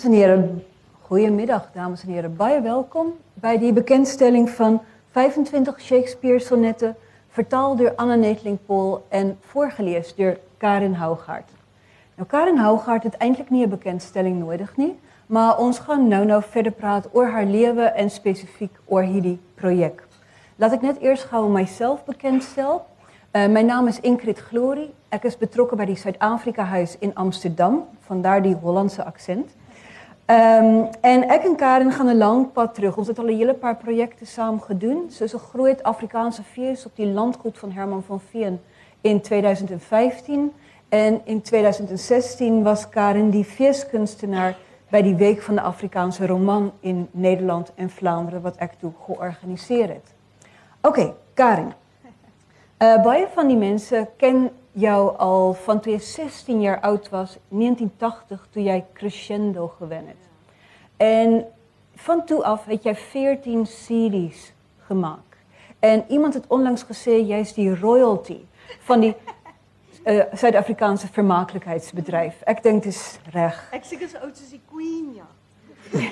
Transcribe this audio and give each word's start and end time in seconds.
Dames 0.00 0.18
en 0.18 0.24
heren, 0.24 0.64
goedemiddag 1.00 1.70
dames 1.72 2.02
en 2.02 2.08
heren. 2.08 2.36
Baie 2.36 2.60
welkom 2.60 3.12
bij 3.34 3.58
die 3.58 3.72
bekendstelling 3.72 4.50
van 4.50 4.82
25 5.10 5.80
Shakespeare-sonnetten, 5.80 6.96
vertaald 7.28 7.78
door 7.78 7.94
Anna 7.94 8.14
Neteling-Pol 8.14 9.06
en 9.08 9.38
voorgelezen 9.40 10.16
door 10.16 10.38
Karin 10.56 10.92
Hougaard. 10.92 11.50
Nou, 12.14 12.28
Karin 12.28 12.56
Hougaard 12.56 13.02
het 13.02 13.16
eindelijk 13.16 13.50
niet 13.50 13.62
een 13.62 13.68
bekendstelling 13.68 14.38
nodig 14.38 14.76
niet, 14.76 14.94
maar 15.26 15.58
ons 15.58 15.78
gaan 15.78 16.08
nou 16.08 16.24
nou 16.24 16.42
verder 16.48 16.72
praten 16.72 17.10
over 17.14 17.30
haar 17.30 17.46
leven 17.46 17.94
en 17.94 18.10
specifiek 18.10 18.78
over 18.84 19.04
hierdie 19.04 19.40
project. 19.54 20.18
Laat 20.56 20.72
ik 20.72 20.80
net 20.80 20.98
eerst 20.98 21.24
gauw 21.24 21.48
mijzelf 21.48 22.04
bekendstellen. 22.04 22.80
Uh, 23.32 23.46
mijn 23.46 23.66
naam 23.66 23.86
is 23.86 24.00
Ingrid 24.00 24.38
Glory. 24.38 24.90
Ik 25.10 25.22
is 25.22 25.36
betrokken 25.36 25.76
bij 25.76 25.86
die 25.86 25.96
Zuid-Afrika-huis 25.96 26.96
in 26.98 27.14
Amsterdam. 27.14 27.84
Vandaar 27.98 28.42
die 28.42 28.54
Hollandse 28.54 29.04
accent. 29.04 29.50
Um, 30.30 30.88
en 31.00 31.22
ik 31.22 31.44
en 31.44 31.56
Karin 31.56 31.92
gaan 31.92 32.08
een 32.08 32.16
lang 32.16 32.52
pad 32.52 32.74
terug. 32.74 32.96
Ons 32.96 33.06
hebben 33.06 33.24
al 33.24 33.30
een 33.30 33.36
hele 33.36 33.54
paar 33.54 33.76
projecten 33.76 34.26
samen 34.26 34.60
is 35.20 35.32
een 35.32 35.38
groeit 35.38 35.82
Afrikaanse 35.82 36.42
feest 36.42 36.86
op 36.86 36.96
die 36.96 37.06
landgoed 37.06 37.58
van 37.58 37.70
Herman 37.72 38.02
van 38.02 38.20
Veen 38.20 38.60
in 39.00 39.20
2015. 39.20 40.52
En 40.88 41.20
in 41.24 41.42
2016 41.42 42.62
was 42.62 42.88
Karin 42.88 43.30
die 43.30 43.44
feestkunstenaar 43.44 44.56
bij 44.88 45.02
die 45.02 45.14
Week 45.14 45.42
van 45.42 45.54
de 45.54 45.60
Afrikaanse 45.60 46.26
Roman 46.26 46.72
in 46.80 47.08
Nederland 47.10 47.72
en 47.74 47.90
Vlaanderen, 47.90 48.42
wat 48.42 48.60
ik 48.60 48.72
toen 48.72 48.94
georganiseerd. 49.04 50.14
Oké, 50.82 51.12
Karin. 51.34 51.72
Uh, 52.78 53.02
baie 53.02 53.26
van 53.34 53.46
die 53.46 53.56
mensen 53.56 54.08
ken 54.16 54.50
jou 54.72 55.16
al 55.16 55.54
van 55.54 55.80
toen 55.80 55.92
je 55.92 55.98
16 55.98 56.60
jaar 56.60 56.80
oud 56.80 57.08
was, 57.08 57.38
1980, 57.48 58.46
toen 58.50 58.62
jij 58.62 58.86
Crescendo 58.92 59.68
gewend 59.68 60.06
hebt. 60.06 60.28
En 60.96 61.46
van 61.94 62.24
toen 62.24 62.42
af 62.42 62.64
heb 62.64 62.82
jij 62.82 62.96
14 62.96 63.66
series 63.66 64.52
gemaakt. 64.78 65.36
En 65.78 66.04
iemand 66.08 66.34
het 66.34 66.44
onlangs 66.46 66.82
gezegd, 66.82 67.26
jij 67.26 67.40
is 67.40 67.52
die 67.52 67.78
royalty 67.78 68.38
van 68.80 69.00
die 69.00 69.14
uh, 70.04 70.22
Zuid-Afrikaanse 70.32 71.08
vermakelijkheidsbedrijf. 71.08 72.40
Ik 72.44 72.62
denk 72.62 72.84
het 72.84 72.94
is 72.94 73.18
recht. 73.30 73.74
Ik 73.74 73.84
zeg 73.84 74.08
zo 74.08 74.16
oud 74.16 74.30
als 74.30 74.48
die 74.48 74.60
queen, 74.70 75.14
ja. 75.14 75.26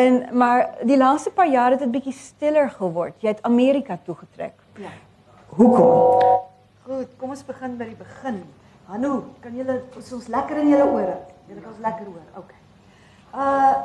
en, 0.00 0.36
maar 0.36 0.74
die 0.82 0.96
laatste 0.96 1.30
paar 1.30 1.50
jaar 1.50 1.66
is 1.66 1.72
het 1.72 1.82
een 1.82 1.90
beetje 1.90 2.12
stiller 2.12 2.70
geworden. 2.70 3.14
Jij 3.18 3.30
hebt 3.30 3.42
Amerika 3.42 3.98
toegetrokken. 4.04 4.64
Ja. 4.76 4.88
Hoekom? 5.46 6.18
Goed, 6.82 7.06
kom 7.16 7.30
eens 7.30 7.44
beginnen 7.44 7.76
bij 7.76 7.88
het 7.88 7.98
begin. 7.98 8.42
Hanu, 8.84 9.20
kan 9.40 9.54
jullie 9.54 9.80
soms 9.98 10.26
lekker 10.26 10.56
in 10.56 10.68
jullie 10.68 10.84
oren? 10.84 11.18
Jullie 11.46 11.62
kan 11.62 11.72
lekker 11.80 12.04
horen. 12.04 12.26
Oké. 12.36 12.54
Okay. 13.32 13.74
Uh, 13.74 13.76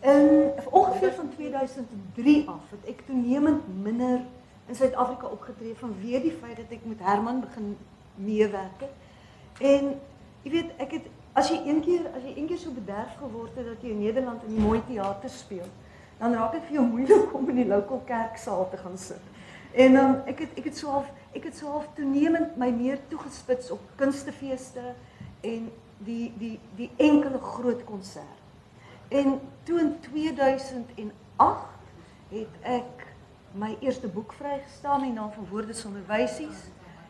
in 0.00 0.50
ongeveer 0.70 1.12
van 1.12 1.28
2003 1.28 2.48
af 2.48 2.70
het 2.70 2.78
ik 2.82 3.00
toenemend 3.06 3.82
minder 3.82 4.20
in 4.66 4.74
Suid-Afrika 4.74 5.26
opgetree 5.26 5.74
vanweer 5.74 6.20
die 6.20 6.36
feit 6.40 6.56
dat 6.56 6.70
ek 6.70 6.84
met 6.84 6.98
Herman 7.00 7.40
begin 7.40 7.76
meewerk. 8.14 8.84
En 9.60 10.00
jy 10.42 10.50
weet, 10.50 10.72
ek 10.76 10.90
het 10.90 11.06
as 11.32 11.48
keer 11.48 12.10
as 12.16 12.22
jy 12.22 12.34
een 12.36 12.46
keer 12.46 12.58
so 12.58 12.70
bederf 12.70 13.16
geword 13.18 13.54
dat 13.56 13.82
jy 13.82 13.90
in 13.90 14.02
Nederland 14.02 14.42
in 14.42 14.56
die 14.56 14.64
mooi 14.64 14.82
teater 14.86 15.30
speel, 15.30 15.68
dan 16.18 16.34
raak 16.34 16.52
dit 16.52 16.66
vir 16.68 16.80
jou 16.80 16.84
om 17.32 17.48
in 17.48 17.62
die 17.62 17.68
local 17.68 18.02
kerksaal 18.06 18.68
te 18.70 18.76
gaan 18.76 18.98
sit. 18.98 19.33
En 19.74 19.96
um, 19.98 20.14
ek 20.30 20.44
het 20.44 20.58
ek 20.60 20.68
het 20.70 20.76
so 20.78 20.90
half 20.90 21.08
ek 21.34 21.48
het 21.48 21.56
so 21.58 21.66
half 21.66 21.88
toenemend 21.96 22.54
my 22.60 22.70
meer 22.70 23.00
toegespits 23.10 23.72
op 23.74 23.82
kunstefeeste 23.98 24.92
en 25.42 25.66
die 26.06 26.30
die 26.38 26.58
die 26.78 26.90
enkele 26.96 27.40
groot 27.42 27.82
konsert. 27.84 28.42
En 29.08 29.40
toe 29.66 29.80
in 29.80 29.96
2008 30.00 31.10
het 32.30 32.62
ek 32.62 33.02
my 33.58 33.74
eerste 33.80 34.08
boek 34.10 34.32
vrygestel 34.38 34.98
met 35.02 35.10
die 35.10 35.18
naam 35.18 35.32
van 35.34 35.50
Woorde 35.50 35.74
sonder 35.74 36.06
wysies. 36.06 36.64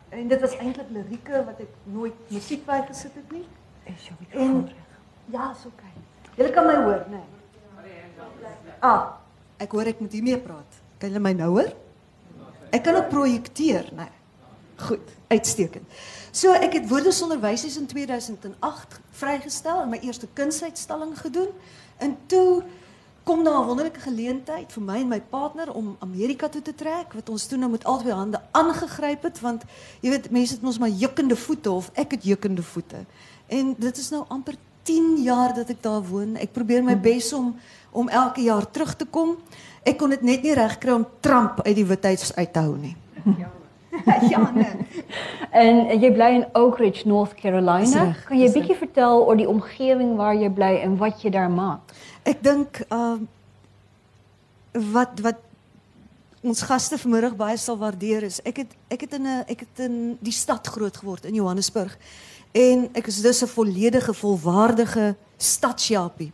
En 0.09 0.29
dit 0.29 0.41
was 0.41 0.57
eintlik 0.57 0.91
lirieke 0.93 1.45
wat 1.45 1.61
ek 1.61 1.77
nooit 1.83 2.33
musiek 2.33 2.65
bygesit 2.65 3.15
het 3.21 3.33
nie. 3.33 3.47
Is 3.93 4.09
jou 4.09 4.17
mikrofoon 4.21 4.67
reg? 4.67 4.99
Ja, 5.33 5.53
so 5.55 5.69
oké. 5.69 5.85
Okay. 5.85 6.35
Julle 6.37 6.51
kan 6.53 6.67
my 6.67 6.75
hoor, 6.85 7.05
né? 7.09 7.21
Nee. 7.21 8.75
Ah, 8.85 9.17
ek 9.57 9.73
hoor 9.73 9.89
ek 9.89 10.01
moet 10.01 10.13
hiermee 10.13 10.39
praat. 10.41 10.85
Kan 10.99 11.13
julle 11.13 11.25
my 11.25 11.33
nou 11.37 11.51
hoor? 11.57 11.73
Ek 12.75 12.83
kan 12.83 12.97
ook 12.99 13.09
projekteer, 13.09 13.87
né? 13.95 14.09
Nee. 14.09 14.13
Goed, 14.77 15.11
uitstekend. 15.31 15.87
So 16.35 16.51
ek 16.51 16.73
het 16.81 16.89
wysies 16.91 17.77
in 17.79 17.87
2008 17.87 18.97
vrygestel 19.15 19.85
en 19.85 19.93
my 19.93 20.01
eerste 20.03 20.27
kunsuitstalling 20.33 21.15
gedoen. 21.19 21.53
En 22.03 22.17
toe 22.27 22.65
kom 23.25 23.45
daar 23.45 23.61
'n 23.63 23.67
wonderlike 23.67 24.01
geleentheid 24.01 24.73
vir 24.73 24.83
my 24.83 24.99
en 25.01 25.09
my 25.09 25.21
partner 25.21 25.73
om 25.73 25.97
Amerika 25.99 26.49
toe 26.49 26.63
te 26.63 26.75
trek 26.75 27.13
wat 27.13 27.29
ons 27.29 27.47
toe 27.47 27.59
nou 27.59 27.71
met 27.71 27.85
albei 27.85 28.13
hande 28.13 28.41
aangegryp 28.51 29.23
het 29.23 29.41
want 29.41 29.63
jy 30.01 30.11
weet 30.11 30.31
mense 30.31 30.55
het 30.55 30.79
maar 30.79 30.89
jukkende 30.89 31.37
voete 31.37 31.71
of 31.71 31.91
ek 31.95 32.11
het 32.11 32.25
jukkende 32.25 32.63
voete. 32.63 33.05
En 33.47 33.75
dit 33.79 33.97
is 33.97 34.11
nou 34.11 34.25
amper 34.29 34.55
10 34.83 35.23
jaar 35.23 35.55
dat 35.55 35.69
ek 35.69 35.83
daar 35.83 36.03
woon. 36.03 36.37
Ek 36.37 36.53
probeer 36.53 36.85
my 36.85 37.01
bes 37.01 37.33
om 37.33 37.57
om 37.95 38.09
elke 38.09 38.43
jaar 38.43 38.71
terug 38.71 38.97
te 38.97 39.07
kom. 39.07 39.37
Ek 39.85 39.99
kon 39.99 40.11
dit 40.11 40.23
net 40.23 40.43
nie 40.43 40.55
regkry 40.55 40.93
om 40.93 41.07
Trump 41.21 41.61
uit 41.67 41.77
die 41.77 41.87
withuis 41.87 42.33
uit 42.35 42.53
te 42.53 42.59
hou 42.61 42.77
nie. 42.77 42.97
Ja. 43.39 43.51
ja, 44.33 44.51
nee. 44.55 45.05
En 45.55 46.01
jy 46.01 46.11
bly 46.13 46.31
in 46.41 46.45
Oak 46.59 46.79
Ridge, 46.79 47.07
North 47.09 47.35
Carolina. 47.39 48.09
Kan 48.27 48.41
jy 48.41 48.51
bietjie 48.53 48.77
vertel 48.79 49.23
oor 49.23 49.39
die 49.39 49.49
omgewing 49.49 50.17
waar 50.19 50.35
jy 50.35 50.51
bly 50.51 50.73
en 50.83 50.97
wat 50.99 51.23
jy 51.23 51.31
daar 51.35 51.53
maak? 51.53 51.95
Ek 52.27 52.43
dink 52.45 52.83
uh 52.91 53.17
wat 54.75 55.21
wat 55.23 55.39
ons 56.43 56.65
gaste 56.67 56.99
vanmiddag 56.99 57.37
baie 57.39 57.57
sal 57.61 57.79
waardeer 57.79 58.27
is. 58.27 58.41
Ek 58.43 58.65
het 58.65 58.73
ek 58.91 59.07
het 59.07 59.15
in 59.15 59.27
'n 59.27 59.45
ek 59.47 59.61
het 59.61 59.85
in 59.87 60.19
die 60.21 60.35
stad 60.35 60.67
groot 60.67 60.97
geword 60.97 61.25
in 61.25 61.35
Johannesburg. 61.35 61.97
En 62.53 62.89
ek 62.93 63.07
is 63.07 63.21
dus 63.23 63.43
'n 63.43 63.47
volledige 63.47 64.15
volwaardige 64.15 65.17
stadsjapie. 65.37 66.33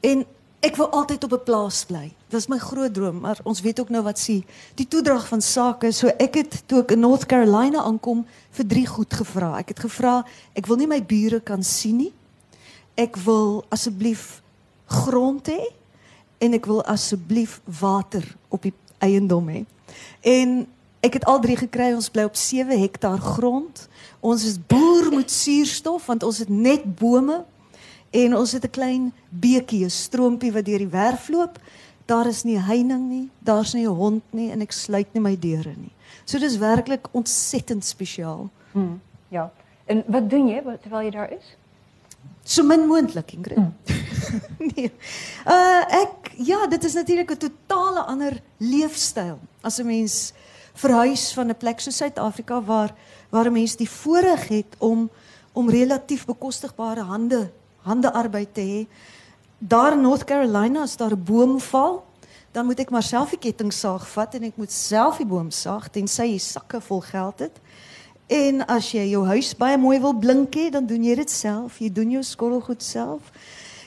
En 0.00 0.26
ek 0.60 0.76
wil 0.76 0.90
altyd 0.90 1.24
op 1.24 1.32
'n 1.32 1.44
plaas 1.44 1.84
bly. 1.84 2.12
Dit 2.30 2.38
was 2.38 2.46
my 2.46 2.60
groot 2.62 2.92
droom, 2.94 3.16
maar 3.20 3.40
ons 3.42 3.58
weet 3.60 3.80
ook 3.80 3.88
nou 3.90 4.04
wat 4.06 4.20
sê. 4.22 4.36
Die 4.78 4.86
toedrag 4.86 5.24
van 5.26 5.40
sake, 5.42 5.88
so 5.90 6.06
ek 6.14 6.36
het 6.38 6.52
toe 6.70 6.84
ek 6.84 6.92
in 6.94 7.02
North 7.02 7.24
Carolina 7.26 7.82
aankom 7.82 8.20
vir 8.54 8.68
drie 8.70 8.84
goed 8.86 9.16
gevra. 9.18 9.48
Ek 9.58 9.72
het 9.72 9.82
gevra, 9.82 10.20
ek 10.54 10.68
wil 10.70 10.78
nie 10.78 10.86
my 10.86 11.00
bure 11.02 11.40
kan 11.42 11.66
sien 11.66 11.96
nie. 12.04 12.12
Ek 12.94 13.18
wil 13.24 13.64
asseblief 13.74 14.44
grond 14.86 15.50
hê 15.50 15.58
en 16.38 16.54
ek 16.54 16.70
wil 16.70 16.84
asseblief 16.86 17.58
water 17.66 18.22
op 18.46 18.62
die 18.62 18.76
eiendom 19.02 19.50
hê. 19.50 19.64
En 20.22 20.54
ek 21.02 21.18
het 21.18 21.26
al 21.26 21.42
drie 21.42 21.58
gekry. 21.58 21.90
Ons 21.98 22.12
bly 22.14 22.30
op 22.30 22.38
7 22.38 22.78
hektaar 22.78 23.18
grond. 23.18 23.88
Ons 24.22 24.46
is 24.46 24.54
boer 24.70 25.10
met 25.18 25.34
suurstof 25.34 26.06
want 26.06 26.22
ons 26.22 26.38
het 26.46 26.54
net 26.54 26.86
bome 26.94 27.42
en 28.14 28.38
ons 28.38 28.52
het 28.52 28.64
'n 28.64 28.70
klein 28.70 29.12
beekie, 29.30 29.84
'n 29.84 29.90
stroompie 29.90 30.52
wat 30.52 30.64
deur 30.64 30.78
die 30.78 30.94
werf 30.94 31.28
loop. 31.28 31.58
Daar 32.10 32.26
is 32.26 32.42
nie 32.42 32.58
heining 32.58 33.06
nie, 33.08 33.30
daar's 33.38 33.72
nie 33.74 33.86
'n 33.86 33.94
hond 33.94 34.22
nie 34.32 34.50
en 34.50 34.60
ek 34.62 34.72
sluit 34.72 35.14
nie 35.14 35.22
my 35.22 35.36
deure 35.38 35.74
nie. 35.76 35.92
So 36.24 36.38
dis 36.38 36.58
werklik 36.58 37.06
ontsettend 37.12 37.84
spesiaal. 37.84 38.50
Hmm, 38.72 39.00
ja. 39.28 39.50
En 39.86 40.02
wat 40.06 40.30
doen 40.30 40.48
jy 40.48 40.62
terwyl 40.82 41.02
jy 41.02 41.10
daar 41.10 41.30
is? 41.32 41.56
So 42.44 42.62
min 42.62 42.86
moontlik, 42.88 43.32
Ingrid. 43.32 43.58
Mm. 43.58 43.74
nee. 44.74 44.90
Uh 45.46 45.82
ek 46.02 46.32
ja, 46.36 46.66
dit 46.66 46.84
is 46.84 46.94
natuurlik 46.94 47.30
'n 47.30 47.36
totale 47.36 48.02
ander 48.02 48.40
leefstyl 48.58 49.38
as 49.62 49.78
'n 49.78 49.86
mens 49.86 50.32
verhuis 50.74 51.32
van 51.32 51.48
'n 51.48 51.56
plek 51.56 51.80
so 51.80 51.90
Suid-Afrika 51.90 52.62
waar 52.62 52.94
waar 53.30 53.46
'n 53.46 53.52
mens 53.52 53.76
die 53.76 53.90
voorreg 53.90 54.48
het 54.48 54.74
om 54.78 55.10
om 55.52 55.70
relatief 55.70 56.24
bekostigbare 56.26 57.02
hande 57.02 57.50
handearbeid 57.82 58.54
te 58.54 58.60
hê. 58.60 58.86
Daar 59.62 59.92
in 59.92 60.00
North 60.00 60.24
Carolina 60.24 60.80
as 60.80 60.96
daar 60.96 61.12
'n 61.12 61.24
boom 61.24 61.60
val, 61.60 62.04
dan 62.50 62.66
moet 62.66 62.78
ek 62.78 62.90
maar 62.90 63.02
self 63.02 63.30
die 63.30 63.38
kettingsaag 63.38 64.08
vat 64.08 64.34
en 64.34 64.42
ek 64.42 64.56
moet 64.56 64.72
self 64.72 65.16
die 65.16 65.26
boom 65.26 65.50
saag 65.50 65.90
tensy 65.90 66.22
jy 66.22 66.38
sakke 66.38 66.80
vol 66.80 67.00
geld 67.00 67.38
het. 67.38 67.60
En 68.26 68.66
as 68.66 68.90
jy 68.92 69.04
jou 69.10 69.26
huis 69.26 69.56
baie 69.56 69.78
mooi 69.78 70.00
wil 70.00 70.14
blink 70.14 70.54
hê, 70.54 70.70
dan 70.70 70.86
doen 70.86 71.04
jy 71.04 71.14
dit 71.14 71.30
self. 71.30 71.78
Jy 71.78 71.92
doen 71.92 72.10
jou 72.10 72.22
skottelgoed 72.22 72.82
self. 72.82 73.20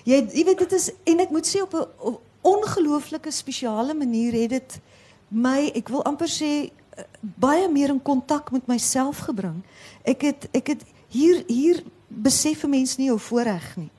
Jy 0.04 0.30
jy 0.34 0.44
weet 0.46 0.60
dit 0.60 0.72
is 0.72 0.92
en 1.04 1.20
ek 1.20 1.30
moet 1.30 1.48
sê 1.48 1.62
op 1.62 1.74
'n 1.74 2.18
ongelooflike 2.42 3.31
spesiale 3.31 3.94
manier 3.94 4.34
het 4.34 4.50
dit 4.50 4.80
my, 5.28 5.72
ek 5.75 5.90
wil 5.90 6.04
amper 6.04 6.28
sê 6.28 6.70
baie 7.22 7.68
meer 7.70 7.90
in 7.90 8.02
kontak 8.02 8.52
met 8.52 8.68
myself 8.68 9.18
gebring. 9.18 9.64
Ek 10.04 10.22
het 10.22 10.48
ek 10.54 10.68
het 10.68 10.84
hier 11.10 11.44
hier 11.48 11.84
besef 12.08 12.64
'n 12.64 12.70
mens 12.70 12.98
nie 12.98 13.08
jou 13.08 13.20
voorreg 13.20 13.78
nie. 13.78 13.90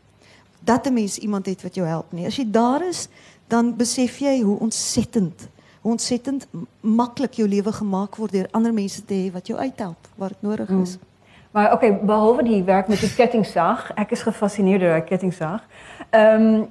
Dat 0.64 0.87
'n 0.87 0.93
mens 0.93 1.19
iemand 1.19 1.46
het 1.46 1.62
wat 1.62 1.75
jou 1.75 1.87
help 1.87 2.12
nie. 2.12 2.26
As 2.26 2.37
jy 2.37 2.50
daar 2.50 2.88
is, 2.88 3.08
dan 3.46 3.76
besef 3.76 4.19
jy 4.19 4.40
hoe 4.40 4.58
ontsettend 4.58 5.49
ontsettend 5.84 6.46
maklik 6.81 7.32
jou 7.32 7.49
lewe 7.49 7.72
gemaak 7.72 8.16
word 8.16 8.32
deur 8.32 8.46
ander 8.56 8.72
mense 8.72 9.05
te 9.05 9.31
wat 9.32 9.46
jou 9.46 9.58
uithelp 9.58 10.08
waar 10.16 10.28
dit 10.28 10.43
nodig 10.43 10.69
is. 10.69 10.94
Hmm. 10.96 11.12
Maar 11.55 11.72
oké, 11.72 11.99
behalve 12.02 12.43
die 12.43 12.62
werk 12.62 12.88
met 12.88 13.00
die 13.00 13.14
kettingzaag, 13.14 13.93
ik 13.94 14.11
is 14.11 14.22
gefascineerd 14.22 14.81
door 14.81 14.94
die 14.94 15.05
kettingzaag. 15.05 15.62
Um, 16.11 16.66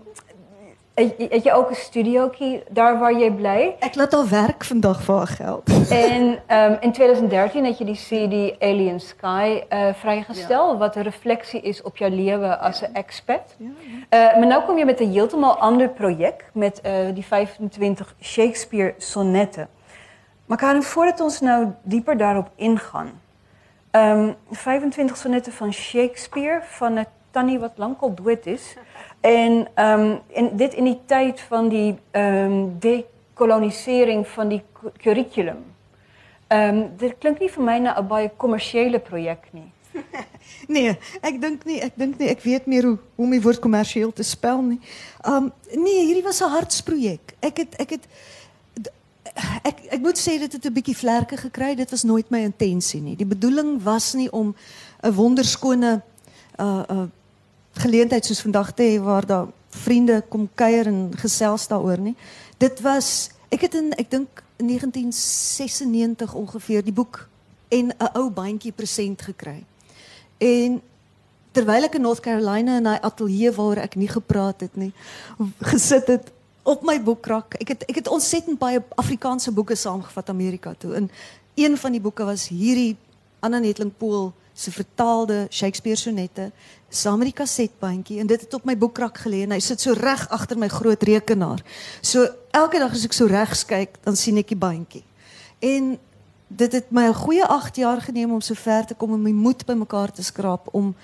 het, 0.93 1.43
je 1.43 1.53
ook 1.53 1.69
een 1.69 1.75
studio 1.75 2.31
daar 2.69 2.99
waar 2.99 3.13
je 3.13 3.33
blij? 3.33 3.75
Ik 3.79 3.95
laat 3.95 4.13
al 4.13 4.27
werk 4.27 4.63
vandaag 4.63 5.03
voor 5.03 5.27
geld. 5.27 5.89
En 5.89 6.39
um, 6.57 6.77
in 6.79 6.91
2013 6.91 7.65
had 7.65 7.77
je 7.77 7.85
die 7.85 7.95
CD 7.95 8.61
Alien 8.61 8.99
Sky 8.99 9.61
uh, 9.69 9.93
vrijgesteld, 9.93 10.79
wat 10.79 10.95
een 10.95 11.03
reflectie 11.03 11.61
is 11.61 11.81
op 11.81 11.97
jouw 11.97 12.09
leven 12.09 12.59
als 12.59 12.81
een 12.81 12.93
expat. 12.93 13.55
Ja, 13.57 14.33
uh, 14.33 14.39
maar 14.39 14.47
nu 14.47 14.65
kom 14.65 14.77
je 14.77 14.85
met 14.85 14.99
een 14.99 15.11
helemaal 15.11 15.57
ander 15.57 15.89
project, 15.89 16.43
met 16.53 16.81
uh, 16.85 16.93
die 17.13 17.25
25 17.25 18.15
Shakespeare 18.21 18.93
sonnetten. 18.97 19.67
Maar 20.45 20.57
Karin, 20.57 20.83
voordat 20.83 21.17
we 21.17 21.23
ons 21.23 21.39
nou 21.39 21.67
dieper 21.83 22.17
daarop 22.17 22.49
ingaan, 22.55 23.21
um, 23.91 24.35
25 24.51 25.17
sonnetten 25.17 25.53
van 25.53 25.73
Shakespeare, 25.73 26.61
van 26.63 26.95
het 26.95 27.07
tannie 27.31 27.59
wat 27.59 27.71
lang 27.75 27.95
al 27.99 28.13
dood 28.13 28.45
is. 28.45 28.75
En 29.23 29.67
in, 30.27 30.49
dit 30.53 30.73
in 30.73 30.83
die 30.83 30.99
tijd 31.05 31.41
van 31.41 31.67
die 31.67 31.95
um, 32.11 32.79
decolonisering 32.79 34.27
van 34.27 34.47
die 34.47 34.63
curriculum. 34.97 35.63
Um, 36.47 36.91
dit 36.97 37.15
klinkt 37.17 37.39
niet 37.39 37.51
voor 37.51 37.63
mij 37.63 37.79
naar 37.79 37.97
een 37.97 38.07
baie 38.07 38.31
commerciële 38.37 38.99
project 38.99 39.47
nee, 40.67 40.97
ik 41.21 41.41
denk 41.41 41.65
niet. 41.65 41.83
Ik 41.83 41.91
denk 41.95 42.17
niet. 42.17 42.29
Ik 42.29 42.39
weet 42.39 42.65
meer 42.65 42.83
hoe 42.83 42.97
hoe 43.15 43.27
my 43.27 43.41
woord 43.41 43.59
commercieel 43.59 44.13
te. 44.13 44.37
Um 45.27 45.51
nee, 45.73 46.05
hierdie 46.05 46.23
was 46.23 46.39
'n 46.39 46.49
hartsprojek. 46.49 47.33
Ek 47.39 47.57
het 47.57 47.75
ek 47.75 47.89
het 47.89 48.07
ek 49.89 49.99
moet 50.01 50.19
sê 50.19 50.39
dit 50.39 50.51
het 50.51 50.65
'n 50.65 50.73
bietjie 50.73 50.97
vlerke 50.97 51.37
gekry. 51.37 51.75
Dit 51.75 51.89
was 51.89 52.03
nooit 52.03 52.29
my 52.29 52.39
intensie 52.39 53.01
nie. 53.01 53.15
Die 53.15 53.25
bedoeling 53.25 53.83
was 53.83 54.13
nie 54.13 54.31
om 54.31 54.55
'n 55.01 55.13
wonderskone 55.13 56.01
uh 56.59 56.83
uh 56.89 57.03
geleentheid 57.73 58.25
soos 58.25 58.41
vandag 58.41 58.73
te 58.73 58.83
hê 58.83 59.01
waar 59.01 59.25
daar 59.25 59.47
vriende 59.69 60.23
kom 60.29 60.49
kuier 60.55 60.87
en 60.87 61.11
gesels 61.17 61.67
daaroor 61.67 61.97
nie. 61.97 62.15
Dit 62.57 62.81
was 62.81 63.29
ek 63.49 63.67
het 63.67 63.75
in 63.77 63.91
ek 63.97 64.09
dink 64.11 64.43
1996 64.57 66.33
ongeveer 66.33 66.83
die 66.83 66.93
boek 66.93 67.27
en 67.69 67.91
'n 67.91 68.09
ou 68.13 68.29
bandjie 68.29 68.71
present 68.71 69.21
gekry. 69.21 69.63
En 70.37 70.81
terwyl 71.51 71.83
ek 71.83 71.95
in 71.95 72.01
North 72.01 72.19
Carolina 72.19 72.77
in 72.77 72.87
'n 72.87 73.01
ateljee 73.01 73.51
waar 73.51 73.77
ek 73.77 73.95
nie 73.95 74.07
gepraat 74.07 74.59
het 74.59 74.75
nie, 74.75 74.93
gesit 75.73 76.07
het 76.07 76.31
op 76.63 76.83
my 76.83 77.01
boekrak. 77.03 77.55
Ek 77.59 77.67
het 77.67 77.83
ek 77.89 77.95
het 77.95 78.07
ontsettend 78.07 78.59
baie 78.59 78.83
Afrikaanse 78.95 79.51
boeke 79.51 79.75
saamgevat 79.75 80.29
Amerika 80.29 80.73
toe. 80.77 80.93
En 80.93 81.11
een 81.55 81.77
van 81.77 81.91
die 81.91 82.01
boeke 82.01 82.23
was 82.23 82.47
hierdie 82.47 82.97
Anna 83.39 83.59
Netling 83.59 83.91
Pool 83.97 84.33
se 84.53 84.71
vertaalde 84.71 85.47
Shakespeare 85.49 85.97
sonette 85.97 86.51
saam 86.89 87.17
met 87.17 87.31
die 87.31 87.37
kasetbandjie 87.37 88.19
en 88.21 88.29
dit 88.29 88.41
het 88.41 88.53
op 88.53 88.65
my 88.69 88.75
boekrak 88.77 89.17
gelê 89.25 89.43
en 89.47 89.55
hy 89.55 89.59
sit 89.63 89.81
so 89.81 89.95
reg 89.97 90.27
agter 90.29 90.59
my 90.61 90.69
groot 90.69 91.03
rekenaar. 91.03 91.63
So 92.01 92.27
elke 92.53 92.81
dag 92.81 92.93
as 92.93 93.05
ek 93.07 93.17
so 93.17 93.25
regs 93.29 93.65
kyk, 93.65 93.97
dan 94.05 94.17
sien 94.19 94.37
ek 94.37 94.53
die 94.53 94.59
bandjie. 94.59 95.03
En 95.63 95.95
dit 96.53 96.71
het 96.71 96.91
my 96.91 97.07
'n 97.09 97.13
goeie 97.13 97.45
8 97.45 97.75
jaar 97.75 98.01
geneem 98.01 98.31
om 98.31 98.41
so 98.41 98.53
ver 98.53 98.85
te 98.85 98.93
kom 98.93 99.13
om 99.13 99.21
my 99.21 99.31
moed 99.31 99.65
bymekaar 99.65 100.11
te 100.11 100.23
skraap 100.23 100.69
om 100.71 100.95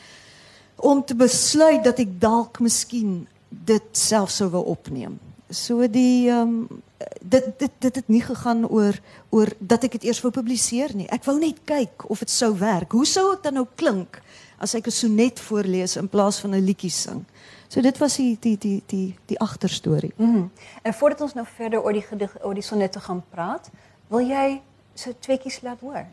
om 0.76 1.06
te 1.06 1.16
besluit 1.16 1.84
dat 1.84 2.00
ek 2.00 2.20
dalk 2.22 2.60
miskien 2.60 3.28
dit 3.50 3.84
self 3.92 4.30
sou 4.30 4.50
wil 4.50 4.64
opneem. 4.64 5.20
So 5.50 5.88
die 5.88 6.30
ehm 6.30 6.42
um, 6.42 6.82
dit 7.22 7.60
dit 7.60 7.72
dit 7.80 7.96
het 7.96 8.08
nie 8.08 8.22
gegaan 8.22 8.68
oor 8.68 9.00
oor 9.30 9.52
dat 9.60 9.84
ek 9.84 9.92
dit 10.00 10.10
eers 10.10 10.22
wou 10.22 10.32
publiseer 10.34 10.96
nie. 10.96 11.08
Ek 11.08 11.24
wou 11.24 11.38
net 11.40 11.62
kyk 11.66 12.10
of 12.10 12.20
dit 12.20 12.32
sou 12.32 12.52
werk. 12.60 12.92
Hoe 12.92 13.06
sou 13.08 13.36
dit 13.36 13.44
dan 13.44 13.60
nou 13.60 13.68
klink 13.76 14.22
as 14.60 14.76
ek 14.76 14.88
'n 14.88 14.92
sonnet 14.92 15.40
voorlees 15.40 15.96
in 15.96 16.10
plaas 16.10 16.40
van 16.40 16.56
'n 16.56 16.66
liedjie 16.66 16.92
sing? 16.92 17.26
So 17.68 17.82
dit 17.82 17.98
was 17.98 18.16
die 18.18 18.38
die 18.40 18.58
die 18.58 18.84
die 18.86 19.16
die 19.26 19.40
agterstorie. 19.40 20.14
Mm 20.16 20.34
-hmm. 20.34 20.52
En 20.82 20.94
voordat 20.94 21.22
ons 21.22 21.34
nou 21.34 21.48
verder 21.56 21.84
oor 21.84 21.94
die 21.94 22.02
gedig 22.02 22.44
oor 22.44 22.54
die 22.54 22.64
sonnette 22.64 23.00
gaan 23.00 23.24
praat, 23.30 23.70
wil 24.08 24.20
jy 24.20 24.62
so 24.94 25.14
tweeetjies 25.20 25.62
laat 25.62 25.80
hoor? 25.80 26.06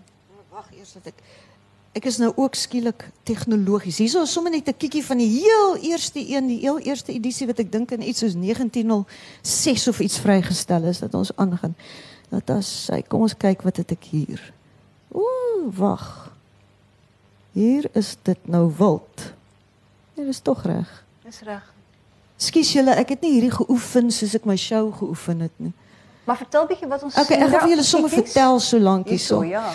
Wag 0.50 0.70
eers 0.72 0.92
dat 0.92 1.06
ek 1.06 1.14
ek 1.96 2.04
is 2.10 2.18
nou 2.20 2.32
ook 2.36 2.54
skielik 2.54 3.06
tegnologies. 3.24 3.98
Hierso 4.02 4.22
is 4.26 4.32
sommer 4.32 4.52
net 4.52 4.68
'n 4.68 4.76
kiekie 4.76 5.04
van 5.04 5.16
die 5.16 5.40
heel 5.40 5.76
eerste 5.76 6.20
een, 6.20 6.46
die 6.46 6.60
heel 6.60 6.78
eerste 6.78 7.12
edisie 7.12 7.46
wat 7.46 7.58
ek 7.58 7.72
dink 7.72 7.90
in 7.90 8.02
iets 8.02 8.20
soos 8.20 8.34
1906 8.34 9.88
of 9.88 10.00
iets 10.00 10.18
vrygestel 10.18 10.84
is 10.84 10.98
dat 10.98 11.14
ons 11.14 11.36
aangaan. 11.36 11.74
Dat 12.28 12.50
as 12.50 12.88
hy 12.92 13.02
kom 13.02 13.22
ons 13.22 13.36
kyk 13.36 13.62
wat 13.62 13.76
het 13.76 13.90
ek 13.92 14.04
hier. 14.04 14.52
Ooh, 15.12 15.72
wag. 15.72 16.32
Hier 17.52 17.88
is 17.92 18.16
dit 18.22 18.48
nou 18.48 18.72
wild. 18.78 19.32
Dit 20.14 20.26
is 20.26 20.40
tog 20.40 20.62
reg. 20.62 21.04
Dis 21.24 21.40
reg. 21.40 21.74
Skus 22.36 22.72
julle, 22.72 22.90
ek 22.90 23.08
het 23.08 23.20
nie 23.20 23.32
hierdie 23.32 23.56
geoefen 23.56 24.10
soos 24.10 24.34
ek 24.34 24.44
my 24.44 24.56
show 24.56 24.92
geoefen 24.92 25.40
het 25.40 25.52
nie. 25.56 25.72
Maar 26.26 26.36
vertel 26.36 26.66
bietjie 26.66 26.88
wat 26.90 27.02
ons 27.06 27.14
Okay, 27.14 27.38
ek 27.38 27.50
gaan 27.52 27.60
vir 27.62 27.72
julle 27.76 27.84
sommer 27.86 28.10
vertel 28.10 28.60
so 28.60 28.78
lank 28.82 29.08
hierso. 29.08 29.44
Ja. 29.46 29.70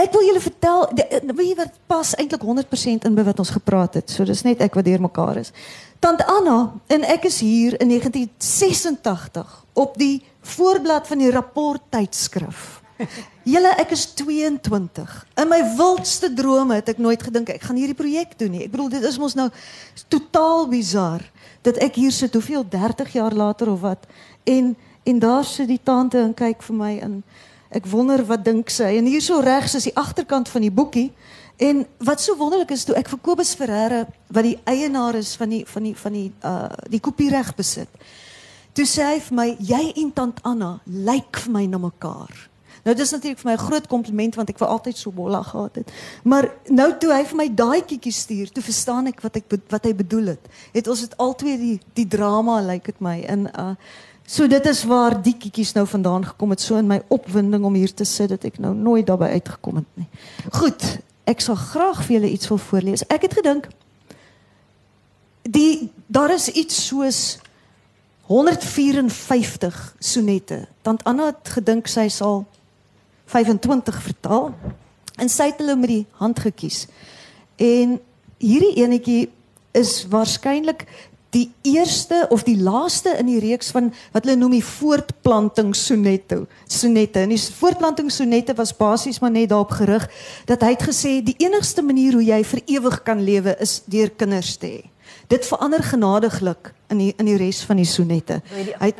Ek 0.00 0.14
wil 0.16 0.24
julle 0.24 0.40
vertel, 0.40 0.86
eh, 0.88 1.20
weet 1.28 1.48
jy 1.50 1.56
wat 1.58 1.78
pas 1.90 2.14
eintlik 2.16 2.42
100% 2.46 3.04
in 3.04 3.14
by 3.14 3.24
wat 3.26 3.38
ons 3.42 3.52
gepraat 3.52 3.94
het. 3.94 4.10
So 4.10 4.24
dis 4.24 4.42
net 4.46 4.60
ek 4.64 4.74
wat 4.74 4.84
deur 4.84 5.00
mekaar 5.00 5.36
is. 5.36 5.52
Tant 6.00 6.22
Anna 6.24 6.72
en 6.88 7.04
ek 7.04 7.26
is 7.28 7.40
hier 7.40 7.76
in 7.80 7.88
1986 7.88 9.64
op 9.74 9.98
die 9.98 10.22
voorblad 10.40 11.06
van 11.06 11.18
die 11.18 11.30
rapport 11.30 11.82
tydskrif. 11.90 12.80
Julle, 13.48 13.72
ek 13.80 13.92
is 13.96 14.06
22. 14.14 15.26
In 15.40 15.48
my 15.48 15.60
wildste 15.76 16.32
drome 16.36 16.74
het 16.74 16.88
ek 16.92 16.98
nooit 17.00 17.22
gedink 17.22 17.48
ek 17.48 17.64
gaan 17.68 17.76
hierdie 17.80 17.96
projek 17.96 18.36
doen 18.38 18.52
nie. 18.56 18.64
Ek 18.64 18.72
bedoel 18.72 18.88
dit 18.96 19.04
is 19.08 19.18
mos 19.20 19.36
nou 19.36 19.48
totaal 20.12 20.68
bizar 20.68 21.24
dat 21.66 21.80
ek 21.84 22.00
hier 22.00 22.12
sit 22.12 22.36
hoeveel 22.36 22.64
30 22.68 23.12
jaar 23.16 23.36
later 23.36 23.72
of 23.72 23.84
wat 23.84 24.08
en 24.48 24.76
en 25.08 25.18
daar 25.18 25.44
sit 25.48 25.68
die 25.68 25.80
tante 25.82 26.20
en 26.20 26.34
kyk 26.36 26.60
vir 26.62 26.76
my 26.76 26.90
in 27.00 27.22
Ek 27.70 27.86
wonder 27.86 28.24
wat 28.26 28.44
dink 28.44 28.70
sy. 28.70 28.96
En 28.98 29.06
hier 29.06 29.22
so 29.22 29.40
regs 29.40 29.76
is 29.78 29.86
die 29.86 29.96
agterkant 29.98 30.48
van 30.50 30.64
die 30.66 30.74
boekie. 30.74 31.10
En 31.60 31.84
wat 31.98 32.20
so 32.20 32.34
wonderlik 32.36 32.72
is 32.74 32.84
toe 32.88 32.96
ek 32.98 33.10
vir 33.12 33.20
Kobus 33.22 33.54
Ferreira 33.54 34.06
wat 34.32 34.46
die 34.46 34.58
eienaar 34.64 35.18
is 35.20 35.34
van 35.38 35.52
die 35.52 35.62
van 35.68 35.86
die 35.86 35.94
van 35.96 36.16
die 36.16 36.28
uh 36.42 36.68
die 36.90 37.02
kopiereg 37.04 37.52
besit. 37.54 37.90
Toe 38.72 38.86
sê 38.88 39.06
hy 39.12 39.18
vir 39.26 39.36
my 39.36 39.48
jy 39.58 39.82
en 40.02 40.12
tant 40.14 40.40
Anna 40.46 40.78
lyk 40.86 41.44
vir 41.44 41.52
my 41.52 41.66
na 41.70 41.78
mekaar. 41.82 42.50
Nou 42.86 42.94
dis 42.96 43.12
natuurlik 43.12 43.38
vir 43.42 43.50
my 43.50 43.56
'n 43.56 43.66
groot 43.66 43.86
kompliment 43.86 44.34
want 44.34 44.48
ek 44.48 44.58
wou 44.58 44.70
altyd 44.70 44.96
so 44.96 45.10
bolla 45.10 45.42
gehad 45.42 45.74
het. 45.74 45.92
Maar 46.24 46.50
nou 46.68 46.98
toe 46.98 47.12
hy 47.12 47.24
vir 47.24 47.36
my 47.36 47.48
daai 47.54 47.82
kietjie 47.84 48.12
stuur, 48.12 48.52
toe 48.52 48.62
verstaan 48.62 49.06
ek 49.06 49.20
wat 49.20 49.36
ek 49.36 49.44
wat 49.68 49.84
hy 49.84 49.94
bedoel 49.94 50.26
het. 50.26 50.48
Het 50.72 50.88
ons 50.88 51.00
dit 51.00 51.16
albei 51.16 51.56
die 51.58 51.80
die 51.94 52.08
drama 52.08 52.60
lyk 52.60 52.84
dit 52.84 53.00
my 53.00 53.20
in 53.28 53.46
uh 53.58 53.74
So 54.30 54.46
dit 54.46 54.66
is 54.70 54.84
waar 54.86 55.16
die 55.18 55.34
kietjies 55.34 55.72
nou 55.74 55.82
vandaan 55.90 56.22
gekom 56.24 56.52
het 56.54 56.62
so 56.62 56.78
in 56.78 56.86
my 56.86 57.00
opwinding 57.10 57.64
om 57.66 57.74
hier 57.74 57.90
te 57.94 58.06
sit 58.06 58.30
dat 58.30 58.44
ek 58.46 58.60
nou 58.62 58.70
nooit 58.78 59.08
daarby 59.08 59.26
uitgekom 59.34 59.80
het 59.80 59.88
nie. 59.98 60.06
Goed, 60.54 60.84
ek 61.26 61.42
sal 61.42 61.58
graag 61.58 62.04
vir 62.04 62.14
julle 62.20 62.30
iets 62.30 62.50
wil 62.52 62.60
voorlees. 62.62 63.02
Ek 63.10 63.26
het 63.26 63.34
gedink 63.40 63.66
die 65.42 65.90
daar 66.06 66.30
is 66.30 66.46
iets 66.52 66.78
soos 66.86 67.38
154 68.30 69.80
sonette. 69.98 70.60
Tant 70.86 71.02
Anna 71.08 71.32
het 71.32 71.50
gedink 71.56 71.90
sy 71.90 72.06
sal 72.12 72.44
25 73.32 73.98
vertaal 74.04 74.52
en 75.18 75.32
sy 75.32 75.50
het 75.50 75.58
hulle 75.58 75.74
met 75.80 75.90
die 75.90 76.04
hand 76.22 76.38
gekies. 76.38 76.84
En 77.58 77.98
hierdie 78.38 78.76
enetjie 78.84 79.24
is 79.74 80.04
waarskynlik 80.10 80.86
die 81.30 81.50
eerste 81.62 82.26
of 82.30 82.42
die 82.42 82.58
laaste 82.58 83.12
in 83.18 83.28
die 83.30 83.38
reeks 83.42 83.70
van 83.70 83.92
wat 84.14 84.24
hulle 84.24 84.36
noem 84.38 84.56
die 84.58 84.64
voortplanting 84.66 85.74
sonette. 85.78 86.42
En 87.22 87.30
die 87.30 87.42
voortplanting 87.60 88.10
sonette 88.10 88.56
was 88.58 88.74
basies 88.76 89.20
maar 89.22 89.30
net 89.30 89.50
daarop 89.52 89.76
gerig 89.78 90.08
dat 90.50 90.64
hy 90.66 90.72
het 90.74 90.88
gesê 90.88 91.12
die 91.22 91.36
enigste 91.38 91.82
manier 91.86 92.18
hoe 92.18 92.24
jy 92.24 92.40
vir 92.52 92.62
ewig 92.66 93.02
kan 93.06 93.22
lewe 93.22 93.54
is 93.62 93.80
deur 93.86 94.10
kinders 94.10 94.56
te 94.58 94.72
hê. 94.74 94.82
Dit 95.30 95.46
verander 95.46 95.82
genadiglik 95.86 96.72
in 96.90 96.98
die 96.98 97.12
in 97.14 97.30
die 97.30 97.38
res 97.38 97.62
van 97.66 97.78
die 97.78 97.86
sonette. 97.86 98.40
Hy 98.50 98.90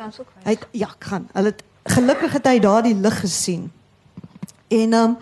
hy 0.47 0.57
ja, 0.71 0.89
kan. 0.99 1.27
Hulle 1.35 1.53
gelukkig 1.83 2.39
het 2.39 2.47
hy 2.47 2.59
daardie 2.63 2.95
lig 2.95 3.19
gesien. 3.25 3.67
En 4.71 4.93
ehm 4.93 5.03
um, 5.11 5.17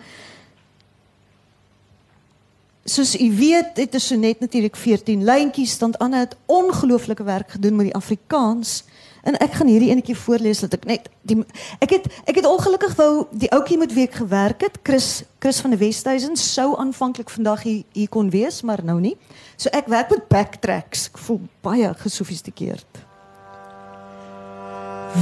soos 2.90 3.14
u 3.20 3.36
weet 3.36 3.76
het 3.76 3.94
'n 3.94 3.98
sonnet 3.98 4.40
natuurlik 4.40 4.76
14 4.76 5.24
lyntjies 5.24 5.70
staan 5.70 6.00
aan 6.00 6.12
het 6.12 6.36
ongelooflike 6.46 7.22
werk 7.22 7.50
gedoen 7.50 7.76
met 7.76 7.84
die 7.84 7.94
Afrikaans. 7.94 8.84
En 9.22 9.36
ek 9.38 9.52
gaan 9.52 9.66
hierdie 9.66 9.90
enetjie 9.90 10.16
voorlees 10.16 10.60
dat 10.60 10.72
ek 10.72 10.84
net 10.84 11.08
die 11.22 11.44
ek 11.78 11.90
het 11.90 12.06
ek 12.24 12.34
het 12.34 12.46
ongelukkig 12.46 12.94
wou 12.94 13.26
die 13.30 13.50
ouetjie 13.50 13.78
met 13.78 13.92
wie 13.92 14.06
ek 14.06 14.14
gewerk 14.14 14.60
het. 14.60 14.78
Chris 14.82 15.22
Chris 15.38 15.60
van 15.60 15.70
die 15.70 15.78
Westhuizen 15.78 16.36
sou 16.36 16.78
aanvanklik 16.78 17.30
vandag 17.30 17.62
hier, 17.62 17.82
hier 17.92 18.08
kon 18.08 18.30
wees 18.30 18.62
maar 18.62 18.84
nou 18.84 19.00
nie. 19.00 19.16
So 19.56 19.68
ek 19.72 19.86
werk 19.86 20.10
met 20.10 20.28
backtracks. 20.28 21.06
Ek 21.06 21.18
voel 21.18 21.40
baie 21.60 21.94
gesofistikeerd. 21.94 22.86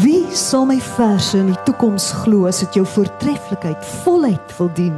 Wie 0.03 0.27
sal 0.37 0.67
my 0.67 0.81
verse 0.81 1.39
in 1.39 1.47
die 1.47 1.63
toekoms 1.65 2.11
glo 2.11 2.47
as 2.47 2.59
dit 2.59 2.75
jou 2.75 2.87
voortreffelikheid 2.87 3.85
voluit 4.05 4.57
wil 4.59 4.71
dien? 4.75 4.97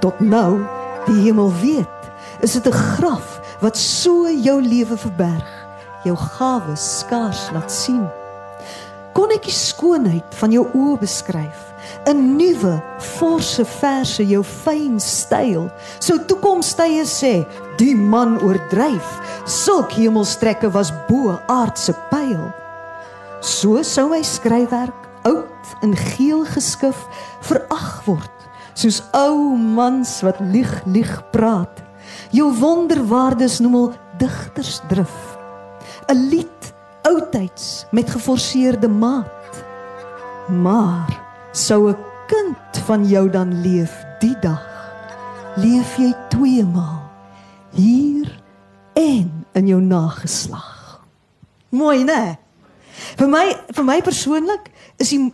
Tot 0.00 0.20
nou 0.20 0.75
Die 1.06 1.20
hemel 1.22 1.52
weet, 1.60 2.10
is 2.40 2.52
dit 2.52 2.66
'n 2.66 2.72
graf 2.72 3.40
wat 3.60 3.76
so 3.76 4.28
jou 4.28 4.62
lewe 4.62 4.96
verberg, 4.96 5.50
jou 6.04 6.16
gawes 6.16 6.98
skaars 6.98 7.50
laat 7.52 7.72
sien. 7.72 8.08
Kon 9.12 9.30
ek 9.30 9.42
die 9.42 9.52
skoonheid 9.52 10.34
van 10.34 10.52
jou 10.52 10.66
oë 10.74 10.98
beskryf? 11.00 11.66
'n 12.06 12.36
nuwe 12.36 12.82
forse 12.98 13.64
verse 13.64 14.22
jou 14.22 14.42
fyn 14.42 15.00
styl. 15.00 15.70
So 15.98 16.18
toekomstye 16.18 17.04
sê, 17.04 17.46
die 17.78 17.94
man 17.94 18.38
oordryf. 18.42 19.08
Sulk 19.44 19.92
hemelstrekke 19.92 20.70
was 20.72 20.92
bo 21.08 21.38
aardse 21.48 21.94
pyl. 22.10 22.52
So 23.40 23.82
sou 23.82 24.08
my 24.08 24.22
skryfwerk 24.22 25.06
oud 25.26 25.74
in 25.82 25.96
geel 25.96 26.44
geskif 26.44 26.96
verag 27.40 28.02
word, 28.06 28.35
soos 28.76 29.00
ou 29.16 29.56
mans 29.56 30.20
wat 30.26 30.40
lieg 30.52 30.70
lieg 30.84 31.12
praat. 31.32 31.82
Jou 32.30 32.52
wonderwaardes 32.60 33.58
noem 33.64 33.74
al 33.80 33.88
digtersdrif. 34.20 35.14
'n 36.06 36.28
Lied 36.30 36.72
oudtyds 37.02 37.86
met 37.90 38.10
geforseerde 38.10 38.88
maat. 38.88 39.64
Maar 40.48 41.08
sou 41.52 41.90
'n 41.90 41.96
kind 42.26 42.84
van 42.84 43.08
jou 43.08 43.30
dan 43.30 43.60
leef 43.60 44.04
die 44.20 44.36
dag? 44.40 44.66
Leef 45.56 45.96
jy 45.96 46.14
twee 46.28 46.64
maal 46.64 47.02
hier 47.70 48.42
en 48.92 49.46
in 49.52 49.66
jou 49.66 49.80
nageslag? 49.80 51.00
Mooi, 51.68 52.04
né? 52.04 52.38
Vir 53.16 53.28
my 53.28 53.56
vir 53.74 53.84
my 53.84 54.00
persoonlik 54.02 54.70
is 54.96 55.08
die 55.08 55.32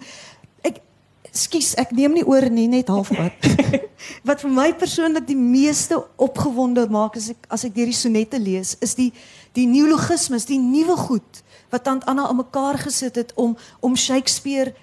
skus 1.33 1.73
ek 1.81 1.95
neem 1.97 2.13
nie 2.19 2.25
oor 2.29 2.45
nie 2.53 2.69
net 2.69 2.93
halfpad. 2.93 3.49
Wat 4.29 4.43
vir 4.45 4.53
my 4.53 4.69
persoonlik 4.77 5.27
die 5.27 5.39
meeste 5.39 5.97
opgewonde 6.21 6.85
maak 6.93 7.17
as 7.17 7.31
ek 7.33 7.49
as 7.53 7.65
ek 7.69 7.75
deur 7.77 7.89
die 7.89 7.97
sonette 7.97 8.41
lees, 8.41 8.77
is 8.85 8.95
die 8.99 9.11
die 9.57 9.67
neologismes, 9.69 10.49
die 10.49 10.61
nuwe 10.61 10.97
goed 10.97 11.43
wat 11.73 11.85
tant 11.89 12.05
Anna 12.09 12.27
aan 12.29 12.37
mekaar 12.41 12.79
gesit 12.81 13.17
het 13.17 13.33
om 13.41 13.57
om 13.81 13.97
Shakespeare 13.97 14.75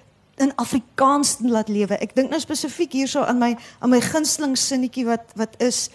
in 0.42 0.54
Afrikaans 0.58 1.36
te 1.36 1.48
laat 1.48 1.68
lewe. 1.68 1.98
Ek 2.02 2.14
dink 2.16 2.32
nou 2.32 2.40
spesifiek 2.42 2.94
hierso 2.98 3.22
aan 3.22 3.38
my 3.38 3.52
aan 3.78 3.92
my 3.92 4.00
gunsteling 4.02 4.56
sinnetjie 4.58 5.06
wat 5.06 5.30
wat 5.38 5.54
is 5.62 5.88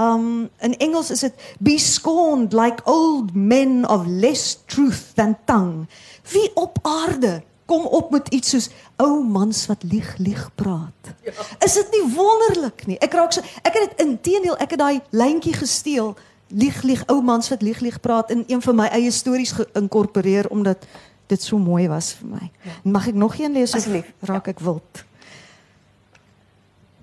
um 0.00 0.48
in 0.64 0.74
Engels 0.82 1.10
is 1.14 1.22
dit 1.26 1.46
be 1.60 1.76
scorned 1.78 2.54
like 2.56 2.82
old 2.90 3.34
men 3.34 3.84
of 3.86 4.06
less 4.06 4.58
truth 4.66 5.12
than 5.14 5.36
tongue. 5.44 5.86
Wie 6.32 6.50
op 6.54 6.78
aarde 6.82 7.42
kom 7.70 7.86
op 7.86 8.10
met 8.10 8.28
iets 8.34 8.50
soos 8.50 8.68
ou 8.98 9.22
mans 9.22 9.62
wat 9.70 9.84
lieg 9.86 10.08
lieg 10.18 10.42
praat. 10.58 11.12
Ja. 11.22 11.32
Is 11.64 11.76
dit 11.78 11.92
nie 11.94 12.02
wonderlik 12.14 12.86
nie? 12.90 12.98
Ek 12.98 13.14
raak 13.14 13.36
so 13.36 13.44
ek 13.62 13.76
het 13.76 13.92
dit 13.92 14.02
intedeel 14.06 14.56
ek 14.58 14.74
het 14.74 14.82
daai 14.82 14.98
lyntjie 15.14 15.54
gesteel 15.54 16.16
lieg 16.50 16.82
lieg 16.82 17.04
ou 17.06 17.20
mans 17.22 17.52
wat 17.52 17.62
lieg 17.62 17.78
lieg 17.84 18.00
praat 18.02 18.32
in 18.34 18.42
een 18.50 18.62
van 18.62 18.80
my 18.82 18.88
eie 18.90 19.12
stories 19.14 19.54
geïnkorporeer 19.60 20.50
omdat 20.50 20.86
dit 21.30 21.42
so 21.42 21.58
mooi 21.62 21.86
was 21.88 22.10
vir 22.18 22.32
my. 22.34 22.50
Ja. 22.66 22.74
Mag 22.90 23.06
ek 23.12 23.14
nog 23.14 23.38
een 23.38 23.54
lees 23.54 23.74
asseblief? 23.78 24.10
Raak 24.26 24.50
ek 24.50 24.58
wild. 24.66 25.04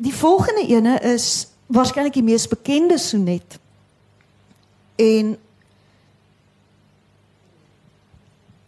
Die 0.03 0.13
volgende 0.13 0.67
ene 0.67 0.99
is 1.15 1.47
waarskynlik 1.71 2.19
die 2.19 2.27
mees 2.27 2.47
bekende 2.47 2.99
sonnet. 2.99 3.59
En 4.99 5.37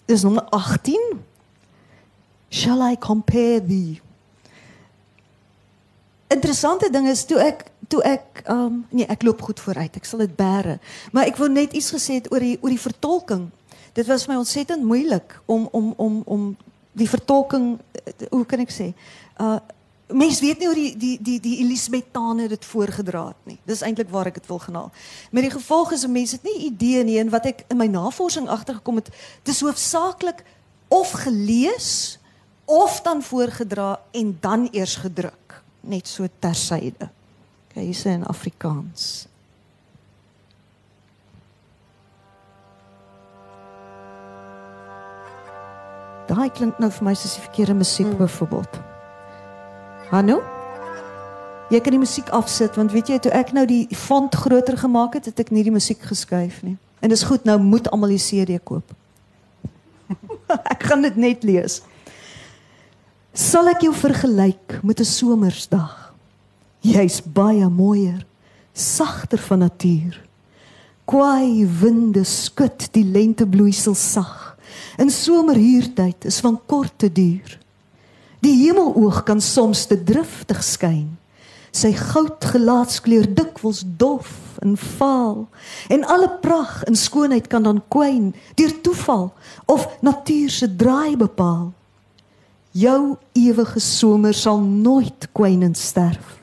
dis 0.07 0.23
nommer 0.23 0.47
18 0.55 1.27
Shall 2.49 2.81
I 2.91 2.97
compare 2.97 3.65
thee? 3.65 4.01
Interessante 6.27 6.89
ding 6.89 7.07
is 7.07 7.25
toe 7.25 7.39
ek 7.41 7.65
toe 7.89 8.01
ek 8.05 8.43
ehm 8.45 8.65
um, 8.65 8.81
nee, 8.93 9.05
ek 9.09 9.23
loop 9.25 9.41
goed 9.41 9.59
vooruit. 9.59 9.95
Ek 9.97 10.05
sal 10.05 10.21
dit 10.25 10.35
bære. 10.35 10.77
Maar 11.11 11.29
ek 11.29 11.39
wil 11.41 11.49
net 11.53 11.73
iets 11.73 11.89
gesê 11.93 12.19
het 12.19 12.29
oor 12.33 12.43
die 12.45 12.57
oor 12.61 12.73
die 12.73 12.81
vertolking. 12.81 13.47
Dit 13.97 14.05
was 14.09 14.27
my 14.29 14.37
ontsettend 14.37 14.85
moeilik 14.85 15.39
om 15.45 15.67
om 15.71 15.93
om 15.97 16.21
om 16.25 16.45
die 16.91 17.09
vertolking 17.09 17.79
hoe 18.29 18.45
kan 18.45 18.65
ek 18.65 18.73
sê? 18.73 18.93
Uh 19.41 19.59
mens 20.09 20.39
weet 20.41 20.57
nie 20.57 20.65
hoe 20.65 20.75
die 20.75 20.93
die 20.97 21.17
die 21.21 21.39
die 21.39 21.57
Elisabethane 21.61 22.47
dit 22.49 22.65
voorgedra 22.65 23.27
het 23.27 23.41
nie. 23.45 23.59
Dis 23.69 23.81
eintlik 23.85 24.09
waar 24.09 24.25
ek 24.25 24.39
dit 24.41 24.47
wil 24.49 24.61
genaal. 24.61 24.89
Met 25.29 25.45
die 25.45 25.53
gevolg 25.53 25.91
is 25.93 26.07
mense 26.07 26.39
het 26.39 26.47
nie 26.49 26.65
idee 26.69 27.03
nie 27.05 27.19
en 27.21 27.29
wat 27.29 27.45
ek 27.45 27.65
in 27.69 27.77
my 27.77 27.85
navorsing 27.85 28.49
agtergekom 28.49 29.01
het, 29.01 29.11
dis 29.45 29.61
hoofsaaklik 29.61 30.41
of 30.89 31.11
gelees 31.25 32.18
of 32.69 33.01
dan 33.01 33.23
voorgedra 33.23 33.99
en 34.11 34.37
dan 34.39 34.67
eers 34.71 34.95
gedruk, 34.95 35.61
net 35.79 36.07
so 36.07 36.27
tersyde. 36.39 37.09
Okay, 37.69 37.83
hier's 37.83 38.05
in 38.05 38.25
Afrikaans. 38.25 39.25
Daai 46.29 46.51
klink 46.53 46.77
nou 46.77 46.91
vir 46.93 47.09
my 47.09 47.15
soos 47.17 47.39
die 47.39 47.47
verkeerde 47.47 47.73
musiek 47.73 48.05
hmm. 48.05 48.21
byvoorbeeld. 48.21 48.79
Hallo? 50.13 50.37
Jy 51.73 51.81
kan 51.81 51.97
die 51.97 52.05
musiek 52.05 52.29
afsit 52.37 52.77
want 52.77 52.93
weet 52.93 53.09
jy 53.09 53.17
toe 53.17 53.33
ek 53.33 53.49
nou 53.57 53.65
die 53.65 53.87
font 53.97 54.37
groter 54.37 54.77
gemaak 54.77 55.17
het, 55.17 55.25
het 55.25 55.41
ek 55.41 55.49
nie 55.49 55.65
die 55.65 55.73
musiek 55.73 56.05
geskuif 56.05 56.61
nie. 56.61 56.77
En 57.01 57.09
dis 57.09 57.25
goed, 57.25 57.49
nou 57.49 57.57
moet 57.61 57.89
almal 57.89 58.13
die 58.13 58.21
CD 58.21 58.61
koop. 58.61 58.93
ek 60.73 60.85
gaan 60.85 61.01
dit 61.05 61.17
net 61.17 61.41
lees 61.41 61.81
sal 63.39 63.69
ek 63.71 63.85
jou 63.85 63.93
vergelyk 63.95 64.81
met 64.83 64.99
'n 64.99 65.05
somersdag. 65.07 66.13
Jy's 66.81 67.21
baie 67.23 67.67
mooier, 67.69 68.25
sagter 68.73 69.39
van 69.39 69.59
natuur. 69.59 70.21
Kwaai 71.05 71.65
winde 71.65 72.23
skud 72.23 72.91
die 72.91 73.03
lentebloeisel 73.03 73.95
sag. 73.95 74.57
In 74.97 75.09
somerhuurtyd 75.09 76.25
is 76.25 76.39
van 76.39 76.59
korte 76.65 77.11
duur. 77.11 77.59
Die 78.41 78.65
hemeloog 78.65 79.23
kan 79.23 79.41
soms 79.41 79.85
te 79.85 80.03
driftig 80.03 80.63
skyn. 80.63 81.17
Sy 81.71 81.93
goudgelaatskleur 81.93 83.33
dikwels 83.33 83.83
dof 83.97 84.57
en 84.59 84.77
vaal 84.77 85.47
en 85.87 86.03
alle 86.03 86.29
pragt 86.41 86.83
en 86.83 86.95
skoonheid 86.95 87.47
kan 87.47 87.63
dan 87.63 87.83
kwyn 87.87 88.35
deur 88.55 88.81
toeval 88.81 89.33
of 89.65 89.87
natuur 90.01 90.49
se 90.49 90.75
draai 90.75 91.17
bepaal. 91.17 91.73
Jou 92.71 93.17
ewige 93.33 93.79
somer 93.79 94.33
sal 94.33 94.59
nooit 94.61 95.29
kwynend 95.33 95.77
sterf. 95.77 96.37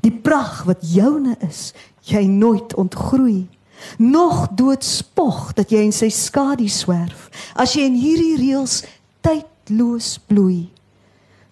Die 0.00 0.12
pragt 0.12 0.64
wat 0.68 0.84
joune 0.84 1.36
is, 1.44 1.72
jy 2.04 2.24
nooit 2.28 2.74
ontgroei. 2.74 3.48
Nog 3.96 4.48
doodspog 4.56 5.52
dat 5.56 5.72
jy 5.72 5.86
in 5.88 5.94
sy 5.96 6.10
skadu 6.12 6.68
swerf, 6.68 7.28
as 7.56 7.72
jy 7.76 7.86
in 7.88 7.96
hierdie 7.96 8.36
reëls 8.40 8.82
tydloos 9.24 10.18
bloei. 10.28 10.68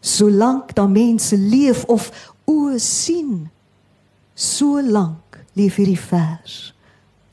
Solank 0.05 0.75
daar 0.77 0.91
mense 0.93 1.37
leef 1.37 1.85
of 1.89 2.11
o 2.45 2.77
sien, 2.79 3.49
so 4.35 4.81
lank 4.81 5.41
leef 5.57 5.81
hierdie 5.81 6.01
vers 6.01 6.75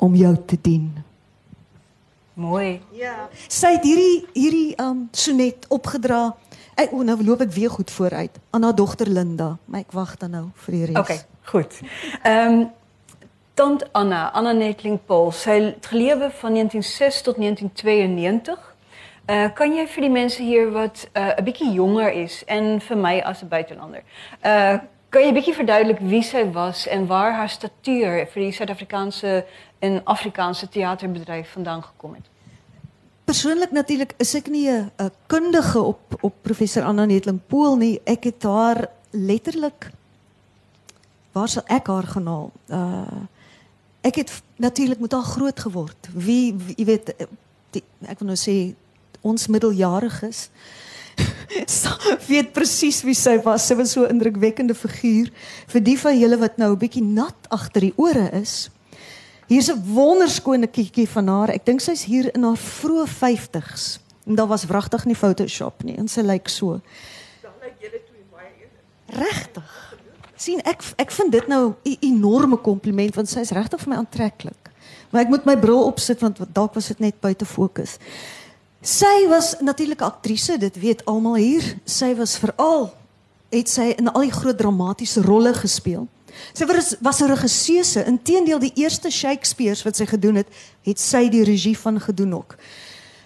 om 0.02 0.16
jou 0.16 0.34
te 0.48 0.58
dien. 0.62 0.90
Mooi. 2.36 2.82
Ja. 2.92 3.30
Sy 3.48 3.78
het 3.78 3.86
hierdie 3.88 4.26
hierdie 4.36 4.74
um 4.84 5.06
sonnet 5.16 5.68
opgedra 5.72 6.34
Ek 6.76 6.92
o, 6.92 7.04
nou 7.04 7.24
loop 7.24 7.42
ek 7.42 7.52
weer 7.56 7.70
goed 7.70 7.92
vooruit. 7.92 8.40
Anna 8.52 8.72
dogter 8.72 9.08
Linda, 9.08 9.58
maar 9.66 9.80
ek 9.80 9.92
wag 9.96 10.18
dan 10.18 10.32
nou 10.36 10.46
vir 10.66 10.72
die 10.76 10.86
res. 10.86 10.98
Okay, 10.98 11.22
goed. 11.52 11.80
Ehm 12.24 12.66
Tant 13.56 13.94
Anna, 13.94 14.32
Anna 14.34 14.52
Netling 14.52 14.98
Paul, 15.06 15.30
sy 15.32 15.54
het 15.64 15.86
gelewe 15.88 16.28
van 16.42 16.54
1906 16.54 17.22
tot 17.22 17.38
1992. 17.40 18.76
Uh 19.26 19.36
eh, 19.36 19.54
kan 19.56 19.72
jy 19.72 19.86
vir 19.88 20.04
die 20.04 20.12
mense 20.12 20.44
hier 20.44 20.72
wat 20.72 21.06
uh 21.14 21.40
'n 21.40 21.44
bietjie 21.44 21.72
jonger 21.72 22.12
is 22.12 22.44
en 22.46 22.82
vir 22.82 22.98
my 22.98 23.22
as 23.24 23.42
'n 23.44 23.48
buitelander. 23.48 24.04
Uh 24.44 24.78
kan 25.10 25.22
jy 25.22 25.30
'n 25.30 25.34
bietjie 25.34 25.56
verduidelik 25.56 26.00
wie 26.00 26.22
sy 26.22 26.52
was 26.52 26.88
en 26.88 27.08
waar 27.08 27.32
haar 27.32 27.50
statuur 27.50 28.28
vir 28.28 28.42
die 28.44 28.52
Suid-Afrikaanse 28.52 29.46
en 29.80 30.02
Afrikaanse 30.04 30.70
teaterbedryf 30.70 31.52
vandaan 31.52 31.84
gekom 31.84 32.14
het? 32.14 32.28
Persoonlik 33.26 33.72
natuurlik 33.72 34.14
is 34.18 34.34
ek 34.36 34.48
nie 34.48 34.70
'n 34.70 34.92
kundige 35.28 35.82
op 35.82 36.18
op 36.22 36.34
professor 36.42 36.84
Anna 36.84 37.06
Netling 37.06 37.40
Pool 37.48 37.76
nie. 37.76 38.02
Ek 38.06 38.24
het 38.24 38.44
haar 38.44 38.90
letterlik 39.12 39.92
waar 41.32 41.50
sal 41.50 41.64
ek 41.66 41.88
haar 41.88 42.08
genaal? 42.08 42.52
Uh 42.70 43.28
ek 44.02 44.16
het 44.16 44.42
natuurlik 44.56 45.00
met 45.00 45.12
haar 45.12 45.24
groot 45.24 45.60
geword. 45.60 46.08
Wie 46.14 46.56
jy 46.78 46.86
weet 46.86 47.14
die, 47.72 47.84
ek 48.06 48.20
wil 48.20 48.28
nou 48.28 48.38
sê 48.38 48.76
ons 49.22 49.48
middeljariges 49.48 50.50
weet 52.32 52.54
presies 52.54 53.02
wie 53.06 53.16
sy 53.18 53.38
was. 53.44 53.66
Sy 53.68 53.76
was 53.76 53.92
so 53.92 54.06
'n 54.06 54.16
indrukwekkende 54.16 54.76
figuur. 54.76 55.32
Vir 55.68 55.82
die 55.82 55.98
van 56.00 56.20
julle 56.20 56.38
wat 56.38 56.58
nou 56.58 56.72
'n 56.72 56.78
bietjie 56.78 57.04
nat 57.04 57.50
agter 57.50 57.82
die 57.82 57.94
ore 57.96 58.30
is, 58.32 58.70
Hier's 59.48 59.70
'n 59.70 59.84
wonderskone 59.94 60.68
kietjie 60.68 61.08
van 61.10 61.28
haar. 61.28 61.50
Ek 61.50 61.66
dink 61.66 61.80
sy's 61.80 62.04
hier 62.04 62.34
in 62.34 62.44
haar 62.44 62.58
vroeë 62.58 63.08
50's. 63.08 64.00
En 64.26 64.36
daar 64.36 64.48
was 64.48 64.66
wragtig 64.66 65.06
nie 65.06 65.16
Photoshop 65.16 65.84
nie. 65.84 65.96
En 65.98 66.08
sy 66.08 66.22
lyk 66.22 66.48
so. 66.48 66.82
Dan 67.42 67.52
lyk 67.62 67.76
julle 67.80 68.02
twee 68.06 68.26
baie 68.32 68.50
eerlik. 68.60 69.28
Regtig. 69.28 69.82
sien 70.38 70.60
ek 70.68 70.84
ek 70.98 71.12
vind 71.12 71.32
dit 71.32 71.48
nou 71.48 71.74
'n 71.84 71.98
enorme 72.02 72.58
kompliment 72.58 73.16
want 73.16 73.30
sy 73.30 73.40
is 73.40 73.52
regtig 73.52 73.80
vir 73.80 73.90
my 73.90 73.96
aantreklik. 73.96 74.72
Maar 75.10 75.22
ek 75.22 75.30
moet 75.30 75.46
my 75.46 75.58
bril 75.58 75.84
opsit 75.84 76.20
want 76.20 76.38
dalk 76.54 76.74
was 76.74 76.88
dit 76.88 77.00
net 77.00 77.20
buite 77.22 77.46
fokus. 77.46 77.98
Sy 78.82 79.28
was 79.28 79.56
natuurlik 79.60 80.02
'n 80.02 80.04
aktrise, 80.04 80.58
dit 80.58 80.76
weet 80.80 81.06
almal 81.06 81.36
hier. 81.36 81.80
Sy 81.86 82.16
was 82.16 82.38
veral 82.38 82.94
het 83.50 83.70
sy 83.70 83.94
in 83.98 84.12
al 84.12 84.22
die 84.22 84.32
groot 84.32 84.58
dramatiese 84.58 85.22
rolle 85.22 85.54
gespeel. 85.54 86.08
Sy 86.54 86.66
was 86.66 86.96
was 87.00 87.22
'n 87.22 87.28
regisseuse. 87.28 88.06
Inteendeel 88.06 88.60
die 88.60 88.72
eerste 88.76 89.10
Shakespeare's 89.12 89.84
wat 89.84 89.96
sy 89.96 90.06
gedoen 90.06 90.36
het, 90.36 90.48
het 90.84 91.00
sy 91.00 91.30
die 91.30 91.44
regie 91.44 91.78
van 91.78 92.00
gedoen 92.00 92.34
ook. 92.34 92.56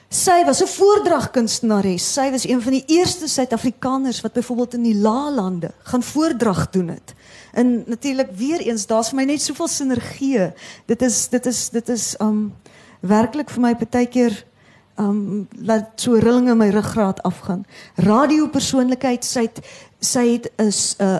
Sy 0.09 0.43
was 0.45 0.61
'n 0.61 0.67
voordragkunstenares. 0.67 2.13
Sy 2.13 2.31
was 2.31 2.47
een 2.47 2.61
van 2.61 2.71
die 2.71 2.83
eerste 2.87 3.27
Suid-Afrikaners 3.27 4.21
wat 4.21 4.33
byvoorbeeld 4.33 4.73
in 4.73 4.83
die 4.83 4.95
Laalande 4.95 5.71
gaan 5.83 6.03
voordrag 6.03 6.69
doen 6.69 6.87
het. 6.87 7.13
En 7.53 7.83
natuurlik 7.85 8.29
weer 8.35 8.59
eens, 8.59 8.85
daar's 8.85 9.09
vir 9.09 9.15
my 9.15 9.23
net 9.23 9.41
soveel 9.41 9.67
sinergie. 9.67 10.51
Dit 10.85 11.01
is 11.01 11.27
dit 11.27 11.45
is 11.45 11.69
dit 11.69 11.89
is 11.89 12.15
um 12.19 12.55
werklik 12.99 13.49
vir 13.49 13.61
my 13.61 13.75
partykeer 13.75 14.45
um 14.99 15.47
laat 15.63 15.95
so 15.95 16.17
rillinge 16.19 16.51
in 16.51 16.57
my 16.57 16.69
ruggraat 16.69 17.21
afgaan. 17.23 17.65
Radiopersoonlikheid, 17.95 19.25
sy 19.25 19.45
het 19.47 19.61
sy 19.99 20.25
het 20.33 20.51
'n 20.57 20.71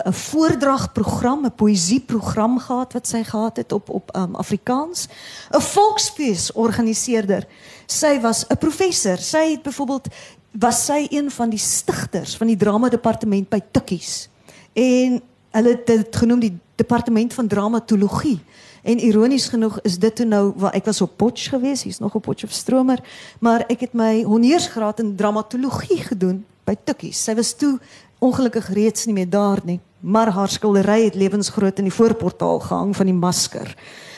'n 0.08 0.12
voordragprogram, 0.12 1.44
'n 1.44 1.54
poësieprogram 1.54 2.58
gehad 2.58 2.92
wat 2.92 3.06
sy 3.06 3.22
gehad 3.22 3.56
het 3.56 3.72
op 3.72 3.88
op 3.88 4.16
um 4.16 4.34
Afrikaans. 4.34 5.08
'n 5.50 5.60
Volksfees 5.60 6.52
organiseerder. 6.52 7.46
Sy 7.86 8.20
was 8.20 8.46
'n 8.48 8.56
professor. 8.56 9.18
Sy 9.18 9.50
het 9.50 9.62
byvoorbeeld 9.62 10.08
was 10.50 10.84
sy 10.84 11.06
een 11.10 11.30
van 11.30 11.50
die 11.50 11.58
stigters 11.58 12.36
van 12.36 12.46
die 12.46 12.56
drama 12.56 12.88
departement 12.88 13.48
by 13.48 13.60
Tukkies. 13.70 14.28
En 14.72 15.22
hulle 15.50 15.68
het 15.68 15.86
dit 15.86 16.16
genoem 16.16 16.40
die 16.40 16.58
departement 16.74 17.34
van 17.34 17.46
dramatologie. 17.46 18.40
En 18.82 18.98
ironies 18.98 19.48
genoeg 19.48 19.80
is 19.80 19.98
dit 19.98 20.14
toe 20.14 20.26
nou 20.26 20.52
waar 20.56 20.74
ek 20.78 20.84
was 20.88 21.00
op 21.00 21.16
Potch 21.16 21.48
geweest, 21.52 21.82
hier's 21.82 21.98
nog 21.98 22.14
op 22.14 22.22
Potchefstromer, 22.22 23.02
maar 23.40 23.64
ek 23.68 23.80
het 23.80 23.92
my 23.92 24.22
honeursgraad 24.24 25.00
in 25.00 25.16
dramatologie 25.16 26.00
gedoen 26.02 26.44
by 26.64 26.76
Tukkies. 26.84 27.20
Sy 27.24 27.34
was 27.34 27.52
toe 27.52 27.78
ongelukkig 28.20 28.68
reeds 28.72 29.06
nie 29.08 29.16
meer 29.16 29.30
daar 29.30 29.60
nie, 29.64 29.80
maar 30.00 30.32
haar 30.32 30.48
skildery 30.48 31.04
het 31.04 31.18
lewensgroot 31.18 31.78
in 31.78 31.88
die 31.88 31.94
voorportaal 31.94 32.60
gehang 32.60 32.94
van 32.96 33.10
die 33.10 33.16
masker. 33.16 33.74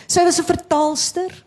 Sy 0.06 0.24
was 0.24 0.38
'n 0.38 0.44
vertaalster, 0.44 1.44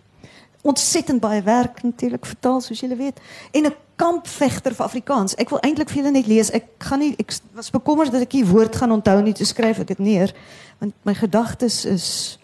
ontsettend 0.65 1.21
baie 1.21 1.41
werk 1.41 1.83
natuurlik 1.83 2.25
vertaal 2.25 2.61
soos 2.61 2.79
julle 2.79 2.95
weet 2.95 3.19
en 3.51 3.65
'n 3.65 3.75
kampvegter 3.95 4.73
vir 4.73 4.85
Afrikaans. 4.85 5.35
Ek 5.35 5.49
wil 5.49 5.59
eintlik 5.59 5.89
vir 5.89 5.97
julle 5.97 6.11
net 6.11 6.27
lees. 6.27 6.51
Ek 6.51 6.65
gaan 6.77 6.99
nie 6.99 7.15
ek 7.17 7.31
was 7.53 7.69
bekommerd 7.69 8.11
dat 8.11 8.21
ek 8.21 8.31
die 8.31 8.45
woord 8.45 8.75
gaan 8.75 8.91
onthou 8.91 9.21
nie 9.21 9.33
te 9.33 9.45
skryf 9.45 9.79
ek 9.79 9.87
dit 9.87 9.99
neer 9.99 10.33
want 10.79 10.93
my 11.03 11.13
gedagtes 11.13 11.85
is 11.85 12.39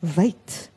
wyd. 0.00 0.70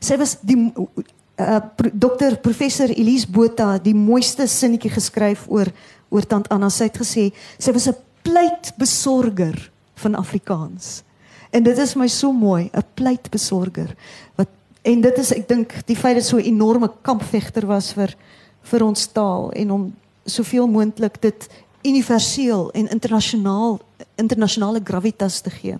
Sy 0.00 0.16
was 0.16 0.36
die 0.42 0.56
uh, 0.76 1.60
dokter 1.92 2.36
professor 2.40 2.90
Elise 2.90 3.28
Botha 3.28 3.78
die 3.82 3.94
mooiste 3.94 4.46
sinnetjie 4.46 4.90
geskryf 4.90 5.46
oor 5.48 5.72
oor 6.08 6.22
tant 6.22 6.46
Anna. 6.54 6.70
Sy 6.70 6.90
het 6.90 7.00
gesê 7.02 7.32
sy 7.58 7.72
was 7.72 7.88
'n 7.88 7.96
pleitbesorger 8.22 9.70
van 9.94 10.14
Afrikaans. 10.14 11.02
En 11.50 11.62
dit 11.62 11.78
is 11.78 11.94
my 11.94 12.06
so 12.08 12.32
mooi, 12.32 12.70
'n 12.72 12.84
pleitbesorger 12.94 13.94
wat 14.36 14.48
en 14.82 15.00
dit 15.00 15.18
is 15.18 15.32
ek 15.32 15.48
dink 15.48 15.72
die 15.86 15.96
feit 15.96 16.16
dat 16.16 16.24
so 16.24 16.36
'n 16.36 16.46
enorme 16.54 16.90
kampvegter 17.02 17.66
was 17.66 17.92
vir 17.92 18.14
vir 18.62 18.82
ons 18.82 19.06
taal 19.06 19.50
en 19.52 19.70
om 19.70 19.94
soveel 20.24 20.66
moontlik 20.66 21.20
dit 21.22 21.48
universeel 21.84 22.70
en 22.72 22.88
internasionaal 22.88 23.80
internasionale 24.16 24.80
gravitas 24.84 25.40
te 25.40 25.50
gee. 25.50 25.78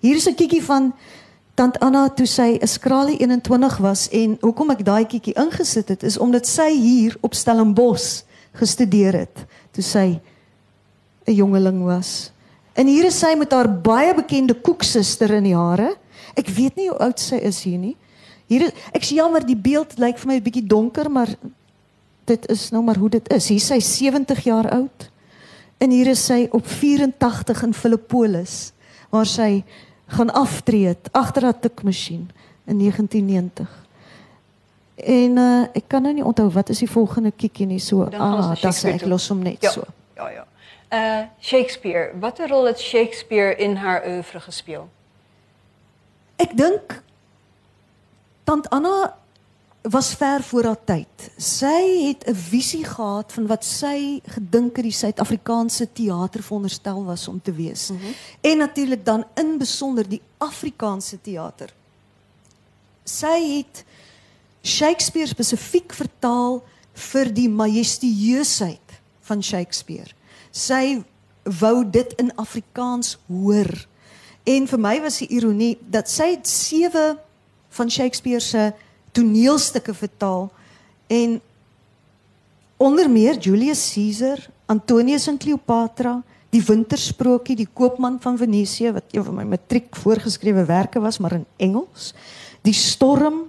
Hier 0.00 0.16
is 0.16 0.28
'n 0.28 0.34
kiekie 0.34 0.62
van 0.62 0.92
tant 1.58 1.78
Anna 1.82 2.06
toe 2.14 2.26
sy 2.26 2.54
'n 2.54 2.66
skrale 2.70 3.16
21 3.18 3.78
was 3.82 4.08
en 4.14 4.36
hoekom 4.40 4.70
ek 4.70 4.84
daai 4.84 5.04
kiekie 5.04 5.34
ingesit 5.34 5.88
het 5.88 6.02
is 6.02 6.18
omdat 6.18 6.46
sy 6.46 6.70
hier 6.70 7.16
op 7.20 7.34
Stellenbosch 7.34 8.22
gestudeer 8.54 9.26
het 9.26 9.46
toe 9.72 9.82
sy 9.82 10.20
'n 11.26 11.34
jongeling 11.34 11.82
was. 11.82 12.30
En 12.74 12.86
hier 12.86 13.04
is 13.04 13.18
sy 13.18 13.34
met 13.34 13.50
haar 13.52 13.66
baie 13.66 14.14
bekende 14.14 14.54
koeksuster 14.54 15.30
in 15.30 15.44
die 15.44 15.56
hare. 15.56 15.96
Ek 16.36 16.46
weet 16.48 16.76
nie 16.76 16.88
hoe 16.88 16.98
oud 16.98 17.18
sy 17.20 17.36
is 17.36 17.62
hier 17.62 17.78
nie. 17.78 17.96
Hier 18.46 18.62
is, 18.62 18.72
ek 18.94 19.02
sê 19.02 19.14
jammer 19.14 19.44
die 19.44 19.56
beeld 19.56 19.98
lyk 19.98 20.18
vir 20.18 20.28
my 20.28 20.36
'n 20.36 20.42
bietjie 20.42 20.66
donker, 20.66 21.10
maar 21.10 21.28
dit 22.24 22.50
is 22.50 22.70
nou 22.70 22.82
maar 22.82 22.96
hoe 22.96 23.10
dit 23.10 23.32
is. 23.32 23.48
Hier 23.48 23.60
sy 23.60 23.80
70 23.80 24.44
jaar 24.44 24.70
oud. 24.70 25.10
En 25.80 25.90
hier 25.90 26.06
is 26.06 26.24
sy 26.24 26.48
op 26.52 26.66
84 26.66 27.62
in 27.62 27.74
Filippolis 27.74 28.72
waar 29.10 29.26
sy 29.26 29.64
gaan 30.08 30.32
aftree 30.32 30.96
agter 31.10 31.42
haar 31.42 31.58
tikmasjien 31.60 32.30
in 32.64 32.78
1990. 32.78 33.68
En 34.94 35.36
uh, 35.36 35.62
ek 35.72 35.84
kan 35.86 36.02
nou 36.02 36.14
nie 36.14 36.24
onthou 36.24 36.48
wat 36.50 36.68
is 36.68 36.82
die 36.82 36.90
volgende 36.90 37.30
kiekie 37.30 37.66
nie 37.66 37.80
so. 37.80 38.08
Ah, 38.18 38.54
sê 38.56 38.96
ek 38.96 39.06
los 39.06 39.28
hom 39.30 39.44
net 39.46 39.62
ja. 39.62 39.70
so. 39.70 39.84
Ja, 40.16 40.30
ja. 40.32 40.46
Uh 40.88 41.26
Shakespeare, 41.40 42.10
watter 42.20 42.48
rol 42.48 42.66
het 42.66 42.80
Shakespeare 42.80 43.56
in 43.56 43.76
haar 43.76 44.02
oeuvre 44.08 44.40
gespeel? 44.40 44.88
Ek 46.40 46.56
dink 46.56 47.02
tant 48.48 48.68
Anna 48.72 49.12
was 49.82 50.14
ver 50.14 50.42
voor 50.42 50.64
haar 50.64 50.84
tyd. 50.84 51.30
Sy 51.36 52.06
het 52.06 52.26
'n 52.26 52.34
visie 52.34 52.84
gehad 52.84 53.32
van 53.32 53.46
wat 53.46 53.64
sy 53.64 54.20
gedink 54.26 54.76
het 54.76 54.84
die 54.84 54.92
Suid-Afrikaanse 54.92 55.92
teater 55.92 56.42
veronderstel 56.42 57.04
was 57.04 57.28
om 57.28 57.40
te 57.42 57.52
wees. 57.52 57.90
Mm 57.90 57.98
-hmm. 57.98 58.14
En 58.40 58.58
natuurlik 58.58 59.04
dan 59.04 59.24
in 59.34 59.58
besonder 59.58 60.08
die 60.08 60.22
Afrikaanse 60.38 61.20
teater. 61.20 61.74
Sy 63.04 63.56
het 63.56 63.84
Shakespeare 64.62 65.28
spesifiek 65.28 65.92
vertaal 65.92 66.62
vir 66.92 67.32
die 67.34 67.48
majestueusheid 67.48 69.00
van 69.20 69.42
Shakespeare. 69.42 70.10
Sy 70.50 71.02
wou 71.42 71.90
dit 71.90 72.12
in 72.16 72.34
Afrikaans 72.36 73.18
hoor. 73.26 73.86
En 74.44 74.66
vir 74.68 74.78
my 74.78 75.00
was 75.00 75.18
die 75.18 75.28
ironie 75.28 75.78
dat 75.80 76.10
sy 76.10 76.38
sewe 76.42 77.18
van 77.68 77.90
Shakespeare 77.90 78.40
se 78.40 78.72
toneelstukke 79.12 79.94
vertaal 79.94 80.48
en 81.06 81.40
onder 82.76 83.10
meer 83.10 83.38
Julius 83.38 83.92
Caesar, 83.92 84.48
Antonius 84.66 85.26
en 85.26 85.38
Cleopatra, 85.38 86.22
die 86.54 86.62
Wintersprokie, 86.64 87.56
die 87.56 87.68
Koopman 87.72 88.16
van 88.20 88.38
Venesië 88.40 88.92
wat 88.96 89.12
een 89.12 89.24
van 89.24 89.36
my 89.40 89.44
matriek 89.44 89.96
voorgeskrewe 89.96 90.64
werke 90.68 91.00
was 91.00 91.18
maar 91.18 91.36
in 91.36 91.46
Engels, 91.56 92.14
die 92.62 92.76
Storm. 92.76 93.46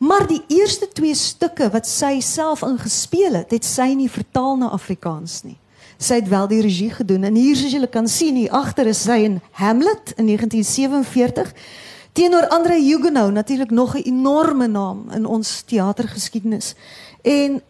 Maar 0.00 0.24
die 0.26 0.40
eerste 0.48 0.88
twee 0.88 1.14
stukke 1.14 1.68
wat 1.70 1.86
sy 1.86 2.22
self 2.24 2.62
ingespeel 2.64 3.36
het, 3.42 3.50
het 3.52 3.66
sy 3.68 3.90
nie 3.92 4.08
vertaal 4.08 4.56
na 4.56 4.70
Afrikaans 4.72 5.42
nie. 5.44 5.58
Sy 6.00 6.22
het 6.22 6.30
wel 6.32 6.48
die 6.48 6.62
regie 6.64 6.88
gedoen 6.94 7.26
en 7.28 7.36
hier 7.36 7.58
soos 7.58 7.74
julle 7.76 7.90
kan 7.92 8.08
sien 8.08 8.38
hier 8.40 8.54
agter 8.56 8.88
is 8.88 9.02
sy 9.04 9.18
in 9.26 9.36
Hamlet 9.60 10.14
in 10.16 10.30
1947 10.32 11.52
teenoor 12.12 12.48
Andre 12.48 12.74
Huguenot 12.74 13.32
natuurlik 13.32 13.70
nog 13.70 13.94
'n 13.96 14.02
enorme 14.02 14.66
naam 14.66 15.10
in 15.10 15.26
ons 15.26 15.62
teatergeskiedenis. 15.66 16.74
En 17.22 17.62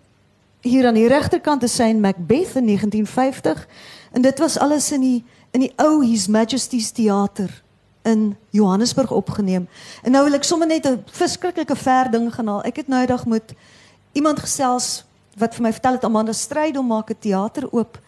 hier 0.61 0.87
aan 0.87 0.94
die 0.94 1.09
regterkant 1.09 1.62
is 1.62 1.74
sy 1.74 1.83
in 1.83 2.00
Macbeth 2.00 2.55
in 2.55 2.64
1950 2.64 3.68
en 4.12 4.22
dit 4.22 4.38
was 4.38 4.59
alles 4.59 4.92
in 4.92 5.00
die 5.00 5.24
in 5.50 5.61
die 5.61 5.72
ou 5.76 6.05
His 6.07 6.26
Majesty's 6.26 6.90
Theater 6.90 7.62
in 8.03 8.37
Johannesburg 8.50 9.11
opgeneem. 9.11 9.68
En 10.03 10.11
nou 10.11 10.24
wil 10.24 10.35
ek 10.35 10.44
sommer 10.44 10.66
net 10.66 10.87
'n 10.87 11.03
verskriklike 11.11 11.76
ver 11.76 12.11
ding 12.11 12.35
gaan 12.35 12.46
haal. 12.46 12.62
Ek 12.62 12.76
het 12.76 12.88
nou 12.88 13.00
eendag 13.00 13.26
met 13.26 13.55
iemand 14.12 14.40
gesels 14.40 15.05
wat 15.37 15.55
vir 15.55 15.62
my 15.62 15.72
vertel 15.72 15.92
het 15.92 16.05
Amanda 16.05 16.33
Strydom 16.33 16.87
maak 16.87 17.11
'n 17.11 17.18
teater 17.18 17.72
oop 17.72 17.98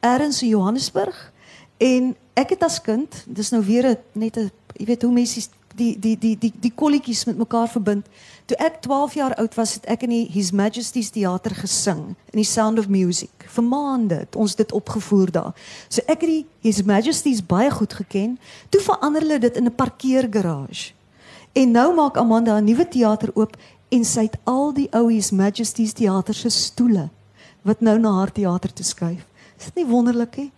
ergens 0.00 0.42
in 0.42 0.48
Johannesburg 0.48 1.32
en 1.76 2.16
ek 2.34 2.50
het 2.50 2.62
as 2.62 2.80
kind, 2.80 3.24
dis 3.26 3.50
nou 3.50 3.62
weer 3.62 3.86
'n 3.86 3.96
net 4.12 4.36
'n 4.36 4.50
jy 4.76 4.84
weet 4.86 5.02
hoe 5.02 5.12
mense 5.12 5.48
die 5.78 5.94
die 5.98 6.16
die 6.18 6.34
die 6.38 6.52
die 6.60 6.72
kolletjies 6.74 7.24
met 7.28 7.38
mekaar 7.38 7.68
verbind. 7.70 8.06
Toe 8.48 8.56
ek 8.64 8.80
12 8.84 9.14
jaar 9.18 9.34
oud 9.42 9.54
was, 9.58 9.74
het 9.78 9.88
ek 9.94 10.04
in 10.06 10.14
die 10.14 10.26
His 10.32 10.50
Majesty's 10.56 11.10
Theater 11.14 11.54
gesing 11.54 12.14
in 12.32 12.40
die 12.40 12.46
Sound 12.48 12.78
of 12.78 12.88
Music. 12.88 13.46
Vir 13.54 13.64
maande 13.64 14.22
het 14.24 14.36
ons 14.36 14.56
dit 14.58 14.72
opgevoer 14.72 15.32
daar. 15.32 15.52
So 15.88 16.04
ek 16.06 16.24
het 16.24 16.30
die 16.30 16.44
His 16.66 16.82
Majesty's 16.82 17.42
baie 17.44 17.70
goed 17.70 17.92
geken. 17.92 18.38
Toe 18.72 18.80
verander 18.84 19.26
hulle 19.26 19.38
dit 19.38 19.56
in 19.56 19.66
'n 19.66 19.74
parkeergarage. 19.74 20.92
En 21.52 21.70
nou 21.70 21.94
maak 21.94 22.16
Amanda 22.16 22.58
'n 22.58 22.64
nuwe 22.64 22.88
teater 22.88 23.30
oop 23.34 23.56
en 23.88 24.04
sy 24.04 24.22
het 24.28 24.36
al 24.44 24.72
die 24.72 24.88
ou 24.92 25.08
His 25.12 25.30
Majesty's 25.30 25.92
Theater 25.92 26.34
se 26.34 26.48
stoele 26.48 27.08
wat 27.62 27.80
nou 27.80 27.98
na 27.98 28.12
haar 28.18 28.32
teater 28.32 28.72
toe 28.72 28.84
skuif. 28.84 29.24
Is 29.58 29.64
dit 29.64 29.82
nie 29.82 29.86
wonderlik 29.86 30.36
nie? 30.36 30.50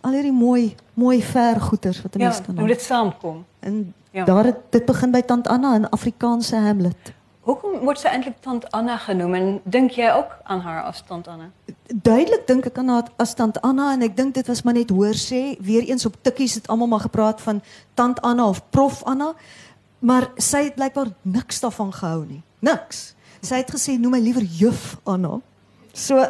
Al 0.00 0.16
hierdie 0.16 0.32
mooi 0.32 0.74
mooi 0.94 1.22
ver 1.22 1.60
goeters 1.60 2.02
wat 2.02 2.16
'n 2.16 2.20
Ja, 2.20 2.28
mens 2.28 2.40
kan 2.46 2.58
hoe 2.58 2.68
dit 2.68 2.82
saamkom. 2.82 3.44
En 3.60 3.94
Ja. 4.16 4.24
daar 4.24 4.44
het 4.44 4.56
dit 4.70 4.84
begin 4.84 5.10
by 5.10 5.20
tant 5.20 5.48
Anna 5.48 5.74
in 5.74 5.88
Afrikaanse 5.88 6.56
Hamlet. 6.56 7.12
Hoekom 7.40 7.78
wordt 7.78 8.00
ze 8.00 8.08
eindelijk 8.08 8.40
Tante 8.40 8.70
Anna 8.70 8.96
genoemd? 8.96 9.34
En 9.34 9.60
denk 9.62 9.90
jij 9.90 10.14
ook 10.14 10.36
aan 10.42 10.60
haar 10.60 10.82
als 10.82 11.02
Tante 11.06 11.30
Anna? 11.30 11.50
Duidelik 11.94 12.46
dink 12.46 12.64
ek 12.64 12.78
aan 12.78 12.88
haar 12.88 13.10
as 13.16 13.34
tant 13.34 13.60
Anna 13.60 13.92
en 13.92 14.02
ek 14.02 14.16
dink 14.16 14.34
dit 14.34 14.46
was 14.46 14.62
maar 14.62 14.74
net 14.74 14.90
hoor 14.90 15.12
sê, 15.14 15.60
weer 15.60 15.84
eens 15.84 16.06
op 16.06 16.16
tikkies 16.20 16.54
het 16.54 16.66
almal 16.66 16.86
maar 16.86 17.04
gepraat 17.04 17.40
van 17.40 17.60
tant 17.94 18.20
Anna 18.20 18.48
of 18.48 18.62
prof 18.70 19.02
Anna, 19.04 19.34
maar 19.98 20.30
sy 20.36 20.64
het 20.64 20.74
blykbaar 20.74 21.12
niks 21.22 21.60
daarvan 21.60 21.92
gehou 21.92 22.24
nie. 22.26 22.42
Niks. 22.58 23.14
Sy 23.40 23.60
het 23.60 23.70
gesê 23.70 23.98
noem 24.00 24.16
my 24.16 24.22
liewer 24.24 24.42
juf 24.42 24.96
Anna. 25.04 25.40
So 25.96 26.20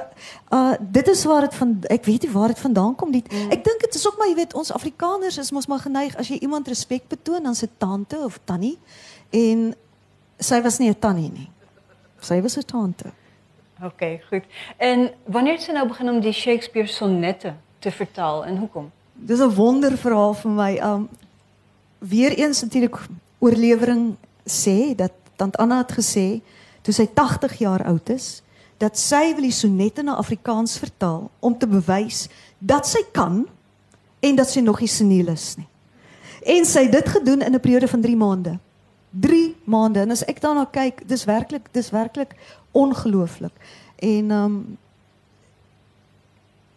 uh 0.55 0.75
dit 0.81 1.09
is 1.09 1.25
waar 1.25 1.41
dit 1.41 1.55
van 1.55 1.79
ek 1.91 2.05
weet 2.05 2.23
nie 2.23 2.31
waar 2.31 2.49
dit 2.49 2.59
vandaan 2.59 2.95
kom 2.95 3.11
nie. 3.11 3.25
Mm. 3.27 3.51
Ek 3.51 3.65
dink 3.65 3.81
dit 3.81 3.95
is 3.95 4.07
ook 4.07 4.19
maar 4.19 4.29
jy 4.31 4.35
weet 4.39 4.55
ons 4.55 4.71
Afrikaners 4.73 5.39
is 5.43 5.51
mos 5.51 5.67
maar 5.67 5.83
geneig 5.83 6.15
as 6.17 6.31
jy 6.31 6.39
iemand 6.39 6.69
respek 6.71 7.09
betoon 7.11 7.43
dan 7.43 7.55
se 7.55 7.69
tante 7.77 8.19
of 8.23 8.39
tannie 8.45 8.79
en 9.35 9.73
sy 10.39 10.61
was 10.63 10.79
nie 10.79 10.91
'n 10.91 10.99
tannie 10.99 11.33
nie. 11.33 11.51
Sy 12.21 12.41
was 12.43 12.57
'n 12.57 12.63
tante. 12.63 13.11
Oké, 13.83 14.21
goed. 14.31 14.45
En 14.77 15.11
wanneer 15.25 15.55
is 15.55 15.65
ze 15.65 15.73
nou 15.73 15.89
begonnen 15.89 16.15
om 16.15 16.21
die 16.21 16.33
Shakespeare 16.33 16.89
sonnetten 16.89 17.61
te 17.79 17.91
vertalen 17.91 18.47
en 18.49 18.57
hoe 18.57 18.69
komt? 18.69 18.91
Dis 19.13 19.41
'n 19.41 19.55
wonderverhaal 19.55 20.35
vir 20.35 20.51
my. 20.51 20.79
Um 20.79 21.09
weer 21.99 22.33
eens 22.39 22.63
natuurlik 22.63 22.97
oorlewering 23.39 24.17
sê 24.45 24.95
dat 24.97 25.13
tant 25.37 25.57
Anna 25.57 25.79
het 25.79 25.93
gesê 25.93 26.41
toe 26.83 26.95
sy 26.95 27.07
80 27.15 27.59
jaar 27.59 27.85
oud 27.85 28.09
is 28.09 28.43
dat 28.79 28.99
sy 28.99 29.33
wil 29.35 29.47
die 29.49 29.55
sonnette 29.55 30.03
na 30.03 30.17
Afrikaans 30.21 30.79
vertaal 30.79 31.31
om 31.41 31.59
te 31.59 31.67
bewys 31.67 32.27
dat 32.59 32.87
sy 32.87 33.03
kan 33.13 33.47
en 34.21 34.37
dat 34.37 34.51
sy 34.51 34.61
nog 34.61 34.81
nie 34.81 34.91
seniel 34.91 35.29
is 35.33 35.55
nie. 35.57 35.69
En 36.47 36.65
sy 36.69 36.87
het 36.87 36.93
dit 36.93 37.09
gedoen 37.09 37.43
in 37.43 37.55
'n 37.55 37.61
periode 37.61 37.89
van 37.89 38.01
3 38.01 38.17
maande. 38.17 38.59
3 39.11 39.57
maande 39.65 40.01
en 40.01 40.11
as 40.11 40.25
ek 40.25 40.41
daarna 40.41 40.65
kyk, 40.65 41.09
dis 41.09 41.25
werklik 41.25 41.69
dis 41.73 41.91
werklik 41.91 42.37
ongelooflik. 42.73 43.53
En 43.97 44.31
um 44.31 44.79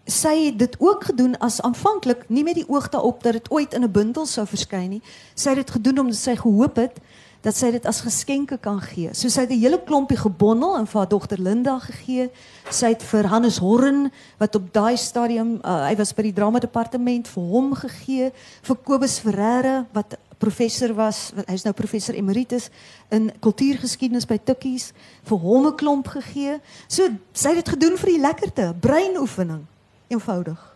sy 0.05 0.45
het 0.45 0.59
dit 0.59 0.75
ook 0.79 1.03
gedoen 1.03 1.37
as 1.37 1.61
aanvanklik 1.61 2.29
nie 2.29 2.43
met 2.43 2.55
die 2.55 2.69
oog 2.69 2.89
daarop 2.89 3.23
dat 3.23 3.33
dit 3.33 3.51
ooit 3.51 3.73
in 3.73 3.83
'n 3.83 3.91
bundel 3.91 4.25
sou 4.25 4.47
verskyn 4.47 4.89
nie. 4.89 5.01
Sy 5.33 5.49
het 5.49 5.57
dit 5.57 5.71
gedoen 5.71 5.99
omdat 5.99 6.17
sy 6.17 6.35
gehoop 6.35 6.75
het 6.75 6.99
dat 7.41 7.55
sy 7.55 7.71
dit 7.71 7.85
as 7.87 8.01
geskenke 8.03 8.57
kan 8.59 8.81
gee. 8.83 9.13
So 9.13 9.29
sy 9.29 9.41
het 9.41 9.51
'n 9.51 9.59
hele 9.59 9.79
klompie 9.79 10.17
gebondel 10.17 10.77
en 10.77 10.87
vir 10.87 10.99
haar 10.99 11.09
dogter 11.09 11.39
Linda 11.39 11.79
gegee. 11.79 12.29
Sy 12.69 12.87
het 12.87 13.03
vir 13.03 13.27
Hannes 13.27 13.57
Horn 13.57 14.11
wat 14.37 14.55
op 14.55 14.73
daai 14.73 14.97
stadium 14.97 15.59
uh, 15.63 15.87
hy 15.87 15.95
was 15.95 16.13
by 16.13 16.23
die 16.23 16.33
drama 16.33 16.59
departement 16.59 17.27
vir 17.27 17.43
hom 17.43 17.73
gegee, 17.75 18.31
vir 18.61 18.75
Kobus 18.75 19.19
Ferreira 19.19 19.85
wat 19.93 20.17
professor 20.37 20.93
was, 20.95 21.33
hy's 21.47 21.63
nou 21.63 21.73
professor 21.73 22.15
emeritus 22.15 22.69
in 23.11 23.31
kultuurgeskiedenis 23.39 24.27
by 24.27 24.37
Tukkies, 24.37 24.93
vir 25.23 25.37
hom 25.37 25.67
'n 25.67 25.75
klomp 25.75 26.07
gegee. 26.07 26.59
So 26.87 27.07
sy 27.33 27.49
het 27.49 27.65
dit 27.65 27.69
gedoen 27.69 27.97
vir 27.97 28.09
die 28.09 28.21
lekkerte, 28.21 28.75
breinoefening, 28.79 29.65
eenvoudig. 30.09 30.68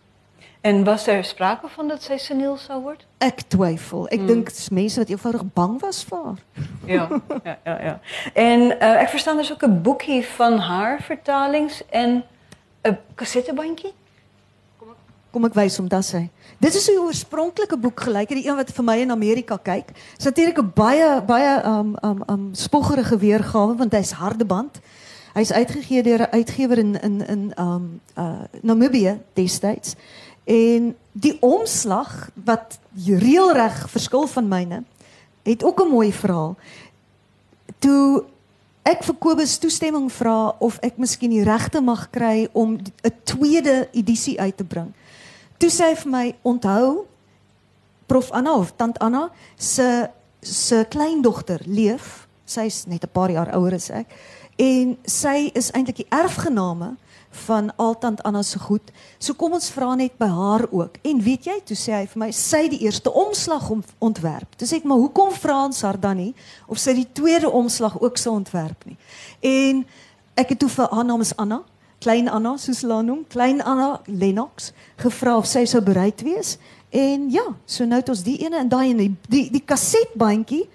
En 0.64 0.84
was 0.84 1.06
er 1.06 1.24
sprake 1.24 1.68
van 1.68 1.88
dat 1.88 2.02
zij 2.02 2.18
seniel 2.18 2.56
zou 2.56 2.82
worden? 2.82 3.06
Ek 3.18 3.40
twyfel. 3.40 4.08
Ek 4.08 4.26
dink 4.26 4.48
dis 4.48 4.68
mense 4.68 4.98
wat 4.98 5.08
eenvoudig 5.08 5.42
bang 5.52 5.80
was 5.80 6.06
haar. 6.08 6.38
Ja, 6.84 7.08
ja, 7.44 7.58
ja. 7.64 7.82
ja. 7.82 8.00
En 8.32 8.80
eh 8.80 9.02
ik 9.02 9.08
verstaan 9.08 9.36
dus 9.36 9.52
ook 9.52 9.62
een 9.62 9.82
boekje 9.82 10.22
van 10.22 10.58
haar 10.58 11.02
vertalings 11.02 11.82
en 11.90 12.24
een 12.82 12.96
cassettebandje. 13.14 13.92
Kom 15.30 15.44
ek 15.44 15.54
wys 15.54 15.76
hom 15.76 15.88
dat 15.88 16.04
sy. 16.04 16.30
Dit 16.58 16.74
is 16.74 16.88
'n 16.88 16.98
oorspronklike 16.98 17.76
boek 17.78 18.00
gelyk, 18.00 18.28
die 18.28 18.48
een 18.48 18.56
wat 18.56 18.72
vir 18.72 18.84
my 18.84 18.96
in 18.98 19.10
Amerika 19.10 19.56
kyk. 19.56 19.92
Dis 20.16 20.24
natuurlik 20.24 20.58
'n 20.58 20.72
baie 20.74 21.22
baie 21.22 21.64
um 21.64 21.96
um 22.02 22.22
um 22.26 22.48
spoggerige 22.52 23.18
weergawe 23.18 23.76
want 23.76 23.92
hy's 23.92 24.10
harde 24.12 24.44
band. 24.44 24.80
Hy's 25.34 25.52
uitgegee 25.52 26.02
deur 26.02 26.20
'n 26.20 26.32
uitgewer 26.32 26.78
in 26.78 27.00
in 27.00 27.26
in 27.26 27.52
um 27.58 28.00
uh 28.18 28.46
Namibië 28.62 29.20
destyds. 29.32 29.94
En 30.44 30.96
die 31.12 31.36
omslag 31.40 32.30
wat 32.44 32.78
reëlreg 32.94 33.90
verskil 33.90 34.26
van 34.26 34.48
myne, 34.48 34.82
het 35.42 35.64
ook 35.64 35.80
'n 35.80 35.88
mooi 35.88 36.12
verhaal. 36.12 36.56
Toe 37.78 38.24
ek 38.82 39.02
vir 39.04 39.14
Kobus 39.14 39.58
toestemming 39.58 40.12
vra 40.12 40.54
of 40.58 40.78
ek 40.84 40.96
miskien 40.96 41.30
die 41.30 41.44
regte 41.44 41.80
mag 41.80 42.10
kry 42.10 42.48
om 42.52 42.78
'n 43.02 43.12
tweede 43.24 43.88
edisie 43.92 44.40
uit 44.40 44.56
te 44.56 44.64
bring. 44.64 44.92
Toe 45.56 45.70
sê 45.70 45.84
hy 45.84 45.96
vir 45.96 46.10
my, 46.10 46.34
onthou 46.42 47.06
Prof 48.06 48.30
Anna 48.30 48.54
of 48.54 48.72
tant 48.76 48.98
Anna 48.98 49.30
se 49.56 50.10
se 50.40 50.86
kleindogter 50.88 51.60
leef. 51.64 52.28
Sy's 52.44 52.84
net 52.86 53.04
'n 53.04 53.12
paar 53.12 53.30
jaar 53.30 53.54
ouer 53.56 53.74
as 53.74 53.90
ek. 53.90 54.06
En 54.56 54.98
sy 55.04 55.50
is 55.54 55.70
eintlik 55.70 55.96
die 55.96 56.10
erfgename 56.10 56.96
van 57.46 57.70
al 57.76 57.98
tant 57.98 58.22
Anna 58.22 58.42
se 58.42 58.58
goed. 58.58 58.90
So 59.18 59.34
kom 59.34 59.52
ons 59.52 59.70
vra 59.74 59.94
net 59.94 60.16
by 60.18 60.28
haar 60.30 60.66
ook. 60.70 60.96
En 61.02 61.20
weet 61.22 61.48
jy, 61.48 61.58
toe 61.66 61.76
sê 61.76 61.94
hy 61.96 62.06
vir 62.12 62.22
my, 62.22 62.30
sy 62.32 62.64
die 62.72 62.80
eerste 62.86 63.12
omslag 63.12 63.68
om, 63.70 63.82
ontwerp. 63.98 64.56
Toe 64.58 64.68
sê 64.68 64.78
ek, 64.80 64.88
maar 64.88 65.02
hoekom 65.02 65.32
vra 65.36 65.64
ons 65.66 65.82
haar 65.82 65.98
dan 66.00 66.20
nie 66.20 66.32
of 66.70 66.78
sy 66.82 66.94
die 66.96 67.08
tweede 67.12 67.50
omslag 67.50 67.96
ook 68.00 68.20
sou 68.20 68.34
ontwerp 68.36 68.86
nie? 68.88 68.96
En 69.44 69.84
ek 70.40 70.54
het 70.54 70.62
toe 70.64 70.70
vir 70.76 70.90
haar 70.90 71.08
naam 71.08 71.24
is 71.24 71.34
Anna, 71.36 71.62
klein 72.04 72.28
Anna 72.28 72.56
soos 72.60 72.82
hulle 72.84 72.98
haar 73.00 73.06
noem, 73.06 73.24
klein 73.32 73.62
Anna 73.62 74.00
Lennox, 74.06 74.72
gevra 75.00 75.36
of 75.40 75.48
sy 75.50 75.64
sou 75.70 75.82
bereid 75.84 76.22
wees. 76.26 76.56
En 76.94 77.28
ja, 77.32 77.46
so 77.66 77.86
nou 77.88 77.98
het 77.98 78.10
ons 78.12 78.22
die 78.26 78.38
ene 78.44 78.62
en 78.62 78.70
daai 78.70 78.92
ene, 78.92 79.08
die 79.08 79.16
die, 79.28 79.44
die 79.58 79.64
kasetbandjie 79.64 80.66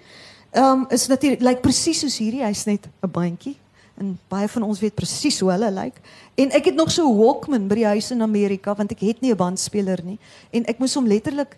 ehm 0.50 0.80
um, 0.82 0.86
is 0.90 1.06
natuurlik 1.06 1.42
lyk 1.46 1.60
presies 1.62 2.00
soos 2.02 2.16
hierdie, 2.18 2.42
hy's 2.42 2.64
net 2.66 2.88
'n 2.88 3.10
bandjie 3.10 3.54
en 4.00 4.16
baie 4.32 4.48
van 4.48 4.64
ons 4.64 4.80
weet 4.80 4.96
presies 4.96 5.38
hoe 5.40 5.50
hulle 5.52 5.70
lyk. 5.76 6.00
En 6.40 6.50
ek 6.56 6.64
het 6.70 6.74
nog 6.74 6.90
so 6.90 7.04
'n 7.10 7.16
Walkman 7.18 7.66
by 7.68 7.74
die 7.74 7.86
huis 7.86 8.10
in 8.10 8.22
Amerika 8.22 8.74
want 8.74 8.90
ek 8.90 9.00
het 9.00 9.20
nie 9.20 9.30
'n 9.32 9.36
bandspeler 9.36 9.98
nie 10.04 10.18
en 10.50 10.64
ek 10.64 10.78
moes 10.78 10.94
hom 10.94 11.06
letterlik 11.06 11.56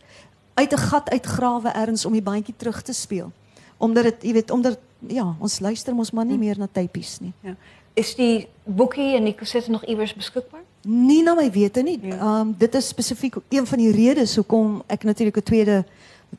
uit 0.54 0.72
'n 0.72 0.78
gat 0.78 1.10
uitgrawe 1.10 1.68
ergens 1.68 2.04
om 2.04 2.12
die 2.12 2.22
bandjie 2.22 2.54
terug 2.56 2.82
te 2.82 2.92
speel. 2.92 3.30
Omdat 3.78 4.04
dit, 4.04 4.22
jy 4.22 4.32
weet, 4.32 4.50
omdat 4.50 4.78
ja, 5.06 5.34
ons 5.40 5.60
luister 5.60 5.94
mos 5.94 6.10
maar 6.10 6.24
nie 6.24 6.38
meer 6.38 6.58
na 6.58 6.68
tapies 6.72 7.18
nie. 7.20 7.32
Ja. 7.40 7.54
Is 7.94 8.14
die 8.14 8.48
boekie 8.64 9.16
en 9.16 9.24
die 9.24 9.34
cassette 9.34 9.70
nog 9.70 9.84
iewers 9.84 10.14
beschikbaar? 10.14 10.60
Nie 10.86 11.22
na 11.22 11.34
my 11.34 11.50
wete 11.50 11.82
nie. 11.82 11.98
Ja. 12.02 12.16
Ehm 12.16 12.40
um, 12.48 12.54
dit 12.58 12.74
is 12.74 12.88
spesifiek 12.88 13.36
een 13.48 13.66
van 13.66 13.78
die 13.78 13.90
redes 13.92 14.36
hoekom 14.36 14.82
ek 14.86 15.04
natuurlik 15.04 15.36
'n 15.36 15.42
tweede 15.42 15.84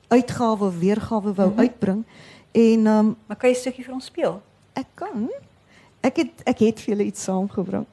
uitgawe 0.07 0.65
of 0.65 0.77
weergawe 0.79 1.33
wou 1.33 1.49
Mhm. 1.49 1.59
uitbring. 1.59 2.03
En 2.51 2.85
ehm 2.87 2.87
um, 2.87 3.15
Maar 3.27 3.37
kan 3.37 3.49
je 3.49 3.55
een 3.55 3.61
stukje 3.61 3.83
voor 3.83 3.93
ons 3.93 4.05
spelen? 4.05 4.41
ek 4.73 4.85
kan 4.93 5.29
ek 6.01 6.15
het 6.15 6.29
ek 6.43 6.59
het 6.59 6.79
vir 6.81 6.95
julle 6.95 7.05
iets 7.07 7.23
saamgebring. 7.23 7.85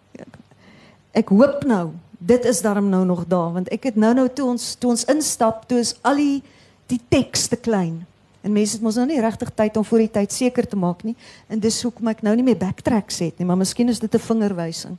Ek 1.13 1.29
hoop 1.29 1.65
nou 1.65 1.91
dit 2.21 2.45
is 2.45 2.61
daarom 2.61 2.89
nou 2.89 3.05
nog 3.05 3.25
daar 3.27 3.53
want 3.53 3.69
ek 3.73 3.89
het 3.91 3.97
nou 3.97 4.13
nou 4.15 4.29
toe 4.29 4.47
ons 4.53 4.75
toe 4.79 4.91
ons 4.93 5.05
instap, 5.09 5.65
toe 5.69 5.81
is 5.81 5.95
al 6.05 6.21
die 6.21 6.43
die 6.91 7.01
teks 7.09 7.47
te 7.47 7.57
klein. 7.57 8.03
En 8.43 8.53
mense 8.53 8.75
het 8.75 8.83
mos 8.83 8.97
nou 8.99 9.07
nie 9.07 9.21
regtig 9.23 9.53
tyd 9.55 9.77
om 9.77 9.85
voor 9.87 10.03
die 10.03 10.11
tyd 10.11 10.33
seker 10.33 10.67
te 10.67 10.77
maak 10.77 11.05
nie. 11.07 11.15
En 11.47 11.61
dis 11.61 11.77
hoekom 11.87 12.09
ek 12.11 12.25
nou 12.27 12.33
nie 12.35 12.45
meer 12.45 12.59
backtracks 12.59 13.21
het 13.23 13.39
nie, 13.39 13.47
maar 13.47 13.61
miskien 13.61 13.89
is 13.89 14.01
dit 14.01 14.15
'n 14.15 14.19
vingerwysing. 14.19 14.97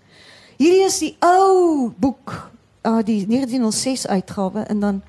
Hierdie 0.58 0.86
is 0.86 1.00
die 1.00 1.16
ou 1.20 1.92
boek, 1.98 2.52
uh 2.86 3.02
die 3.04 3.26
1906 3.28 4.08
uitgawe 4.08 4.66
en 4.70 4.80
dan 4.80 5.02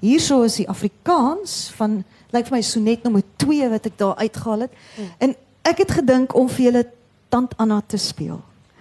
hierso 0.00 0.42
is 0.42 0.56
die 0.56 0.68
Afrikaans 0.68 1.72
van 1.76 2.04
lyk 2.30 2.46
vir 2.46 2.56
my 2.56 2.62
sonnet 2.62 3.02
nommer 3.02 3.22
2 3.36 3.68
wat 3.68 3.86
ek 3.86 3.98
daar 3.98 4.16
uitgehaal 4.16 4.60
het. 4.60 4.72
En 5.18 5.34
ek 5.62 5.78
het 5.78 5.90
gedink 5.90 6.34
om 6.34 6.48
vir 6.48 6.64
julle 6.64 6.86
tant 7.28 7.56
Anna 7.56 7.82
te 7.86 7.96
speel. 7.96 8.40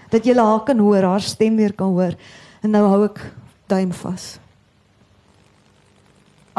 Dat 0.09 0.25
julle 0.25 0.41
haar 0.41 0.63
kan 0.65 0.77
hoor, 0.77 1.03
haar 1.03 1.21
stem 1.21 1.55
weer 1.55 1.73
kan 1.73 1.87
hoor. 1.87 2.15
En 2.61 2.69
nou 2.75 2.85
hou 2.87 3.03
ek 3.05 3.23
duim 3.67 3.93
vas. 3.93 4.39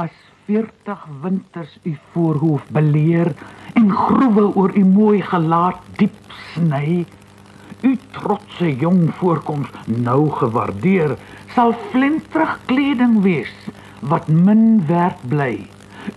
as 0.01 0.17
40 0.47 1.07
winters 1.23 1.79
u 1.83 1.97
voorhoof 2.13 2.63
beleer 2.73 3.33
en 3.75 3.91
groewe 3.93 4.47
oor 4.55 4.73
u 4.77 4.85
mooi 4.85 5.21
gelaat 5.23 5.83
diep 5.99 6.17
sny 6.53 7.05
u 7.87 7.93
trotse 8.17 8.71
jong 8.83 9.03
voorkoms 9.19 9.69
nou 10.07 10.31
gewaardeer 10.41 11.17
sal 11.55 11.75
flentrig 11.91 12.57
kleding 12.71 13.21
wees 13.27 13.53
wat 14.13 14.29
min 14.29 14.65
werd 14.89 15.21
bly 15.33 15.53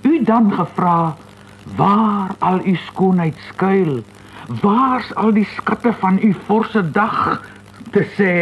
u 0.07 0.13
dan 0.31 0.51
gevra 0.55 1.15
waar 1.77 2.35
al 2.39 2.63
u 2.63 2.75
skoonheid 2.87 3.39
skuil 3.49 4.01
waar's 4.47 5.13
al 5.15 5.33
die 5.33 5.47
skatte 5.55 5.93
van 6.01 6.19
u 6.21 6.33
forse 6.47 6.81
dag 6.91 7.41
te 7.91 8.03
sê 8.17 8.33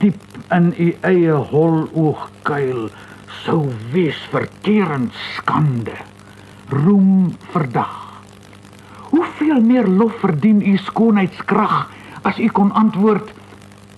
diep 0.00 0.22
in 0.54 0.72
u 0.78 0.88
eie 1.06 1.36
hol 1.52 1.84
oogkuil 1.92 2.88
sou 3.42 3.66
wees 3.92 4.18
verterend 4.30 5.14
skande. 5.36 5.96
Roem 6.72 7.34
verdag. 7.52 7.98
Hoeveel 9.12 9.60
meer 9.60 9.88
lof 9.88 10.14
verdien 10.22 10.62
u 10.64 10.76
skoonheidskrag 10.76 11.90
as 12.22 12.38
u 12.38 12.48
kon 12.54 12.72
antwoord 12.78 13.32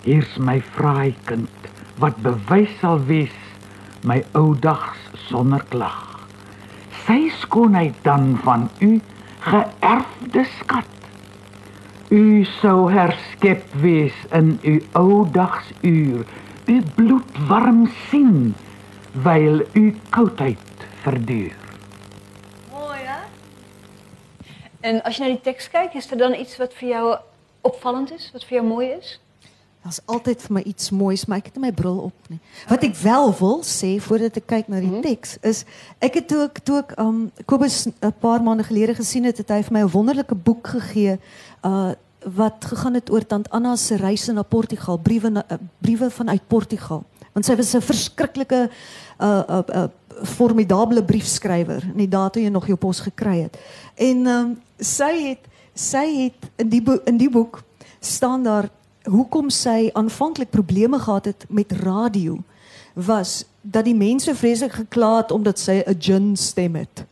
hier's 0.04 0.36
my 0.38 0.58
fraai 0.74 1.14
kind 1.28 1.68
wat 2.02 2.16
bewys 2.24 2.72
sal 2.80 2.98
wees 3.08 3.36
my 4.04 4.20
ou 4.36 4.52
dags 4.58 5.00
sonder 5.28 5.62
klag. 5.70 6.00
Sy 7.04 7.28
skoonheid 7.40 7.96
dan 8.02 8.34
van 8.44 8.68
u 8.80 8.98
geërfde 9.44 10.44
skat 10.58 10.94
U 12.14 12.44
sou 12.60 12.90
herskep 12.92 13.72
wees 13.82 14.14
in 14.30 14.58
u 14.62 14.74
ou 14.92 15.24
dagsuur, 15.32 16.26
u 16.66 16.76
bloed 16.94 17.38
warm 17.48 17.88
sien, 18.08 18.54
wyl 19.24 19.64
u 19.72 19.96
koudheid 20.10 20.84
verduur. 21.02 21.56
Mooi, 22.70 22.98
hè? 22.98 23.18
En 24.80 25.02
als 25.02 25.16
je 25.16 25.20
naar 25.22 25.30
die 25.30 25.40
tekst 25.40 25.70
kijkt, 25.70 25.94
is 25.94 26.10
er 26.10 26.16
dan 26.16 26.34
iets 26.34 26.56
wat 26.56 26.74
voor 26.74 26.88
jou 26.88 27.16
opvallend 27.60 28.12
is, 28.12 28.30
wat 28.32 28.44
voor 28.44 28.56
jou 28.56 28.68
mooi 28.68 28.88
is? 28.88 29.20
Daar's 29.84 30.00
altyd 30.08 30.40
vir 30.40 30.52
my 30.56 30.60
iets 30.64 30.88
moois, 30.96 31.26
maar 31.28 31.42
ek 31.42 31.50
het 31.50 31.56
nie 31.58 31.66
my 31.66 31.72
bril 31.76 31.98
op 32.06 32.28
nie. 32.32 32.38
Wat 32.70 32.84
ek 32.86 32.94
wel 33.02 33.26
wil 33.36 33.58
sê 33.68 33.90
voordat 34.00 34.38
ek 34.40 34.46
kyk 34.48 34.68
na 34.72 34.78
die 34.80 35.00
teks 35.04 35.34
is 35.44 35.66
ek 36.00 36.16
het 36.22 36.28
toe 36.30 36.46
ek 36.46 36.62
toe 36.64 36.78
ek 36.80 36.94
um 37.02 37.26
Kobus 37.44 37.82
'n 37.92 38.12
paar 38.22 38.40
maande 38.40 38.64
gelede 38.64 38.94
gesien 38.96 39.28
het, 39.28 39.42
het 39.42 39.50
hy 39.52 39.60
vir 39.60 39.72
my 39.76 39.82
'n 39.84 39.92
wonderlike 39.92 40.34
boek 40.34 40.72
gegee 40.72 41.18
uh 41.64 41.92
wat 42.24 42.64
gegaan 42.64 42.94
het 42.94 43.10
oor 43.12 43.20
tant 43.20 43.50
Anna 43.50 43.76
se 43.76 43.96
reise 43.96 44.32
na 44.32 44.42
Portugal, 44.42 44.96
briewe 44.96 45.28
na, 45.28 45.44
uh, 45.50 45.58
briewe 45.78 46.10
vanuit 46.10 46.48
Portugal. 46.48 47.04
Want 47.34 47.44
sy 47.44 47.56
was 47.56 47.74
'n 47.74 47.80
verskriklike 47.80 48.70
uh 49.20 49.44
uh, 49.48 49.62
uh 49.68 49.88
formidable 50.24 51.04
briefskrywer 51.04 51.82
in 51.82 51.98
die 51.98 52.08
dae 52.08 52.30
toe 52.30 52.42
jy 52.42 52.48
nog 52.48 52.66
jou 52.66 52.76
pos 52.76 53.00
gekry 53.00 53.42
het. 53.42 53.58
En 53.96 54.26
um 54.26 54.56
sy 54.78 55.28
het 55.28 55.44
sy 55.74 56.24
het 56.24 56.50
in 56.56 56.68
die 56.68 56.82
boek, 56.82 57.02
in 57.04 57.16
die 57.16 57.30
boek 57.30 57.62
staan 58.00 58.42
daar 58.42 58.70
hoekom 59.10 59.50
sy 59.50 59.90
aanvanklik 59.92 60.50
probleme 60.50 60.98
gehad 60.98 61.24
het 61.24 61.46
met 61.48 61.72
radio 61.72 62.38
was 62.94 63.44
dat 63.60 63.84
die 63.84 63.96
mense 63.96 64.34
vreeslik 64.34 64.72
gekla 64.72 65.16
het 65.16 65.30
omdat 65.30 65.58
sy 65.58 65.82
'n 65.86 65.96
gin 65.98 66.36
stem 66.36 66.74
het. 66.74 67.04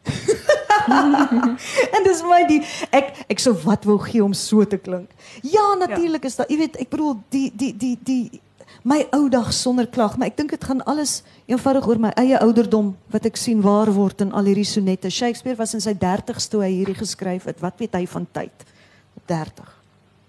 en 1.96 2.02
dis 2.04 2.22
my 2.22 2.44
die 2.46 2.62
ek 2.90 3.24
ek 3.28 3.38
sou 3.38 3.54
wat 3.64 3.84
wou 3.84 3.98
gee 3.98 4.24
om 4.24 4.32
so 4.32 4.64
te 4.64 4.76
klink. 4.76 5.10
Ja, 5.42 5.74
natuurlik 5.78 6.24
is 6.24 6.36
daar, 6.36 6.46
jy 6.48 6.56
weet, 6.56 6.76
ek 6.76 6.90
bedoel 6.90 7.20
die 7.28 7.52
die 7.54 7.76
die 7.76 7.98
die 8.02 8.40
my 8.82 9.06
ou 9.14 9.28
dag 9.28 9.52
sonder 9.52 9.86
klag, 9.86 10.16
maar 10.16 10.26
ek 10.32 10.36
dink 10.36 10.50
dit 10.50 10.64
gaan 10.64 10.82
alles 10.90 11.22
eenvoudig 11.46 11.86
oor 11.86 11.98
my 11.98 12.10
eie 12.18 12.38
ouderdom 12.38 12.96
wat 13.14 13.26
ek 13.26 13.36
sien 13.36 13.60
waar 13.62 13.92
word 13.92 14.20
in 14.20 14.32
al 14.32 14.44
hierdie 14.44 14.66
sonette. 14.66 15.10
Shakespeare 15.10 15.56
was 15.58 15.74
in 15.74 15.80
sy 15.80 15.94
30's 15.94 16.48
toe 16.48 16.62
hy 16.62 16.70
hierdie 16.70 16.98
geskryf 16.98 17.44
het. 17.44 17.60
Wat 17.60 17.78
weet 17.78 17.94
hy 17.94 18.06
van 18.06 18.26
tyd? 18.32 18.66
Op 19.14 19.26
30. 19.26 19.82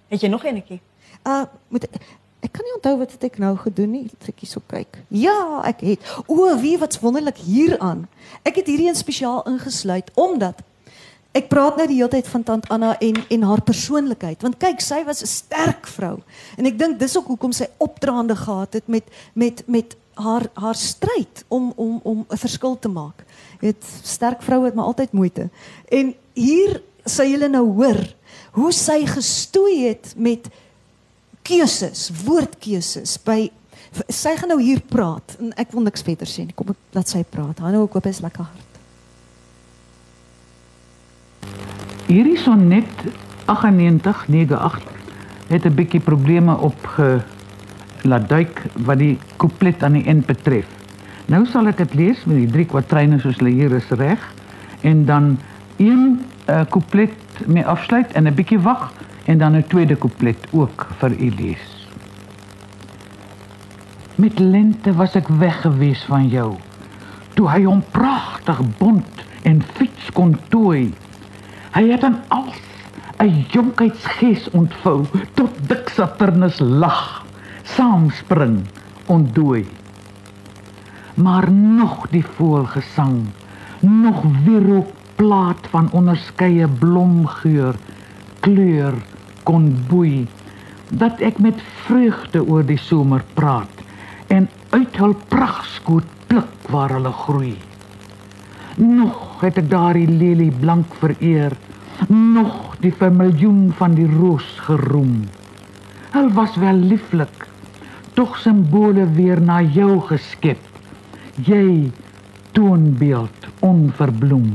Weet 0.09 0.21
je 0.21 0.29
nog 0.29 0.45
eenetjie? 0.45 0.81
Uh 1.23 1.45
moet 1.69 1.87
ek 2.43 2.51
kan 2.51 2.65
nie 2.67 2.75
onthou 2.75 2.97
wat 2.99 3.23
ek 3.23 3.39
nou 3.39 3.53
gedoen 3.57 3.91
nie. 3.95 4.03
Ek 4.27 4.43
so 4.47 4.61
kyk. 4.67 4.99
Ja, 5.07 5.61
ek 5.63 5.81
het. 5.87 6.13
O, 6.27 6.49
wie 6.59 6.75
wat's 6.77 6.99
wonderlik 6.99 7.39
hieraan. 7.39 8.05
Ek 8.43 8.59
het 8.59 8.67
hierdie 8.67 8.89
een 8.91 8.99
spesiaal 8.99 9.43
ingesluit 9.47 10.11
omdat 10.19 10.59
ek 11.33 11.47
praat 11.49 11.79
nou 11.79 11.87
die 11.89 11.97
hele 11.97 12.11
tyd 12.13 12.27
van 12.29 12.43
tant 12.45 12.67
Anna 12.69 12.93
en 13.01 13.17
en 13.29 13.45
haar 13.47 13.63
persoonlikheid. 13.65 14.43
Want 14.43 14.59
kyk, 14.61 14.83
sy 14.83 15.01
was 15.07 15.23
'n 15.23 15.31
sterk 15.31 15.87
vrou. 15.87 16.19
En 16.57 16.65
ek 16.65 16.77
dink 16.77 16.99
dis 16.99 17.17
ook 17.17 17.27
hoekom 17.27 17.51
sy 17.51 17.67
opdraande 17.77 18.35
gehad 18.35 18.73
het 18.73 18.87
met 18.87 19.03
met 19.33 19.63
met 19.67 19.95
haar 20.13 20.45
haar 20.53 20.75
stryd 20.75 21.45
om 21.47 21.73
om 21.75 21.99
om 22.03 22.25
'n 22.29 22.37
verskil 22.37 22.79
te 22.79 22.89
maak. 22.89 23.25
Jy 23.61 23.71
weet, 23.71 23.85
sterk 24.03 24.41
vroue 24.41 24.65
het 24.65 24.75
maar 24.75 24.85
altyd 24.85 25.11
moeite. 25.11 25.49
En 25.89 26.15
hier 26.33 26.81
sê 27.05 27.25
julle 27.27 27.47
nou 27.47 27.65
hoor 27.71 28.15
hoe 28.51 28.71
sy 28.71 29.05
gestoei 29.05 29.87
het 29.87 30.13
met 30.17 30.47
keuses, 31.43 32.07
woordkeuses 32.23 33.17
by 33.25 33.51
sy 34.09 34.33
gaan 34.39 34.49
nou 34.49 34.59
hier 34.61 34.81
praat 34.89 35.35
en 35.39 35.51
ek 35.59 35.73
wil 35.75 35.85
niks 35.85 36.05
verder 36.05 36.29
sê 36.29 36.47
nie. 36.47 36.55
Kom 36.57 36.71
ek 36.73 36.97
laat 36.97 37.11
sy 37.11 37.23
praat. 37.29 37.59
Hanno 37.61 37.83
ek 37.85 37.97
hoop 37.97 38.07
is 38.09 38.23
lekker 38.23 38.47
hard. 38.47 38.69
Hierdie 42.07 42.39
sonnet 42.41 43.05
9898 43.47 44.81
het 45.49 45.65
'n 45.65 45.75
bietjie 45.75 46.01
probleme 46.01 46.57
opge 46.57 47.23
laat 48.03 48.29
duik 48.29 48.61
wat 48.85 48.97
die 48.97 49.17
couplet 49.37 49.83
aan 49.83 49.93
die 49.93 50.07
eind 50.07 50.25
betref. 50.25 50.67
Nou 51.27 51.45
sal 51.45 51.67
ek 51.67 51.77
dit 51.77 51.93
lees 51.93 52.25
met 52.25 52.37
die 52.37 52.51
drie 52.51 52.65
kwatryne 52.65 53.19
soos 53.19 53.37
hulle 53.39 53.53
hier 53.55 53.71
is 53.71 53.89
reg 53.89 54.19
en 54.81 55.05
dan 55.05 55.37
een 55.77 56.19
uh, 56.49 56.65
couplet 56.69 57.15
mee 57.47 57.65
afsluit 57.65 58.11
en 58.11 58.27
'n 58.27 58.35
bietjie 58.35 58.59
wag 58.59 58.91
en 59.25 59.37
dan 59.37 59.55
'n 59.55 59.67
tweede 59.67 59.97
couplet 59.97 60.47
ook 60.51 60.87
vir 60.97 61.11
u 61.11 61.29
lees. 61.37 61.87
Met 64.15 64.39
lente 64.39 64.93
was 64.93 65.15
ek 65.15 65.27
weg 65.27 65.61
gewees 65.61 66.03
van 66.05 66.27
jou. 66.27 66.55
Toe 67.33 67.49
hy 67.49 67.63
hom 67.63 67.83
pragtig 67.91 68.59
bont 68.77 69.23
en 69.41 69.63
fiets 69.73 70.11
kon 70.11 70.37
tooi. 70.49 70.93
Hy 71.73 71.89
het 71.89 72.03
aan 72.03 72.19
als 72.27 72.61
'n 73.17 73.45
jonkheidsgees 73.49 74.49
ontvou 74.49 75.05
tot 75.33 75.49
dik 75.67 75.89
Saturnus 75.89 76.59
lag, 76.59 77.25
saamspring, 77.63 78.65
ontdooi. 79.05 79.65
Maar 81.13 81.51
nog 81.51 82.07
die 82.09 82.25
voelgesang, 82.25 83.25
nog 83.79 84.23
weer 84.45 84.83
plaat 85.15 85.67
van 85.69 85.91
onderskeie 85.91 86.67
blomgeur, 86.67 87.75
kleur 88.39 88.93
kon 89.43 89.69
boei 89.89 90.27
dat 90.93 91.21
ek 91.25 91.39
met 91.41 91.61
vreugde 91.85 92.43
oor 92.45 92.65
die 92.67 92.79
somer 92.79 93.23
praat 93.37 93.83
en 94.33 94.49
uit 94.73 94.97
hul 95.01 95.15
pragtskoot 95.29 96.09
pluk 96.27 96.69
waar 96.73 96.93
hulle 96.95 97.13
groei. 97.25 97.53
Nog 98.77 99.41
het 99.43 99.59
ek 99.61 99.69
daardie 99.69 100.09
lelie 100.09 100.51
blank 100.51 100.93
vereer, 101.01 101.53
nog 102.09 102.73
die 102.81 102.93
vermiljoen 102.97 103.71
van 103.77 103.97
die 103.97 104.07
roos 104.09 104.47
geroem. 104.65 105.23
Hulle 106.13 106.33
was 106.33 106.55
wel 106.61 106.79
lieflik, 106.89 107.47
tog 108.17 108.37
simbole 108.41 109.05
weer 109.17 109.41
na 109.41 109.61
jou 109.61 109.99
geskep. 110.09 110.61
Jy 111.45 111.91
toonbeeld 112.53 113.47
onverbloem. 113.65 114.51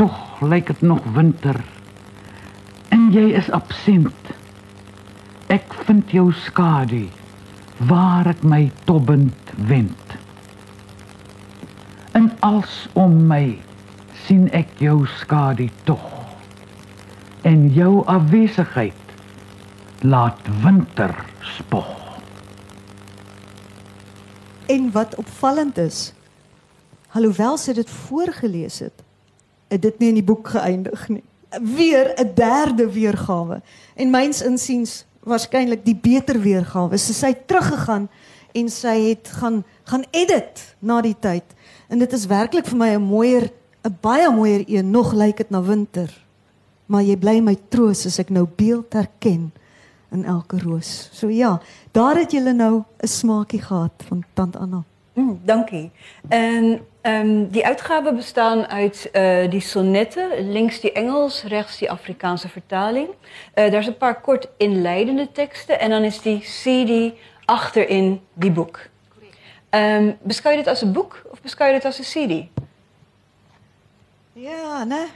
Tog 0.00 0.40
lyk 0.40 0.72
dit 0.72 0.80
nog 0.80 1.04
winter. 1.14 1.60
En 2.92 3.08
jy 3.12 3.30
is 3.32 3.48
absent. 3.56 4.32
Ek 5.52 5.72
vind 5.86 6.10
jou 6.12 6.28
skadu 6.44 7.06
waar 7.88 8.28
ek 8.28 8.42
my 8.44 8.66
tobbend 8.84 9.52
wend. 9.68 10.16
En 12.12 12.28
als 12.44 12.84
om 12.92 13.16
my 13.30 13.56
sien 14.26 14.44
ek 14.52 14.76
jou 14.84 15.06
skadu 15.08 15.70
tog. 15.88 16.04
En 17.48 17.64
jou 17.72 18.04
afwesigheid 18.04 19.16
laat 20.04 20.52
winter 20.60 21.16
spog. 21.56 21.88
En 24.68 24.92
wat 24.92 25.16
opvallend 25.16 25.80
is, 25.80 26.12
alhoewel 27.16 27.56
sy 27.56 27.72
dit 27.80 27.90
voorgeles 28.06 28.78
het, 28.84 29.04
het 29.72 29.82
dit 29.82 29.98
nie 29.98 30.12
in 30.12 30.20
die 30.20 30.28
boek 30.28 30.52
geëindig 30.54 31.08
nie. 31.08 31.24
Weer 31.60 32.14
'n 32.16 32.34
derde 32.34 32.92
weergawe. 32.92 33.62
En 33.94 34.10
myns 34.10 34.42
insiens 34.42 35.04
waarskynlik 35.20 35.84
die 35.84 35.96
beter 35.96 36.40
weergawe. 36.40 36.96
So 36.96 37.12
sy 37.12 37.26
het 37.26 37.46
teruggegaan 37.46 38.08
en 38.52 38.68
sy 38.68 38.96
het 39.08 39.28
gaan 39.28 39.64
gaan 39.84 40.04
edit 40.10 40.74
na 40.78 41.00
die 41.00 41.16
tyd. 41.18 41.44
En 41.88 41.98
dit 41.98 42.12
is 42.12 42.26
werklik 42.26 42.66
vir 42.66 42.78
my 42.78 42.88
'n 42.94 43.02
mooier 43.02 43.50
'n 43.84 43.96
baie 44.00 44.30
mooier 44.30 44.64
een. 44.66 44.90
Nog 44.90 45.12
lyk 45.12 45.36
dit 45.36 45.50
na 45.50 45.62
winter. 45.62 46.24
Maar 46.86 47.02
jy 47.02 47.16
bly 47.16 47.40
my 47.40 47.56
troos 47.68 48.06
as 48.06 48.18
ek 48.18 48.30
nou 48.30 48.46
beeld 48.56 48.92
herken 48.92 49.52
in 50.10 50.24
elke 50.24 50.58
roos. 50.58 51.08
So 51.12 51.28
ja, 51.28 51.60
daar 51.92 52.16
het 52.16 52.32
julle 52.32 52.52
nou 52.52 52.84
'n 53.02 53.06
smaakie 53.08 53.62
gehad 53.62 53.92
van 54.08 54.24
tant 54.34 54.56
Anna. 54.56 54.84
Mm, 55.12 55.40
dankie. 55.44 55.90
En 56.28 56.86
um, 57.02 57.48
die 57.48 57.66
uitgaven 57.66 58.16
bestaan 58.16 58.66
uit 58.66 59.10
uh, 59.12 59.50
die 59.50 59.60
sonnetten, 59.60 60.50
links 60.50 60.80
die 60.80 60.92
Engels, 60.92 61.42
rechts 61.42 61.78
die 61.78 61.90
Afrikaanse 61.90 62.48
vertaling. 62.48 63.08
Uh, 63.08 63.14
daar 63.54 63.80
is 63.80 63.86
een 63.86 63.96
paar 63.96 64.20
kort 64.20 64.48
inleidende 64.56 65.32
teksten 65.32 65.80
en 65.80 65.90
dan 65.90 66.02
is 66.02 66.20
die 66.22 66.38
CD 66.38 67.14
achterin 67.44 68.20
die 68.32 68.50
boek. 68.50 68.90
Um, 69.70 70.16
beschouw 70.22 70.50
je 70.50 70.56
dit 70.56 70.66
als 70.66 70.82
een 70.82 70.92
boek 70.92 71.22
of 71.30 71.40
beschouw 71.40 71.66
je 71.66 71.72
dit 71.72 71.84
als 71.84 71.98
een 71.98 72.28
CD? 72.28 72.62
Ja, 74.32 74.84
nee. 74.84 75.06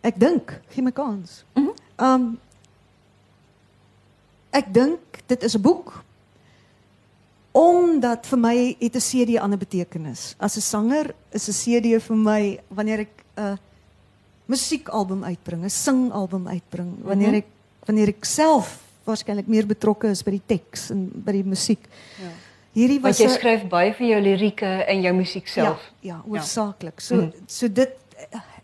Ek 0.00 0.20
dink, 0.20 0.60
gee 0.68 0.82
my 0.82 0.92
kans. 0.92 1.44
Mhm. 1.52 1.68
Um 1.96 2.40
ek 4.50 4.74
dink 4.74 4.98
dit 5.26 5.42
is 5.42 5.56
'n 5.56 5.60
boek 5.60 6.02
omdat 7.58 8.26
vir 8.30 8.38
my 8.38 8.76
het 8.78 8.94
'n 8.94 9.00
CD 9.00 9.38
ander 9.38 9.58
betekenis. 9.58 10.34
As 10.38 10.56
'n 10.56 10.60
sanger 10.60 11.14
is 11.32 11.48
'n 11.48 11.52
CD 11.52 11.98
vir 12.00 12.16
my 12.16 12.58
wanneer 12.70 13.00
ek 13.00 13.24
'n 13.36 13.58
musiekalbum 14.46 15.24
uitbring, 15.24 15.64
'n 15.64 15.70
singalbum 15.70 16.46
uitbring, 16.48 16.98
wanneer 17.02 17.28
Mhm. 17.28 17.36
ek 17.36 17.46
wanneer 17.86 18.08
ek 18.08 18.24
self 18.24 18.82
waarskynlik 19.06 19.46
meer 19.48 19.66
betrokke 19.66 20.08
is 20.10 20.22
by 20.22 20.30
die 20.30 20.42
teks 20.46 20.90
en 20.90 21.08
by 21.24 21.32
die 21.32 21.44
musiek. 21.44 21.80
Ja. 22.20 22.28
Hierdie 22.74 23.00
Want 23.00 23.16
was 23.16 23.18
jy 23.18 23.24
'n- 23.26 23.38
schrijft 23.40 23.68
baie 23.68 23.94
van 23.94 24.06
jou 24.06 24.20
lirieke 24.20 24.66
en 24.86 25.00
jou 25.02 25.14
muziek 25.14 25.48
zelf. 25.48 25.80
Ja, 26.00 26.14
ja, 26.14 26.22
oorsaaklik. 26.28 27.00
So 27.00 27.14
Mhm. 27.16 27.30
so 27.46 27.68
dit 27.68 27.90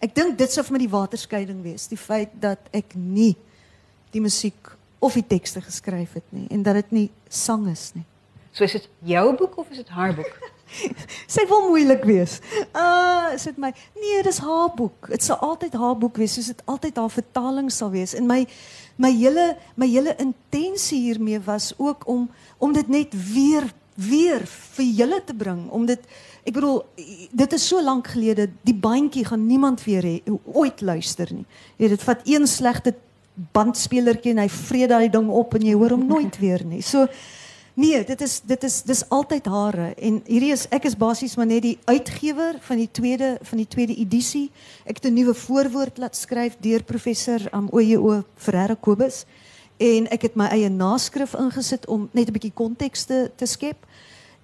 ek 0.03 0.15
dink 0.15 0.39
dit 0.39 0.51
sou 0.53 0.63
vir 0.65 0.73
my 0.73 0.79
die 0.79 0.89
waterskeiding 0.91 1.63
wees, 1.63 1.87
die 1.89 1.97
feit 1.99 2.29
dat 2.41 2.59
ek 2.73 2.95
nie 2.95 3.35
die 4.13 4.21
musiek 4.21 4.77
of 5.01 5.15
die 5.15 5.27
tekste 5.27 5.61
geskryf 5.61 6.13
het 6.15 6.25
nie 6.33 6.47
en 6.51 6.63
dat 6.63 6.75
dit 6.75 6.93
nie 6.93 7.11
sang 7.29 7.67
is 7.69 7.93
nie. 7.95 8.05
So 8.55 8.63
is 8.63 8.77
dit 8.77 8.89
jou 9.11 9.25
boek 9.35 9.57
of 9.59 9.71
is 9.75 9.81
dit 9.83 9.89
haar 9.91 10.13
boek? 10.15 10.35
Sy 11.35 11.43
wil 11.51 11.65
moeilik 11.73 12.05
wees. 12.07 12.39
Uh, 12.71 13.35
is 13.35 13.49
dit 13.49 13.59
my? 13.59 13.73
Nee, 13.99 14.23
dis 14.23 14.39
haar 14.43 14.71
boek. 14.79 15.09
Dit 15.11 15.27
sal 15.27 15.41
altyd 15.43 15.75
haar 15.79 15.97
boek 15.99 16.21
wees, 16.23 16.37
soos 16.39 16.53
dit 16.53 16.63
altyd 16.71 17.01
haar 17.03 17.11
vertaling 17.11 17.73
sal 17.75 17.91
wees. 17.95 18.15
En 18.15 18.31
my 18.31 18.45
my 18.95 19.11
hele 19.11 19.57
my 19.75 19.89
hele 19.91 20.15
intensie 20.23 21.01
hiermee 21.09 21.41
was 21.43 21.73
ook 21.83 22.07
om 22.07 22.29
om 22.63 22.73
dit 22.73 22.89
net 22.89 23.17
weer 23.35 23.67
weer 23.95 24.43
vir 24.47 24.87
julle 25.01 25.21
te 25.27 25.35
bring, 25.35 25.67
om 25.71 25.87
dit 25.87 26.03
ek 26.47 26.55
bedoel 26.55 26.81
dit 27.31 27.53
is 27.59 27.67
so 27.67 27.83
lank 27.83 28.11
gelede, 28.15 28.49
die 28.67 28.75
bandjie 28.75 29.25
gaan 29.27 29.47
niemand 29.47 29.83
weer 29.87 30.07
hê 30.07 30.17
ooit 30.31 30.83
luister 30.83 31.31
nie. 31.35 31.47
Jy 31.83 31.91
dit 31.95 32.07
vat 32.07 32.23
een 32.27 32.47
slegte 32.51 32.95
bandspelertjie 33.55 34.35
en 34.35 34.45
hy 34.45 34.51
vreet 34.51 34.91
daai 34.95 35.09
ding 35.11 35.31
op 35.31 35.55
en 35.59 35.67
jy 35.67 35.75
hoor 35.75 35.97
hom 35.97 36.07
nooit 36.07 36.39
weer 36.45 36.63
nie. 36.67 36.83
So 36.83 37.09
Nee, 37.75 38.05
dit 38.05 38.21
is 38.21 38.41
dit 38.47 38.63
is 38.63 38.83
dis 38.83 39.03
altyd 39.09 39.47
hare 39.51 39.89
en 39.99 40.21
hierdie 40.31 40.53
is 40.55 40.69
ek 40.71 40.85
is 40.87 40.95
basies 40.95 41.33
maar 41.35 41.49
net 41.51 41.65
die 41.65 41.79
uitgewer 41.91 42.61
van 42.63 42.79
die 42.79 42.87
tweede 42.87 43.33
van 43.43 43.59
die 43.59 43.67
tweede 43.67 43.97
edisie. 43.99 44.51
Ek 44.87 45.01
het 45.03 45.11
'n 45.11 45.15
nuwe 45.15 45.35
voorwoord 45.35 45.99
laat 45.99 46.17
skryf 46.17 46.55
deur 46.61 46.85
professor 46.85 47.41
um, 47.53 47.67
Oyo 47.73 48.23
Ferreira 48.37 48.75
Kobus 48.75 49.25
en 49.77 50.07
ek 50.07 50.23
het 50.23 50.35
my 50.37 50.47
eie 50.55 50.69
naskrif 50.71 51.35
ingesit 51.35 51.87
om 51.87 52.09
net 52.13 52.29
'n 52.29 52.33
bietjie 52.33 52.55
konteks 52.55 53.05
te, 53.05 53.31
te 53.37 53.47
skep. 53.47 53.87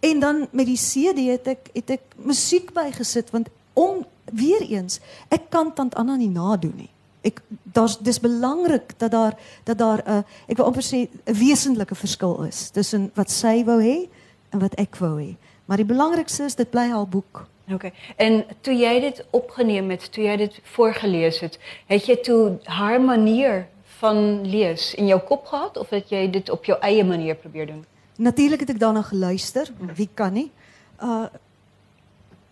En 0.00 0.20
dan 0.20 0.48
met 0.50 0.66
die 0.66 0.76
CD 0.76 1.30
het 1.30 1.46
ek 1.46 1.70
het 1.72 1.90
ek 1.90 2.02
musiek 2.16 2.72
bygesit 2.72 3.30
want 3.30 3.48
om 3.72 4.06
weer 4.32 4.62
eens 4.62 4.98
ek 5.28 5.50
kan 5.50 5.74
tant 5.74 5.94
Anna 5.94 6.16
nie 6.16 6.30
nadoen 6.30 6.76
nie 6.76 6.90
ek 7.22 7.42
daar's 7.64 7.98
dis 7.98 8.20
belangrik 8.20 8.98
dat 8.98 9.10
daar 9.10 9.34
dat 9.64 9.78
daar 9.78 10.02
'n 10.04 10.10
uh, 10.10 10.22
ek 10.48 10.56
wil 10.56 10.66
amper 10.66 10.82
sê 10.82 11.08
'n 11.08 11.34
wesentlike 11.34 11.94
verskil 11.94 12.42
is 12.42 12.70
tussen 12.70 13.10
wat 13.14 13.30
sy 13.30 13.64
wou 13.64 13.80
hê 13.82 14.08
en 14.50 14.58
wat 14.58 14.74
ek 14.74 14.96
wou 14.96 15.20
hê. 15.20 15.36
Maar 15.64 15.76
die 15.76 15.86
belangrikste 15.86 16.44
is 16.44 16.54
dit 16.54 16.70
bly 16.70 16.88
haar 16.88 17.08
boek. 17.08 17.46
OK. 17.72 17.90
En 18.16 18.44
toe 18.60 18.74
jy 18.74 19.00
dit 19.00 19.24
opgeneem 19.30 19.90
het, 19.90 20.12
toe 20.12 20.24
jy 20.24 20.36
dit 20.36 20.60
voorgeles 20.62 21.40
het, 21.40 21.58
het 21.86 22.06
jy 22.06 22.16
toe 22.26 22.58
haar 22.64 23.00
manier 23.00 23.68
van 24.00 24.42
lees 24.48 24.94
in 24.94 25.06
jou 25.06 25.20
kop 25.20 25.46
gehad 25.46 25.76
of 25.76 25.90
het 25.90 26.10
jy 26.10 26.24
dit 26.30 26.50
op 26.50 26.64
jou 26.64 26.78
eie 26.80 27.04
manier 27.04 27.36
probeer 27.36 27.66
doen? 27.66 27.84
Natuurlik 28.16 28.60
het 28.60 28.74
ek 28.74 28.80
daarna 28.80 29.02
geluister. 29.02 29.70
Wie 29.94 30.08
kan 30.14 30.32
nie? 30.32 30.50
Uh 31.02 31.28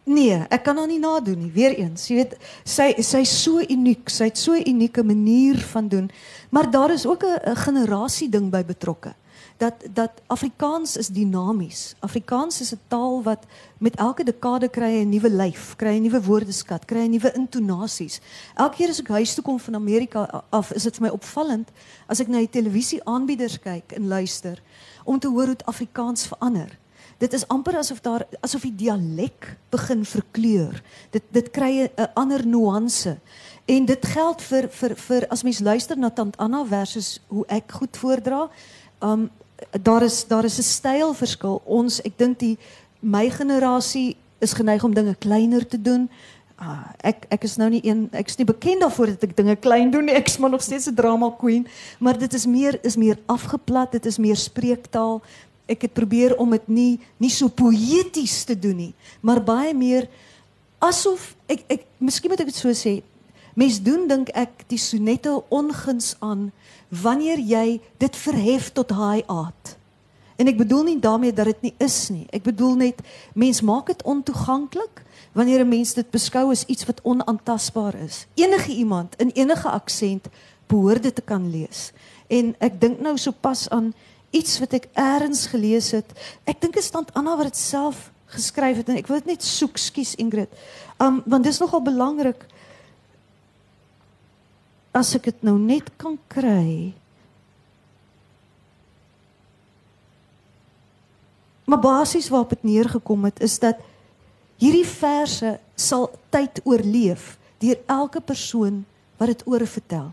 Nee, 0.08 0.38
ek 0.48 0.62
kan 0.64 0.78
haar 0.80 0.88
nie 0.88 1.00
nadoen 1.02 1.42
nie. 1.42 1.50
Weereens, 1.52 2.06
jy 2.08 2.22
weet, 2.22 2.36
sy 2.64 2.86
sy 3.04 3.20
so 3.28 3.60
uniek, 3.60 4.08
sy 4.08 4.30
het 4.30 4.38
so 4.40 4.56
'n 4.56 4.64
unieke 4.64 5.02
manier 5.04 5.58
van 5.72 5.88
doen. 5.88 6.10
Maar 6.50 6.70
daar 6.70 6.90
is 6.90 7.06
ook 7.06 7.24
'n 7.24 7.56
generasie 7.56 8.28
ding 8.28 8.50
by 8.50 8.64
betrokke. 8.64 9.14
Dat 9.58 9.74
dat 9.92 10.10
Afrikaans 10.26 10.96
is 10.96 11.08
dinamies. 11.08 11.94
Afrikaans 12.00 12.60
is 12.60 12.72
'n 12.72 12.80
taal 12.88 13.22
wat 13.22 13.44
met 13.78 13.96
elke 13.96 14.24
dekade 14.24 14.68
kry 14.68 15.02
'n 15.02 15.08
nuwe 15.08 15.30
lyf, 15.30 15.76
kry 15.76 15.96
'n 15.96 16.02
nuwe 16.02 16.22
woordeskat, 16.22 16.84
kry 16.84 17.04
'n 17.04 17.10
nuwe 17.10 17.32
intonasies. 17.34 18.20
Elke 18.54 18.76
keer 18.76 18.88
as 18.88 19.00
ek 19.00 19.08
huis 19.08 19.34
toe 19.34 19.44
kom 19.44 19.60
van 19.60 19.74
Amerika 19.74 20.44
af, 20.50 20.72
is 20.72 20.82
dit 20.82 20.96
vir 20.96 21.06
my 21.06 21.12
opvallend 21.12 21.68
as 22.06 22.20
ek 22.20 22.28
na 22.28 22.38
die 22.38 22.50
televisieaanbieders 22.50 23.58
kyk 23.60 23.92
en 23.92 24.08
luister 24.08 24.62
om 25.04 25.18
te 25.18 25.28
hoor 25.28 25.46
hoe 25.46 25.56
Afrikaans 25.64 26.26
verander 26.26 26.78
dit 27.18 27.32
is 27.32 27.46
amper 27.48 27.76
asof 27.76 28.00
daar 28.00 28.24
asof 28.40 28.62
die 28.62 28.74
dialek 28.74 29.56
begin 29.70 30.04
verkleur. 30.04 30.82
Dit 31.10 31.22
dit 31.34 31.50
kry 31.50 31.90
'n 31.90 32.10
ander 32.14 32.46
nuance. 32.46 33.18
En 33.64 33.84
dit 33.84 34.06
geld 34.06 34.42
vir 34.42 34.68
vir 34.68 34.96
vir 34.96 35.26
as 35.28 35.42
mens 35.42 35.58
luister 35.60 35.98
na 35.98 36.10
Tant 36.10 36.36
Anna 36.36 36.64
versus 36.64 37.20
hoe 37.26 37.44
ek 37.48 37.72
goed 37.72 37.96
voordra. 37.96 38.48
Um 39.02 39.30
daar 39.82 40.02
is 40.02 40.26
daar 40.26 40.44
is 40.44 40.58
'n 40.58 40.62
stylverskil. 40.62 41.60
Ons 41.64 42.00
ek 42.00 42.18
dink 42.18 42.38
die 42.38 42.58
my 43.00 43.30
generasie 43.30 44.16
is 44.38 44.52
geneig 44.52 44.84
om 44.84 44.94
dinge 44.94 45.14
kleiner 45.14 45.66
te 45.66 45.82
doen. 45.82 46.10
Uh, 46.58 46.90
ek 47.06 47.26
ek 47.30 47.44
is 47.46 47.56
nou 47.56 47.68
nie 47.70 47.80
een 47.86 48.08
ek 48.12 48.28
is 48.28 48.36
nie 48.36 48.46
bekend 48.46 48.80
daarvoor 48.80 49.06
dat 49.06 49.22
ek 49.22 49.36
dinge 49.36 49.56
klein 49.56 49.90
doen 49.90 50.04
nie. 50.04 50.14
Ek 50.14 50.26
is 50.26 50.38
maar 50.38 50.50
nog 50.50 50.62
steeds 50.62 50.88
'n 50.90 50.94
drama 50.94 51.30
queen, 51.38 51.66
maar 51.98 52.18
dit 52.18 52.34
is 52.34 52.46
meer 52.46 52.78
is 52.82 52.96
meer 52.96 53.18
afgeplat, 53.26 53.92
dit 53.92 54.06
is 54.06 54.18
meer 54.18 54.36
spreektaal 54.36 55.22
ek 55.68 55.86
het 55.86 55.94
probeer 55.94 56.36
om 56.40 56.50
dit 56.56 56.68
nie 56.68 56.94
nie 57.20 57.30
so 57.30 57.48
poëties 57.48 58.44
te 58.48 58.56
doen 58.58 58.76
nie, 58.76 58.94
maar 59.20 59.42
baie 59.44 59.74
meer 59.74 60.08
asof 60.80 61.34
ek 61.48 61.64
ek 61.68 61.86
miskien 61.98 62.32
moet 62.32 62.40
ek 62.40 62.52
dit 62.52 62.60
so 62.60 62.72
sê. 62.72 63.00
Mens 63.58 63.80
doen 63.82 64.06
dink 64.06 64.30
ek 64.38 64.62
die 64.70 64.78
sonette 64.78 65.32
onguns 65.50 66.14
aan 66.22 66.50
wanneer 66.88 67.40
jy 67.42 67.80
dit 67.98 68.16
verhef 68.16 68.70
tot 68.72 68.94
high 68.94 69.26
art. 69.26 69.74
En 70.38 70.46
ek 70.46 70.60
bedoel 70.60 70.84
nie 70.86 70.98
daarmee 71.02 71.34
dat 71.34 71.50
dit 71.50 71.62
nie 71.66 71.74
is 71.82 71.96
nie. 72.14 72.28
Ek 72.30 72.44
bedoel 72.46 72.76
net 72.78 73.02
mens 73.34 73.58
maak 73.66 73.90
dit 73.90 74.04
ontoeganklik 74.06 75.02
wanneer 75.34 75.64
'n 75.66 75.68
mens 75.68 75.94
dit 75.94 76.10
beskou 76.10 76.50
as 76.50 76.64
iets 76.70 76.86
wat 76.86 77.02
onaantastbaar 77.02 77.94
is. 78.06 78.26
Enige 78.34 78.72
iemand 78.72 79.14
in 79.18 79.30
enige 79.34 79.68
aksent 79.68 80.28
behoort 80.66 81.02
dit 81.02 81.14
te 81.14 81.22
kan 81.22 81.50
lees. 81.50 81.92
En 82.28 82.54
ek 82.58 82.80
dink 82.80 83.00
nou 83.00 83.16
sopas 83.16 83.68
aan 83.68 83.94
iets 84.30 84.58
wat 84.60 84.76
ek 84.76 84.88
eers 84.98 85.46
gelees 85.52 85.90
het. 85.96 86.08
Ek 86.48 86.60
dink 86.60 86.76
dit 86.76 86.84
staan 86.84 87.08
Anna 87.16 87.36
wat 87.38 87.50
dit 87.50 87.60
self 87.60 88.08
geskryf 88.28 88.82
het 88.82 88.90
en 88.92 89.00
ek 89.00 89.08
wil 89.08 89.20
dit 89.22 89.32
net 89.32 89.44
soek, 89.44 89.78
skus 89.80 90.14
Ingrid. 90.20 90.52
Um 91.00 91.22
want 91.26 91.46
dis 91.46 91.60
nogal 91.62 91.82
belangrik 91.84 92.44
as 94.96 95.14
ek 95.16 95.30
dit 95.30 95.44
nou 95.46 95.56
net 95.60 95.88
kan 96.00 96.18
kry. 96.32 96.92
Maar 101.68 101.80
basies 101.84 102.30
waarop 102.32 102.56
dit 102.56 102.64
neergekom 102.64 103.28
het 103.28 103.40
is 103.44 103.58
dat 103.60 103.80
hierdie 104.58 104.86
verse 104.88 105.58
sal 105.76 106.08
tyd 106.32 106.60
oorleef 106.64 107.36
deur 107.62 107.78
elke 107.86 108.20
persoon 108.20 108.84
wat 109.18 109.34
dit 109.34 109.44
oor 109.46 109.66
vertel. 109.66 110.08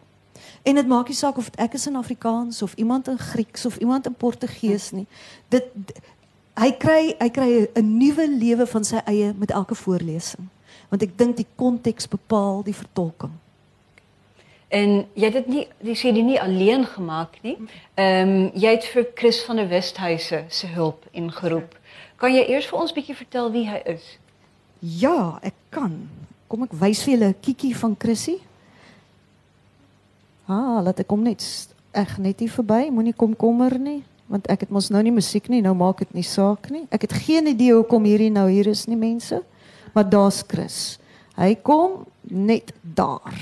En 0.65 0.75
dit 0.75 0.87
maak 0.87 1.07
nie 1.07 1.17
saak 1.17 1.37
of 1.37 1.51
ek 1.61 1.75
is 1.77 1.85
in 1.87 1.95
Afrikaans 1.95 2.61
of 2.65 2.73
iemand 2.81 3.07
in 3.07 3.17
Grieks 3.21 3.65
of 3.65 3.77
iemand 3.77 4.05
in 4.05 4.15
Portugees 4.17 4.91
nie. 4.91 5.05
Dit 5.53 5.69
hy 6.57 6.71
kry 6.81 7.13
hy 7.19 7.29
kry 7.29 7.49
'n 7.77 7.97
nuwe 7.97 8.25
lewe 8.31 8.65
van 8.65 8.83
sy 8.83 9.01
eie 9.05 9.33
met 9.37 9.51
elke 9.51 9.75
voorlesing. 9.75 10.49
Want 10.89 11.01
ek 11.01 11.17
dink 11.17 11.37
die 11.37 11.45
konteks 11.55 12.07
bepaal 12.07 12.63
die 12.63 12.73
vertolking. 12.73 13.37
En 14.67 15.05
jy 15.13 15.25
het 15.25 15.33
dit 15.33 15.47
nie 15.47 15.67
jy 15.81 15.95
sê 15.95 16.13
dit 16.13 16.25
nie 16.25 16.41
alleen 16.41 16.85
gemaak 16.85 17.37
nie. 17.41 17.57
Ehm 17.93 18.29
um, 18.29 18.51
jy 18.53 18.73
het 18.73 18.85
vir 18.85 19.05
Chris 19.13 19.43
van 19.45 19.55
der 19.55 19.69
Westhuizen 19.69 20.45
se 20.49 20.67
hulp 20.67 21.05
ingeroep. 21.11 21.77
Kan 22.17 22.33
jy 22.33 22.41
eers 22.49 22.65
vir 22.65 22.79
ons 22.79 22.93
bietjie 22.93 23.15
vertel 23.15 23.51
wie 23.51 23.69
hy 23.69 23.81
is? 23.85 24.17
Ja, 24.79 25.39
ek 25.43 25.53
kan. 25.69 26.09
Kom 26.47 26.63
ek 26.63 26.73
wys 26.73 27.03
vir 27.03 27.13
julle 27.13 27.29
'n 27.29 27.39
kiekie 27.41 27.75
van 27.77 27.95
Chrissy. 27.99 28.39
Ah, 30.45 30.81
laat 30.85 30.99
ek 31.01 31.07
kom 31.09 31.23
net 31.25 31.41
eg 31.95 32.17
net 32.21 32.43
hier 32.43 32.51
verby. 32.53 32.91
Moenie 32.93 33.15
kom 33.17 33.33
kommer 33.33 33.73
nie, 33.81 34.03
want 34.29 34.45
ek 34.51 34.67
het 34.67 34.73
mos 34.73 34.91
nou 34.93 35.01
nie 35.05 35.13
musiek 35.15 35.47
nie, 35.49 35.63
nou 35.65 35.73
maak 35.77 36.03
dit 36.03 36.13
nie 36.13 36.25
saak 36.27 36.69
nie. 36.73 36.83
Ek 36.93 37.07
het 37.07 37.15
geen 37.25 37.49
idee 37.49 37.73
hoekom 37.73 38.05
hierdie 38.05 38.29
nou 38.33 38.45
hier 38.51 38.69
is 38.69 38.85
nie, 38.89 38.99
mense. 38.99 39.41
Maar 39.95 40.09
daar's 40.11 40.43
Chris. 40.45 40.99
Hy 41.39 41.55
kom 41.65 42.03
net 42.29 42.73
daar. 42.81 43.33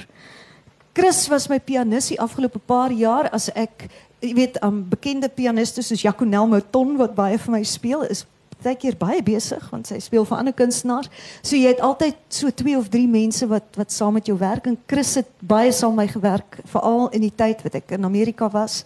Chris 0.93 1.25
was 1.27 1.49
my 1.49 1.57
pianis 1.59 2.11
die 2.13 2.19
afgelope 2.21 2.61
paar 2.61 2.93
jaar 2.93 3.31
as 3.33 3.49
ek 3.57 3.89
jy 4.23 4.33
weet, 4.37 4.57
'n 4.61 4.65
um, 4.65 4.83
bekende 4.87 5.27
pianiste 5.27 5.81
soos 5.83 6.01
Jaconel 6.01 6.47
Mouton 6.47 6.95
wat 6.97 7.15
baie 7.15 7.37
vir 7.37 7.51
my 7.51 7.63
speel 7.63 8.03
is 8.07 8.23
baie 8.63 8.78
keer 8.80 8.97
baie 8.99 9.21
besig 9.23 9.63
want 9.71 9.88
sy 9.88 9.99
speel 10.04 10.26
vir 10.26 10.38
ander 10.38 10.54
kunstenaars. 10.54 11.10
So 11.41 11.56
jy 11.56 11.73
het 11.73 11.82
altyd 11.84 12.19
so 12.30 12.52
twee 12.52 12.78
of 12.78 12.89
drie 12.89 13.08
mense 13.08 13.47
wat 13.47 13.80
wat 13.80 13.91
saam 13.91 14.17
met 14.17 14.30
jou 14.30 14.38
werk 14.39 14.67
en 14.69 14.78
Chris 14.88 15.15
het 15.19 15.30
baie 15.39 15.71
saam 15.71 15.95
my 15.95 16.08
gewerk 16.08 16.60
veral 16.71 17.10
in 17.12 17.26
die 17.28 17.34
tyd 17.36 17.63
wat 17.63 17.76
ek 17.82 17.95
in 17.97 18.06
Amerika 18.06 18.49
was 18.54 18.84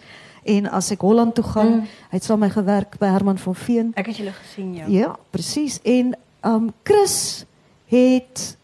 en 0.48 0.70
as 0.72 0.92
ek 0.96 1.02
Holland 1.04 1.36
toe 1.36 1.44
gaan, 1.44 1.74
mm. 1.82 1.96
hy 2.12 2.20
het 2.20 2.24
saam 2.24 2.40
my 2.40 2.50
gewerk 2.50 2.96
by 3.02 3.10
Herman 3.12 3.40
van 3.42 3.56
Veen. 3.56 3.90
Ek 4.00 4.08
het 4.08 4.22
julle 4.22 4.32
gesien 4.32 4.74
ja. 4.78 4.86
Ja, 4.88 5.10
presies. 5.36 5.82
En 5.84 6.16
um 6.48 6.72
Chris 6.88 7.46
het 7.92 8.56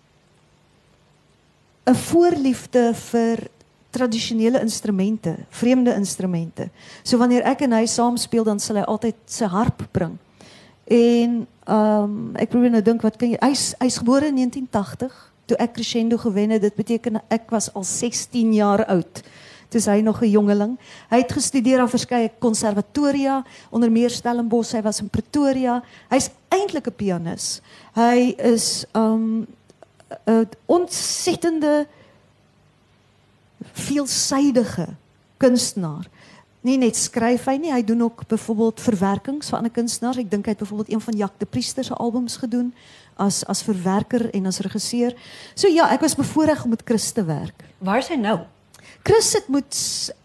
'n 1.86 1.96
voorliefde 1.96 2.94
vir 2.96 3.48
tradisionele 3.90 4.60
instrumente, 4.60 5.36
vreemde 5.50 5.94
instrumente. 5.94 6.70
So 7.04 7.18
wanneer 7.18 7.44
ek 7.46 7.62
en 7.68 7.72
hy 7.72 7.86
saam 7.86 8.18
speel 8.18 8.44
dan 8.44 8.60
sal 8.60 8.80
hy 8.82 8.86
altyd 8.90 9.16
sy 9.30 9.46
harp 9.46 9.86
bring. 9.92 10.18
En 10.84 11.48
ehm 11.64 12.04
um, 12.04 12.36
ek 12.36 12.50
probeer 12.50 12.74
nou 12.74 12.82
dink 12.84 13.02
wat 13.02 13.16
kan 13.16 13.30
jy 13.32 13.38
hy's 13.40 13.72
hy's 13.80 13.98
gebore 14.02 14.28
in 14.28 14.36
1980 14.36 15.14
toe 15.48 15.58
ek 15.58 15.74
crescendo 15.78 16.18
gewen 16.18 16.50
het. 16.50 16.62
Dit 16.62 16.76
beteken 16.76 17.22
ek 17.32 17.50
was 17.50 17.70
al 17.74 17.84
16 17.88 18.54
jaar 18.54 18.86
oud. 18.92 19.24
Dis 19.70 19.86
hy 19.86 20.02
nog 20.02 20.22
'n 20.22 20.30
jongeling. 20.30 20.78
Hy 21.10 21.18
het 21.18 21.32
gestudeer 21.32 21.80
aan 21.80 21.90
verskeie 21.90 22.32
konservatoria, 22.40 23.44
onder 23.70 23.92
meer 23.92 24.10
Stellenbosch, 24.10 24.74
hy 24.74 24.82
was 24.82 25.00
in 25.00 25.10
Pretoria. 25.10 25.84
Hy's 26.10 26.30
eintlik 26.50 26.88
'n 26.88 26.96
pianis. 26.96 27.62
Hy 27.96 28.36
is 28.38 28.86
ehm 28.92 29.14
um, 29.14 29.48
'n 30.26 30.50
ontsettende 30.66 31.88
veelsidige 33.74 34.88
kunstenaar. 35.38 36.08
Nie 36.64 36.78
net 36.80 36.96
skryf 36.96 37.50
hy 37.52 37.58
nie, 37.60 37.72
hy 37.74 37.82
doen 37.84 38.06
ook 38.06 38.24
byvoorbeeld 38.32 38.80
verwerkings 38.80 39.50
vir 39.52 39.58
ander 39.60 39.74
kunstenaars. 39.76 40.22
Ek 40.22 40.30
dink 40.32 40.48
hy 40.48 40.56
het 40.56 40.62
byvoorbeeld 40.64 40.94
een 40.94 41.04
van 41.04 41.18
Jack 41.20 41.36
de 41.42 41.46
Priester 41.46 41.84
se 41.84 41.94
albums 42.00 42.38
gedoen 42.40 42.72
as 43.20 43.44
as 43.52 43.62
verwerker 43.68 44.30
en 44.34 44.48
as 44.48 44.62
regisseur. 44.64 45.14
So 45.56 45.68
ja, 45.68 45.90
ek 45.94 46.06
was 46.06 46.16
bevoorreg 46.16 46.64
om 46.64 46.72
met 46.74 46.86
Chris 46.88 47.12
te 47.12 47.26
werk. 47.28 47.66
Waar 47.84 48.00
is 48.00 48.08
hy 48.08 48.16
nou? 48.22 48.40
Chris 49.04 49.34
sit 49.34 49.50
moet 49.52 49.76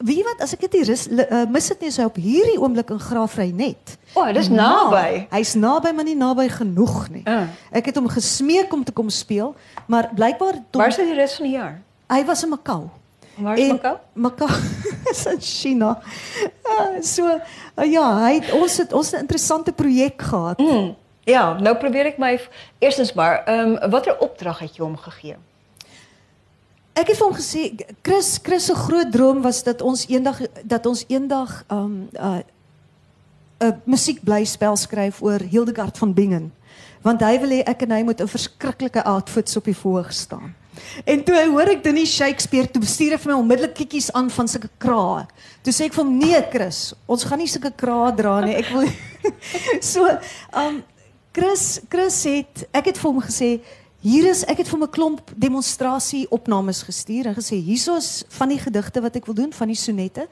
jy 0.06 0.22
wat 0.22 0.44
as 0.46 0.54
ek 0.54 0.62
dit 0.68 0.76
hier 0.78 0.92
uh, 0.94 1.42
mis 1.50 1.66
dit 1.72 1.80
nie 1.82 1.90
sy 1.94 2.06
op 2.06 2.18
hierdie 2.22 2.58
oomblik 2.60 2.92
in 2.94 3.00
Graafry 3.02 3.48
net. 3.50 3.96
O, 4.14 4.22
oh, 4.22 4.30
dis 4.34 4.50
naby. 4.52 5.26
Hy's 5.32 5.56
naby 5.58 5.90
maar 5.94 6.06
nie 6.06 6.14
naby 6.18 6.46
genoeg 6.54 7.08
nie. 7.10 7.24
Uh. 7.26 7.48
Ek 7.74 7.90
het 7.90 7.98
hom 7.98 8.06
gesmeek 8.12 8.70
om 8.74 8.86
te 8.86 8.94
kom 8.94 9.10
speel, 9.10 9.56
maar 9.90 10.12
blykbaar 10.14 10.62
Waar 10.78 10.94
is 10.94 11.00
hy 11.02 11.08
die 11.10 11.18
res 11.18 11.34
van 11.40 11.50
die 11.50 11.56
jaar? 11.58 11.76
hy 12.08 12.22
was 12.24 12.42
in 12.46 12.48
Macau. 12.54 12.88
En 13.38 13.44
Waar 13.44 13.58
is 13.58 13.68
En- 13.68 13.74
Macau? 13.74 13.96
Macau 14.12 14.48
is 15.10 15.26
in 15.26 15.40
China. 15.40 15.98
Uh, 16.66 17.02
so 17.02 17.26
uh, 17.26 17.92
ja, 17.92 18.04
hy 18.24 18.34
het, 18.40 18.52
ons 18.52 18.76
het 18.76 18.92
ons 18.92 19.12
'n 19.12 19.22
interessante 19.24 19.72
projek 19.72 20.22
gehad. 20.22 20.58
Mm. 20.58 20.94
Ja, 21.24 21.58
nou 21.58 21.76
probeer 21.76 22.06
ek 22.06 22.18
my 22.18 22.40
eerstens 22.78 23.12
maar, 23.12 23.42
ehm 23.46 23.76
um, 23.82 23.90
watter 23.90 24.18
opdrag 24.18 24.58
het 24.58 24.76
jy 24.76 24.84
hom 24.84 24.96
gegee? 24.96 25.36
Ek 26.98 27.06
het 27.06 27.16
vir 27.16 27.26
hom 27.26 27.34
gesê 27.36 27.74
Chris 28.02 28.38
Chris 28.42 28.64
se 28.64 28.74
groot 28.74 29.12
droom 29.12 29.42
was 29.42 29.62
dat 29.62 29.82
ons 29.82 30.06
eendag 30.08 30.40
dat 30.64 30.86
ons 30.86 31.04
eendag 31.08 31.64
um 31.70 32.08
'n 32.12 32.16
uh, 32.20 32.40
'n 33.68 33.80
musiekblyspel 33.84 34.76
skryf 34.76 35.22
oor 35.22 35.40
Hildegard 35.40 35.98
van 35.98 36.14
Bingen. 36.14 36.52
Want 37.02 37.20
hy 37.20 37.38
wil 37.40 37.50
hê 37.50 37.62
ek 37.66 37.82
en 37.82 37.90
hy 37.90 38.02
moet 38.02 38.20
in 38.20 38.28
verskriklike 38.28 39.02
outfits 39.04 39.56
op 39.56 39.64
die 39.64 39.76
voorg 39.76 40.12
staan. 40.12 40.54
En 41.04 41.24
toe 41.24 41.34
hy 41.36 41.46
hoor 41.52 41.72
ek 41.74 41.82
Dinnie 41.84 42.06
Shakespeare 42.06 42.70
toe 42.70 42.82
stuur 42.86 43.16
hy 43.16 43.20
vir 43.22 43.32
my 43.32 43.38
onmiddellik 43.40 43.74
kikkies 43.78 44.10
aan 44.16 44.30
van 44.30 44.48
sulke 44.50 44.70
krae. 44.82 45.26
Toe 45.62 45.74
sê 45.74 45.88
ek 45.88 45.96
vir 45.96 46.04
hom 46.04 46.14
nee 46.18 46.40
Chris, 46.52 46.94
ons 47.06 47.26
gaan 47.28 47.42
nie 47.42 47.50
sulke 47.50 47.72
krae 47.76 48.14
dra 48.18 48.38
nie. 48.44 48.56
Ek 48.58 48.70
wil 48.72 48.88
So, 49.92 50.06
um 50.56 50.82
Chris 51.36 51.80
Chris 51.90 52.22
het 52.26 52.64
ek 52.72 52.92
het 52.92 52.98
vir 52.98 53.10
hom 53.10 53.20
gesê 53.22 53.50
hier 54.02 54.28
is 54.30 54.44
ek 54.48 54.62
het 54.62 54.70
vir 54.70 54.78
hom 54.78 54.86
'n 54.86 54.94
klomp 54.94 55.30
demonstrasie 55.36 56.26
opnames 56.30 56.82
gestuur 56.86 57.28
en 57.28 57.36
gesê 57.36 57.58
hiersoos 57.58 58.24
van 58.38 58.48
die 58.48 58.58
gedigte 58.58 59.02
wat 59.02 59.16
ek 59.16 59.26
wil 59.26 59.34
doen 59.34 59.52
van 59.52 59.68
die 59.68 59.78
sonette. 59.78 60.28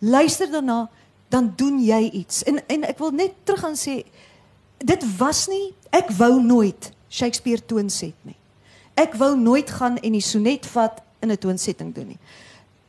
Luister 0.00 0.50
daarna 0.50 0.88
dan 1.28 1.52
doen 1.56 1.80
jy 1.84 2.10
iets. 2.22 2.42
En 2.44 2.60
en 2.66 2.84
ek 2.84 2.98
wil 2.98 3.10
net 3.10 3.32
terug 3.44 3.60
gaan 3.60 3.76
sê 3.76 4.04
dit 4.78 5.02
was 5.18 5.46
nie 5.48 5.74
ek 5.90 6.10
wou 6.16 6.40
nooit 6.42 6.92
Shakespeare 7.10 7.60
toonset 7.64 8.14
nie. 8.22 8.37
Ek 8.98 9.14
wou 9.14 9.36
nooit 9.38 9.70
gaan 9.70 9.98
en 10.02 10.16
die 10.16 10.24
sonnet 10.24 10.66
vat 10.74 11.02
in 11.22 11.30
'n 11.30 11.38
toonsetting 11.38 11.94
doen 11.94 12.08
nie. 12.08 12.18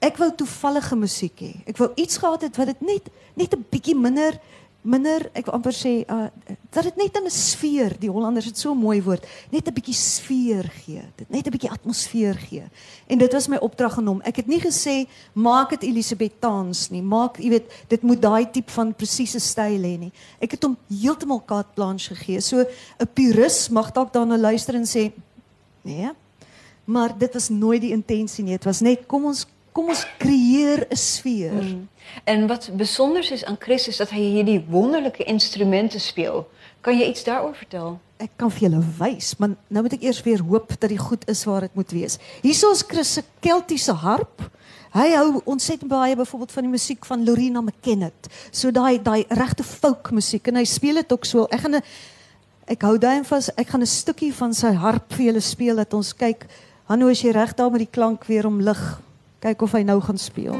Ek 0.01 0.17
wou 0.17 0.31
toevallige 0.35 0.95
musiek 0.95 1.39
hê. 1.39 1.53
Ek 1.67 1.77
wou 1.77 1.91
iets 1.95 2.17
gehad 2.17 2.41
het 2.41 2.57
wat 2.57 2.67
dit 2.67 2.81
net 2.81 3.09
net 3.35 3.53
'n 3.53 3.65
bietjie 3.69 3.95
minder 3.95 4.39
minder 4.81 5.25
ek 5.35 5.49
wil 5.49 5.57
amper 5.57 5.75
sê 5.75 5.91
uh 6.07 6.29
dat 6.71 6.83
dit 6.83 6.95
net 6.95 7.17
'n 7.17 7.29
sfeer, 7.29 7.95
die 7.99 8.09
Hollanders 8.09 8.45
het 8.45 8.57
so 8.57 8.73
mooi 8.73 9.01
woord, 9.01 9.25
net 9.51 9.67
'n 9.67 9.73
bietjie 9.73 9.93
sfeer 9.93 10.63
gee. 10.85 11.03
Dit 11.15 11.29
net 11.29 11.47
'n 11.47 11.51
bietjie 11.51 11.69
atmosfeer 11.69 12.35
gee. 12.35 12.63
En 13.07 13.17
dit 13.17 13.33
was 13.33 13.47
my 13.47 13.57
opdrag 13.57 13.97
aan 13.97 14.07
hom. 14.07 14.21
Ek 14.21 14.35
het 14.37 14.47
nie 14.47 14.59
gesê 14.59 15.07
maak 15.33 15.69
dit 15.69 15.83
Elisabethans 15.83 16.89
nie. 16.89 17.01
Maak, 17.01 17.37
jy 17.37 17.49
weet, 17.49 17.71
dit 17.87 18.01
moet 18.01 18.21
daai 18.21 18.51
tipe 18.51 18.71
van 18.71 18.93
presiese 18.93 19.39
styl 19.39 19.83
hê 19.83 19.97
nie. 19.99 20.11
Ek 20.39 20.51
het 20.51 20.63
hom 20.63 20.77
heeltemal 20.87 21.43
carte 21.45 21.73
blanche 21.73 22.15
gegee. 22.15 22.41
So 22.41 22.59
'n 22.99 23.07
purist 23.13 23.71
mag 23.71 23.91
dalk 23.91 24.13
daarna 24.13 24.37
luister 24.37 24.75
en 24.75 24.85
sê 24.85 25.11
nee. 25.81 26.09
Maar 26.85 27.17
dit 27.17 27.33
was 27.33 27.49
nooit 27.49 27.81
die 27.81 27.91
intensie 27.91 28.43
nie. 28.43 28.57
Dit 28.57 28.63
was 28.63 28.79
net 28.81 29.05
kom 29.05 29.25
ons 29.25 29.45
kom 29.71 29.91
ons 29.93 30.05
creëer 30.17 30.87
'n 30.89 30.95
sfeer. 30.95 31.63
Mm. 31.63 31.87
En 32.23 32.47
wat 32.47 32.69
besonders 32.73 33.31
is 33.31 33.45
aan 33.45 33.55
Chris 33.59 33.87
is 33.87 33.97
dat 33.97 34.09
hy 34.09 34.19
hierdie 34.19 34.65
wonderlike 34.67 35.23
instrumente 35.23 35.99
speel. 35.99 36.47
Kan 36.81 36.97
jy 36.97 37.09
iets 37.09 37.23
daaroor 37.23 37.55
vertel? 37.55 37.99
Ek 38.17 38.31
kan 38.35 38.51
vir 38.51 38.69
julle 38.69 38.83
wys, 38.99 39.37
maar 39.37 39.49
nou 39.67 39.83
moet 39.83 39.93
ek 39.93 40.03
eers 40.03 40.23
weer 40.23 40.41
hoop 40.43 40.73
dat 40.79 40.89
dit 40.89 40.99
goed 40.99 41.27
is 41.29 41.43
waar 41.43 41.61
dit 41.61 41.75
moet 41.75 41.91
wees. 41.91 42.17
Hierso 42.41 42.71
is 42.71 42.83
Chris 42.87 43.13
se 43.13 43.23
Keltiese 43.39 43.93
harp. 43.93 44.49
Hy 44.91 45.11
hou 45.13 45.41
ontsettend 45.45 45.89
baie 45.91 46.15
byvoorbeeld 46.15 46.51
van 46.51 46.65
die 46.65 46.71
musiek 46.71 47.05
van 47.05 47.23
Lorena 47.23 47.61
McKennitt. 47.61 48.27
So 48.51 48.71
daai 48.71 48.97
daai 49.03 49.25
regte 49.29 49.63
folk 49.63 50.11
musiek 50.11 50.47
en 50.47 50.55
hy 50.55 50.65
speel 50.65 50.95
dit 50.95 51.11
ook 51.13 51.25
so. 51.25 51.45
Ek 51.51 51.61
gaan 51.61 51.75
'n 51.75 51.83
ek 52.69 52.85
hou 52.85 52.97
duim 53.01 53.25
vas. 53.25 53.49
Ek 53.57 53.67
gaan 53.73 53.81
'n 53.81 53.89
stukkie 53.89 54.33
van 54.33 54.53
sy 54.53 54.73
harp 54.73 55.13
vir 55.13 55.25
julle 55.25 55.41
speel 55.41 55.75
dat 55.75 55.93
ons 55.93 56.13
kyk. 56.13 56.45
Hanno, 56.85 57.09
as 57.09 57.21
jy 57.21 57.31
reg 57.31 57.55
daar 57.55 57.71
met 57.71 57.79
die 57.79 57.91
klank 57.91 58.25
weer 58.25 58.45
om 58.45 58.61
lig. 58.61 59.01
Kyk 59.41 59.61
of 59.61 59.71
hy 59.71 59.83
nou 59.83 59.99
gaan 60.01 60.17
speel. 60.17 60.55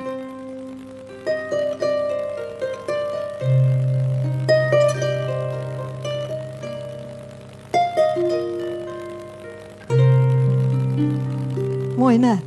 Mooi, 11.97 12.17
né? 12.17 12.39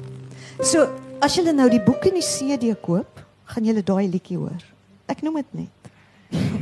So, 0.63 0.89
as 1.21 1.35
julle 1.37 1.53
nou 1.53 1.69
die 1.69 1.81
boek 1.81 2.07
en 2.07 2.15
die 2.15 2.23
CD 2.23 2.75
koop, 2.81 3.21
gaan 3.45 3.65
julle 3.65 3.83
daai 3.83 4.09
liedjie 4.09 4.39
hoor. 4.39 4.63
Ek 5.07 5.23
noem 5.23 5.35
dit 5.35 5.55
net. 5.55 5.82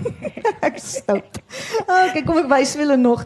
ek 0.68 0.78
stout. 0.78 1.40
Okay, 1.86 2.22
kom 2.24 2.38
ek 2.42 2.50
wys 2.50 2.74
vir 2.76 2.86
julle 2.86 3.00
nog. 3.00 3.24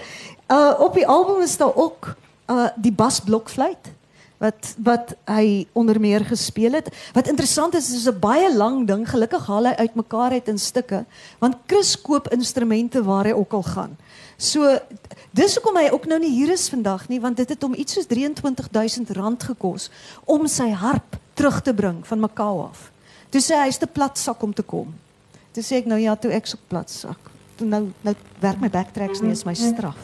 Uh 0.52 0.72
op 0.84 0.94
die 0.94 1.06
album 1.06 1.42
is 1.42 1.56
daar 1.56 1.74
ook 1.74 2.14
uh 2.52 2.68
die 2.76 2.92
basblokfluit 2.92 3.92
wat 4.44 4.74
wat 4.82 5.14
hy 5.30 5.66
onder 5.72 6.00
meer 6.00 6.24
gespeel 6.26 6.76
het. 6.76 6.90
Wat 7.14 7.28
interessant 7.30 7.74
is, 7.74 7.92
is 7.92 8.08
'n 8.08 8.18
baie 8.18 8.54
lang 8.54 8.86
ding. 8.86 9.08
Gelukkig 9.08 9.46
haal 9.46 9.64
hy 9.64 9.74
uitmekaar 9.74 10.32
uit 10.32 10.48
in 10.48 10.58
stukke, 10.58 11.04
want 11.38 11.56
Chris 11.66 12.00
koop 12.00 12.28
instrumente 12.28 13.02
waar 13.02 13.24
hy 13.24 13.32
ook 13.32 13.52
al 13.52 13.62
gaan. 13.62 13.96
So 14.36 14.78
dis 15.30 15.54
hoekom 15.54 15.76
hy 15.76 15.90
ook 15.90 16.06
nou 16.06 16.18
nie 16.18 16.30
hier 16.30 16.50
is 16.50 16.68
vandag 16.68 17.08
nie, 17.08 17.20
want 17.20 17.36
dit 17.36 17.48
het 17.48 17.62
hom 17.62 17.74
iets 17.74 17.92
soos 17.92 18.06
23000 18.06 19.10
rand 19.10 19.42
gekos 19.42 19.90
om 20.24 20.46
sy 20.46 20.70
harp 20.70 21.16
terug 21.34 21.62
te 21.62 21.74
bring 21.74 22.06
van 22.06 22.20
Macau 22.20 22.68
af. 22.68 22.90
Toe 23.30 23.40
sê 23.40 23.54
hy 23.54 23.66
hy's 23.66 23.78
te 23.78 23.86
plat 23.86 24.18
sak 24.18 24.42
om 24.42 24.52
te 24.54 24.62
kom. 24.62 24.94
Toe 25.54 25.62
sê 25.62 25.78
ek 25.78 25.86
nou 25.86 26.00
ja, 26.02 26.16
toe 26.18 26.32
ek 26.34 26.48
so 26.50 26.58
plat 26.66 26.90
sak. 26.90 27.30
Toe 27.54 27.66
nou 27.70 27.84
nou 28.02 28.14
werk 28.42 28.58
my 28.58 28.70
backtracks 28.74 29.22
is 29.22 29.44
my 29.46 29.54
straf. 29.54 29.94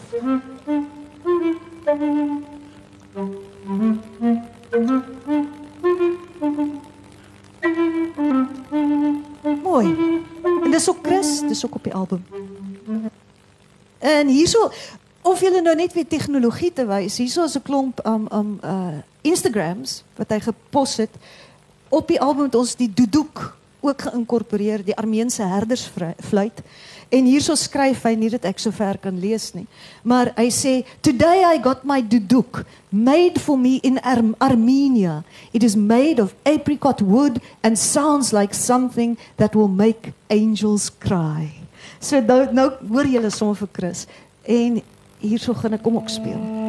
Mooi. 9.64 9.90
En 10.62 10.70
dis 10.70 10.88
ook 10.88 11.02
Chris, 11.02 11.40
dis 11.48 11.66
ook 11.66 11.74
op 11.74 11.84
die 11.84 11.94
album. 11.94 12.22
En 13.98 14.30
hierso 14.30 14.70
of 15.22 15.40
julle 15.42 15.66
nou 15.66 15.74
net 15.76 15.92
weer 15.98 16.06
tegnologie 16.06 16.72
te 16.72 16.86
wys, 16.86 17.18
hierso 17.18 17.44
is 17.50 17.58
'n 17.58 17.62
klomp 17.62 18.06
um 18.06 18.28
um 18.30 18.58
uh 18.64 19.02
Instagrams 19.20 20.04
wat 20.16 20.30
hy 20.30 20.40
gepos 20.40 20.96
het 20.96 21.10
op 21.88 22.08
die 22.08 22.20
album 22.20 22.46
het 22.46 22.54
ons 22.54 22.76
die 22.78 22.92
duduk 22.94 23.58
ook 23.80 24.02
geïnkorporeer, 24.06 24.84
die 24.84 24.96
Armeense 24.96 25.42
herdersfluit. 25.42 26.62
En 27.10 27.26
hierso 27.26 27.56
skryf 27.58 28.04
hy 28.06 28.12
nie 28.14 28.30
dat 28.30 28.44
ek 28.46 28.60
so 28.62 28.70
ver 28.70 28.98
kan 29.02 29.16
lees 29.18 29.48
nie. 29.56 29.66
Maar 30.06 30.30
hy 30.36 30.46
sê, 30.50 30.84
"Today 31.02 31.42
I 31.42 31.58
got 31.62 31.84
my 31.84 32.02
duduk 32.02 32.64
made 32.90 33.40
for 33.40 33.58
me 33.58 33.78
in 33.82 33.98
Ar 34.02 34.22
Armenia. 34.38 35.24
It 35.52 35.62
is 35.62 35.76
made 35.76 36.22
of 36.22 36.34
apricot 36.44 37.00
wood 37.00 37.40
and 37.62 37.78
sounds 37.78 38.32
like 38.32 38.54
something 38.54 39.18
that 39.36 39.54
will 39.54 39.68
make 39.68 40.12
angels 40.28 40.90
cry." 40.98 41.50
So 41.98 42.20
nou 42.20 42.52
nou 42.52 42.70
hoor 42.88 43.06
julle 43.06 43.30
sommer 43.30 43.56
vir 43.56 43.68
Chris. 43.72 44.06
En 44.42 44.82
hierso 45.18 45.54
gaan 45.54 45.72
ek 45.72 45.84
hom 45.84 45.96
ook 45.96 46.08
speel. 46.08 46.59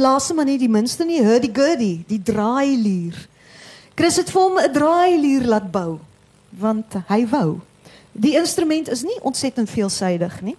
Laaste 0.00 0.34
maar 0.34 0.48
nie 0.48 0.58
die 0.58 0.68
minste 0.68 1.04
nie, 1.04 1.22
hurdy 1.22 1.50
gurdy, 1.52 2.04
die 2.08 2.22
draailier. 2.22 3.16
Chris 3.94 4.16
het 4.16 4.30
vir 4.30 4.42
hom 4.42 4.58
'n 4.58 4.72
draailier 4.72 5.44
laat 5.46 5.70
bou 5.70 5.98
want 6.50 6.94
hy 7.08 7.26
wou. 7.30 7.60
Die 8.12 8.34
instrument 8.36 8.88
is 8.88 9.02
nie 9.02 9.18
ontsettend 9.22 9.70
veelsidig 9.70 10.40
nie. 10.42 10.56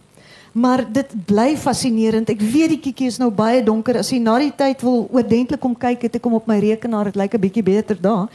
Maar 0.52 0.84
dit 0.92 1.26
bly 1.26 1.56
fascinerend. 1.58 2.30
Ek 2.30 2.42
weet 2.42 2.70
die 2.70 2.80
kiekie 2.80 3.08
is 3.08 3.18
nou 3.18 3.30
baie 3.32 3.64
donker. 3.64 3.98
As 3.98 4.10
jy 4.12 4.20
na 4.20 4.38
die 4.40 4.52
tyd 4.56 4.82
wil 4.82 5.08
oordentlik 5.12 5.60
kom 5.60 5.76
kyk, 5.76 6.02
het 6.02 6.16
ek 6.16 6.24
hom 6.28 6.34
op 6.34 6.48
my 6.48 6.60
rekenaar. 6.60 7.06
Dit 7.06 7.16
lyk 7.16 7.36
'n 7.36 7.40
bietjie 7.40 7.64
beter 7.64 7.96
daar. 8.02 8.28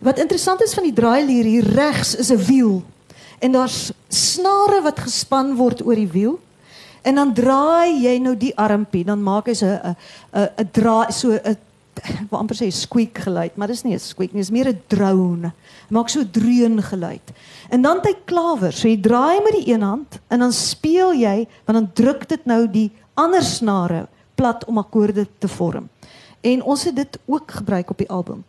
Wat 0.00 0.18
interessant 0.18 0.62
is 0.62 0.74
van 0.74 0.84
die 0.84 0.92
draailier 0.92 1.44
hier 1.44 1.64
regs 1.64 2.14
is 2.14 2.30
'n 2.30 2.44
wiel. 2.46 2.82
En 3.38 3.52
daar's 3.52 3.92
snare 4.08 4.82
wat 4.82 4.98
gespan 4.98 5.54
word 5.56 5.84
oor 5.84 5.94
die 5.94 6.10
wiel. 6.10 6.38
En 7.02 7.14
dan 7.14 7.34
draai 7.34 8.02
jy 8.02 8.18
nou 8.18 8.36
die 8.36 8.56
armpie, 8.56 9.04
dan 9.04 9.22
maak 9.22 9.48
so 9.54 9.66
'n 9.66 9.96
'n 10.32 10.48
'n 10.58 10.68
draai 10.72 11.12
so 11.12 11.32
'n 11.32 11.56
ek 11.98 12.30
wil 12.30 12.38
amper 12.38 12.56
sê 12.58 12.68
squeak 12.70 13.18
geluid, 13.26 13.56
maar 13.56 13.68
dis 13.68 13.82
nie 13.84 13.94
'n 13.94 13.98
squeak 13.98 14.32
nie, 14.32 14.42
dis 14.42 14.50
meer 14.50 14.68
'n 14.68 14.82
drone. 14.88 15.52
Hy 15.88 15.92
maak 15.94 16.08
so 16.08 16.24
dreun 16.24 16.82
geluid. 16.82 17.32
En 17.70 17.82
dan 17.82 18.00
hy 18.02 18.14
klawer. 18.24 18.72
So 18.72 18.88
jy 18.88 19.00
draai 19.00 19.40
met 19.42 19.52
die 19.52 19.72
een 19.72 19.82
hand 19.82 20.20
en 20.28 20.38
dan 20.38 20.52
speel 20.52 21.12
jy, 21.14 21.46
want 21.66 21.78
dan 21.78 21.90
druk 21.92 22.28
dit 22.28 22.46
nou 22.46 22.70
die 22.70 22.90
ander 23.14 23.42
snare 23.42 24.08
plat 24.34 24.64
om 24.64 24.78
akkoorde 24.78 25.26
te 25.38 25.48
vorm. 25.48 25.88
En 26.40 26.62
ons 26.62 26.84
het 26.84 26.96
dit 26.96 27.18
ook 27.26 27.50
gebruik 27.50 27.90
op 27.90 27.98
die 27.98 28.10
album. 28.10 28.44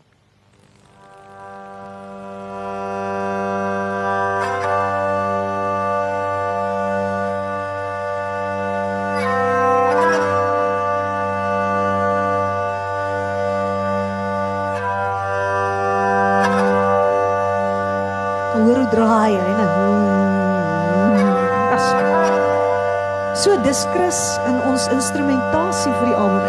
So 23.60 23.66
dis 23.66 23.84
Chris 23.92 24.38
in 24.48 24.56
ons 24.72 24.86
instrumentasie 24.88 25.92
vir 25.92 26.06
die 26.08 26.16
album. 26.16 26.46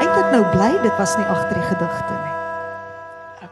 Ek 0.00 0.14
ek 0.16 0.30
nou 0.32 0.38
bly 0.54 0.70
dit 0.80 0.94
was 0.96 1.12
nie 1.20 1.26
agter 1.28 1.58
die 1.58 1.66
gedigte 1.66 2.14
nie. 2.14 3.48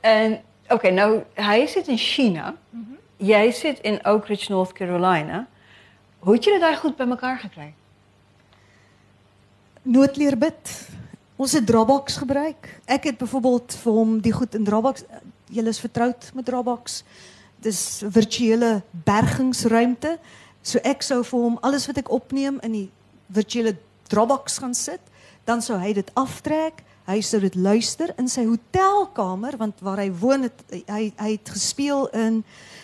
En 0.00 0.38
oké, 0.72 0.90
nou 0.90 1.08
hij 1.34 1.66
zit 1.66 1.88
in 1.92 1.98
China. 1.98 2.54
Jij 3.16 3.52
zit 3.52 3.78
in 3.78 4.00
Oak 4.06 4.26
Ridge, 4.26 4.52
North 4.52 4.72
Carolina. 4.72 5.46
Hoe 6.18 6.34
het 6.34 6.60
daar 6.60 6.76
goed 6.76 6.96
bij 6.96 7.08
elkaar 7.08 7.38
gekregen? 7.38 7.74
Noodleer 9.82 10.38
bid. 10.38 10.88
Ons 11.36 11.52
het 11.52 11.66
Dropbox 11.66 12.16
gebruik. 12.16 12.80
Ek 12.84 13.04
het 13.04 13.18
byvoorbeeld 13.18 13.76
vir 13.82 13.92
hom 13.92 14.20
die 14.20 14.32
goed 14.32 14.54
in 14.54 14.64
Dropbox. 14.64 15.04
Julle 15.52 15.68
is 15.68 15.80
vertroud 15.80 16.30
met 16.34 16.44
Dropbox. 16.44 17.04
Dis 17.60 18.00
'n 18.04 18.10
virtuele 18.10 18.82
bergingsruimte. 18.90 20.18
So 20.68 20.80
ek 20.84 21.04
sou 21.06 21.22
vir 21.24 21.44
hom 21.46 21.56
alles 21.64 21.86
wat 21.88 22.02
ek 22.02 22.10
opneem 22.12 22.58
in 22.66 22.74
die 22.76 22.88
virtuele 23.32 23.76
Dropbox 24.12 24.58
gaan 24.60 24.74
sit, 24.76 25.00
dan 25.48 25.62
sou 25.64 25.78
hy 25.80 25.94
dit 25.96 26.10
aftrek. 26.20 26.82
Hy 27.08 27.22
sou 27.24 27.40
dit 27.40 27.54
luister 27.56 28.10
in 28.20 28.28
sy 28.28 28.44
hotelkamer 28.44 29.56
want 29.56 29.78
waar 29.80 30.02
hy 30.02 30.10
woon 30.12 30.44
het 30.44 30.58
hy 30.92 31.06
hy 31.16 31.30
het 31.38 31.52
gespeel 31.54 32.04
in 32.12 32.42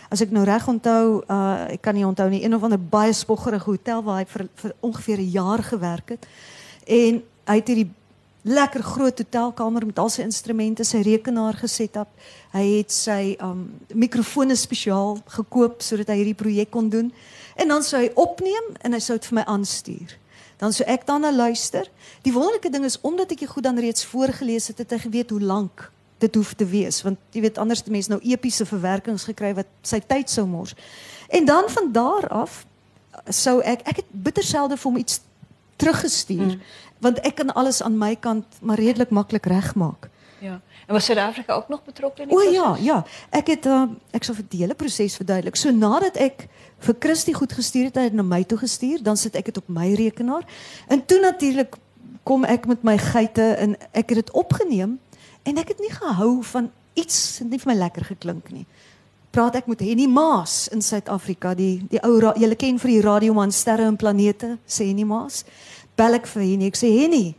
as 0.08 0.22
ek 0.24 0.32
nou 0.32 0.46
reg 0.48 0.64
onthou, 0.70 1.20
uh 1.28 1.74
ek 1.74 1.82
kan 1.84 1.96
nie 1.96 2.06
onthou 2.08 2.30
nie, 2.32 2.40
een 2.44 2.56
of 2.56 2.64
ander 2.64 2.80
baie 2.80 3.12
spoggerige 3.12 3.68
hotel 3.68 4.00
waar 4.06 4.22
hy 4.22 4.28
vir, 4.30 4.46
vir 4.62 4.72
ongeveer 4.80 5.20
'n 5.20 5.30
jaar 5.34 5.62
gewerk 5.62 6.16
het. 6.16 6.26
En 6.88 7.20
hy 7.48 7.56
het 7.60 7.68
hierdie 7.68 7.90
lekker 8.44 8.82
groot 8.82 9.18
hotelkamer 9.18 9.86
met 9.86 9.98
al 9.98 10.08
sy 10.08 10.22
instrumente, 10.22 10.84
sy 10.84 11.00
rekenaar 11.00 11.56
geset 11.56 11.96
op. 11.96 12.08
Hy 12.52 12.64
het 12.78 12.92
sy 12.92 13.36
um 13.40 13.70
mikrofone 13.92 14.56
spesiaal 14.56 15.18
gekoop 15.36 15.82
sodat 15.82 16.08
hy 16.12 16.16
hierdie 16.20 16.40
projek 16.40 16.70
kon 16.70 16.88
doen. 16.88 17.12
En 17.54 17.68
dan 17.68 17.82
sou 17.82 18.02
hy 18.02 18.10
opneem 18.14 18.74
en 18.82 18.92
hy 18.92 19.00
sou 19.02 19.18
dit 19.18 19.26
vir 19.30 19.38
my 19.40 19.44
aanstuur. 19.50 20.16
Dan 20.58 20.72
sou 20.72 20.86
ek 20.90 21.06
daarna 21.06 21.32
luister. 21.32 21.90
Die 22.22 22.32
wonderlike 22.32 22.70
ding 22.70 22.84
is 22.84 23.00
omdat 23.00 23.34
ek 23.34 23.44
dit 23.44 23.50
goed 23.50 23.66
dan 23.66 23.78
reeds 23.78 24.04
voorgeles 24.04 24.70
het, 24.72 24.78
het 24.78 24.90
hy 24.90 24.98
geweet 25.06 25.30
hoe 25.30 25.40
lank 25.40 25.90
dit 26.18 26.34
hoef 26.34 26.54
te 26.54 26.66
wees 26.66 27.02
want 27.02 27.18
jy 27.34 27.42
weet 27.44 27.58
anders 27.60 27.82
die 27.84 27.92
mense 27.92 28.12
nou 28.12 28.20
epiese 28.24 28.66
verwerkings 28.68 29.26
gekry 29.28 29.52
wat 29.58 29.68
sy 29.86 30.00
tyd 30.00 30.30
sou 30.30 30.46
mors. 30.48 30.74
En 31.28 31.44
dan 31.44 31.68
van 31.68 31.92
daar 31.92 32.28
af 32.28 32.62
sou 33.28 33.60
ek 33.62 33.84
ek 33.88 34.02
het 34.02 34.10
bitter 34.10 34.46
selde 34.46 34.78
vir 34.78 34.90
hom 34.90 35.00
iets 35.00 35.20
teruggestuur 35.82 36.54
mm. 36.54 36.60
want 37.04 37.20
ek 37.26 37.40
kan 37.42 37.52
alles 37.58 37.82
aan 37.82 37.98
my 37.98 38.14
kant 38.16 38.60
maar 38.60 38.80
redelik 38.80 39.10
maklik 39.10 39.46
regmaak. 39.50 40.08
Ja. 40.44 40.60
En 40.86 40.92
was 40.92 41.04
Zuid-Afrika 41.04 41.54
ook 41.54 41.68
nog 41.68 41.84
betrokken 41.84 42.22
in 42.22 42.28
die 42.28 42.36
O 42.36 42.50
ja, 42.50 42.76
ja. 42.80 43.04
Ek 43.30 43.46
het 43.46 43.66
uh, 43.66 43.86
ek 44.12 44.26
sal 44.26 44.36
vir 44.36 44.44
die 44.48 44.60
hele 44.64 44.76
proses 44.76 45.16
verduidelik. 45.16 45.56
So 45.56 45.72
nadat 45.72 46.18
ek 46.20 46.46
vir 46.84 46.96
Christy 47.00 47.32
goed 47.32 47.52
gestuur 47.56 47.88
het, 47.88 47.96
hy 47.96 48.08
het 48.10 48.16
na 48.16 48.24
my 48.26 48.42
toe 48.44 48.58
gestuur, 48.60 49.02
dan 49.02 49.16
sit 49.16 49.36
ek 49.40 49.48
dit 49.52 49.60
op 49.60 49.68
my 49.72 49.94
rekenaar. 49.96 50.44
En 50.92 51.04
toe 51.06 51.20
natuurlik 51.24 51.78
kom 52.24 52.44
ek 52.48 52.66
met 52.68 52.84
my 52.84 52.96
geite 53.00 53.44
en 53.60 53.76
ek 53.92 54.12
het 54.12 54.24
dit 54.24 54.32
opgeneem 54.32 54.98
en 55.44 55.60
ek 55.60 55.74
het 55.74 55.80
nie 55.80 55.92
gehou 55.92 56.42
van 56.52 56.70
iets 56.96 57.38
het 57.42 57.50
nie 57.50 57.60
vir 57.60 57.72
my 57.72 57.78
lekker 57.78 58.06
geklink 58.14 58.50
nie. 58.52 58.64
Praat 59.34 59.58
ek 59.58 59.66
met 59.66 59.80
Henny 59.82 60.06
Maas 60.06 60.68
in 60.72 60.82
Suid-Afrika, 60.84 61.56
die 61.58 61.82
die 61.90 62.00
ou 62.06 62.20
julle 62.20 62.56
ken 62.56 62.78
vir 62.78 62.92
die 62.92 63.00
radioman 63.02 63.52
Sterre 63.52 63.88
en 63.88 63.96
Planete, 63.98 64.54
sê 64.66 64.86
Henny 64.88 65.04
Maas. 65.08 65.42
Bel 65.98 66.20
ek 66.20 66.28
vir 66.30 66.44
Henny, 66.44 66.68
ek 66.70 66.78
sê 66.78 66.92
Henny, 66.92 67.34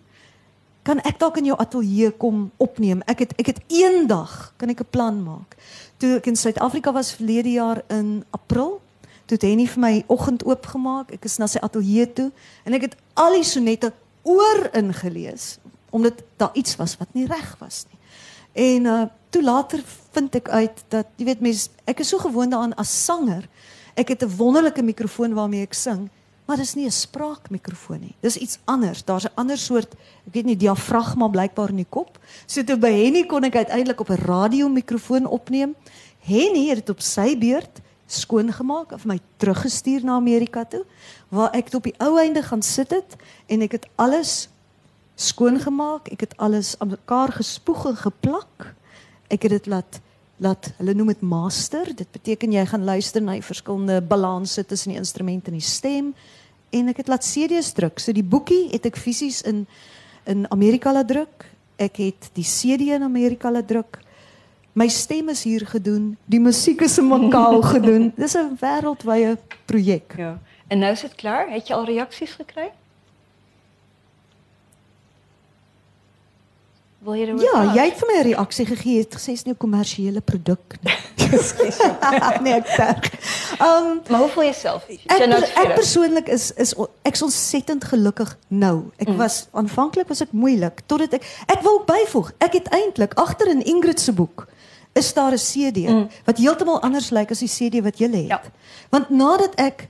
kan 0.85 1.01
ek 1.01 1.17
dalk 1.19 1.39
in 1.41 1.49
jou 1.49 1.57
ateljee 1.57 2.11
kom 2.21 2.49
opneem? 2.61 3.01
Ek 3.09 3.23
het 3.25 3.33
ek 3.41 3.49
het 3.53 3.61
eendag 3.73 4.53
kan 4.61 4.69
ek 4.69 4.81
'n 4.85 4.91
plan 4.93 5.17
maak. 5.23 5.57
Toe 5.97 6.17
ek 6.17 6.27
in 6.27 6.35
Suid-Afrika 6.35 6.93
was 6.93 7.15
verlede 7.17 7.51
jaar 7.51 7.81
in 7.89 8.23
April, 8.31 8.81
toe 9.25 9.37
het 9.37 9.41
Henny 9.41 9.65
vir 9.65 9.79
my 9.79 10.03
oggend 10.07 10.45
oopgemaak. 10.45 11.11
Ek 11.11 11.25
is 11.25 11.37
na 11.37 11.47
sy 11.47 11.59
ateljee 11.59 12.13
toe 12.13 12.31
en 12.65 12.73
ek 12.73 12.81
het 12.81 12.95
al 13.13 13.33
die 13.33 13.43
sonette 13.43 13.93
oor 14.23 14.69
ingelees 14.73 15.57
omdat 15.89 16.23
daar 16.37 16.51
iets 16.53 16.75
was 16.75 16.97
wat 16.97 17.07
nie 17.13 17.25
reg 17.25 17.55
was 17.59 17.85
nie. 17.89 17.99
En 18.53 18.85
uh 18.85 19.05
toe 19.29 19.43
later 19.43 19.83
vind 20.11 20.35
ek 20.35 20.49
uit 20.49 20.83
dat 20.87 21.07
jy 21.17 21.25
weet 21.25 21.41
mense 21.41 21.69
ek 21.85 21.99
is 21.99 22.09
so 22.09 22.17
gewoond 22.17 22.51
daaraan 22.51 22.75
as 22.79 23.05
sanger. 23.05 23.49
Ek 23.95 24.07
het 24.07 24.23
'n 24.23 24.37
wonderlike 24.37 24.81
mikrofoon 24.81 25.33
waarmee 25.33 25.61
ek 25.61 25.73
sing, 25.73 26.09
maar 26.45 26.57
dis 26.57 26.75
nie 26.75 26.85
'n 26.85 26.91
spraakmikrofoon 26.91 27.99
nie. 27.99 28.15
Dis 28.19 28.37
iets 28.37 28.57
anders. 28.65 29.03
Daar's 29.03 29.25
'n 29.25 29.35
ander 29.35 29.57
soort, 29.57 29.93
ek 30.27 30.33
weet 30.33 30.45
nie, 30.45 30.57
diafragma 30.57 31.27
blykbaar 31.27 31.69
in 31.69 31.75
die 31.83 31.89
kop. 31.89 32.19
So 32.45 32.63
toe 32.63 32.77
by 32.77 32.91
Henny 32.91 33.25
kon 33.25 33.43
ek 33.43 33.55
uiteindelik 33.55 33.99
op 33.99 34.09
'n 34.09 34.25
radiomikrofoon 34.25 35.25
opneem. 35.25 35.75
Henny 36.19 36.67
het 36.69 36.75
dit 36.75 36.89
op 36.89 37.01
sy 37.01 37.37
beurt 37.37 37.81
skoongemaak 38.07 38.91
en 38.91 38.99
vir 38.99 39.07
my 39.07 39.19
teruggestuur 39.37 40.03
na 40.03 40.15
Amerika 40.15 40.63
toe 40.65 40.85
waar 41.29 41.53
ek 41.57 41.65
dit 41.65 41.75
op 41.75 41.83
die 41.83 41.95
ou 41.97 42.19
einde 42.21 42.43
gaan 42.43 42.61
sit 42.61 42.91
het 42.93 43.15
en 43.47 43.61
ek 43.65 43.71
het 43.71 43.87
alles 43.95 44.49
skoongemaak, 45.15 46.11
ek 46.11 46.19
het 46.19 46.37
alles 46.37 46.75
aan 46.79 46.93
mekaar 46.93 47.31
gespoeg 47.31 47.85
en 47.85 47.95
geplak. 47.97 48.75
Ek 49.31 49.47
het 49.47 49.51
dit 49.51 49.67
laat 49.71 49.99
laat 50.37 50.73
hulle 50.77 50.93
noem 50.93 51.13
dit 51.13 51.21
master. 51.21 51.95
Dit 51.95 52.11
beteken 52.11 52.51
jy 52.51 52.65
gaan 52.65 52.83
luister 52.83 53.21
na 53.21 53.37
die 53.37 53.45
verskillende 53.45 54.01
balanse 54.01 54.65
tussen 54.65 54.91
die 54.91 54.99
instrument 54.99 55.47
en 55.47 55.53
die 55.57 55.63
stem 55.63 56.13
en 56.75 56.91
ek 56.91 57.03
het 57.03 57.11
laat 57.11 57.23
CD's 57.23 57.71
druk. 57.73 57.99
So 57.99 58.11
die 58.15 58.25
boekie 58.25 58.67
het 58.73 58.85
ek 58.85 58.99
fisies 58.99 59.41
in 59.47 59.65
in 60.25 60.47
Amerika 60.49 60.89
laat 60.91 61.07
druk. 61.07 61.45
Ek 61.77 61.99
het 62.01 62.31
die 62.33 62.43
CD 62.43 62.89
in 62.95 63.03
Amerika 63.05 63.51
laat 63.51 63.67
druk. 63.69 63.99
My 64.73 64.87
stem 64.89 65.29
is 65.29 65.43
hier 65.45 65.67
gedoen, 65.69 66.15
die 66.25 66.39
musiek 66.41 66.81
is 66.81 66.97
in 66.97 67.05
Macau 67.07 67.61
gedoen. 67.75 68.11
Dis 68.17 68.35
'n 68.35 68.57
wêreldwye 68.59 69.37
projek. 69.65 70.15
Ja. 70.17 70.39
En 70.67 70.79
nu 70.79 70.87
is 70.87 71.01
het 71.01 71.15
klaar? 71.15 71.49
Heb 71.49 71.67
je 71.67 71.73
al 71.73 71.85
reacties 71.85 72.31
gekregen? 72.31 72.73
Wil 77.05 77.13
er 77.13 77.27
Ja, 77.37 77.73
jy 77.75 77.83
het 77.89 77.97
vir 77.99 78.07
my 78.09 78.15
'n 78.19 78.23
reaksie 78.33 78.65
gegee. 78.65 78.93
Jy 78.97 79.03
het 79.05 79.15
gesê 79.15 79.31
is 79.33 79.43
nie 79.45 79.53
'n 79.53 79.57
kommersiële 79.57 80.21
produk 80.21 80.75
nie. 80.81 80.93
nee, 82.43 82.53
ek 82.53 82.65
terg. 82.75 83.11
Um 83.61 84.01
Maar 84.09 84.19
hoe 84.19 84.29
voel 84.29 84.43
je 84.43 84.49
jezelf? 84.49 84.85
Ek, 84.87 85.25
nou 85.27 85.41
ek 85.43 85.73
persoonlik 85.75 86.27
is 86.27 86.51
is 86.55 86.73
ek's 87.01 87.21
ontsettend 87.21 87.83
gelukkig 87.83 88.37
nou. 88.47 88.89
Ek 88.97 89.07
Mm. 89.07 89.17
was 89.17 89.47
aanvanklik 89.51 90.07
was 90.07 90.21
ek 90.21 90.31
moeilik 90.31 90.81
totdat 90.85 91.13
ek 91.13 91.23
ek 91.47 91.61
wil 91.61 91.83
byvoeg. 91.85 92.31
Ek 92.39 92.53
het 92.53 92.67
eintlik 92.69 93.13
agter 93.13 93.47
in 93.47 93.61
Ingrid 93.63 93.99
se 93.99 94.11
boek 94.13 94.47
is 94.93 95.13
daar 95.13 95.31
'n 95.31 95.37
CD 95.37 95.85
wat 96.25 96.37
heeltemal 96.37 96.81
anders 96.81 97.09
lyk 97.11 97.31
as 97.31 97.39
die 97.39 97.47
CD 97.49 97.81
wat 97.83 97.97
jy 97.99 98.05
het. 98.05 98.13
Mm. 98.23 98.27
Ja. 98.27 98.41
Want 98.89 99.09
nadat 99.09 99.55
ek 99.55 99.87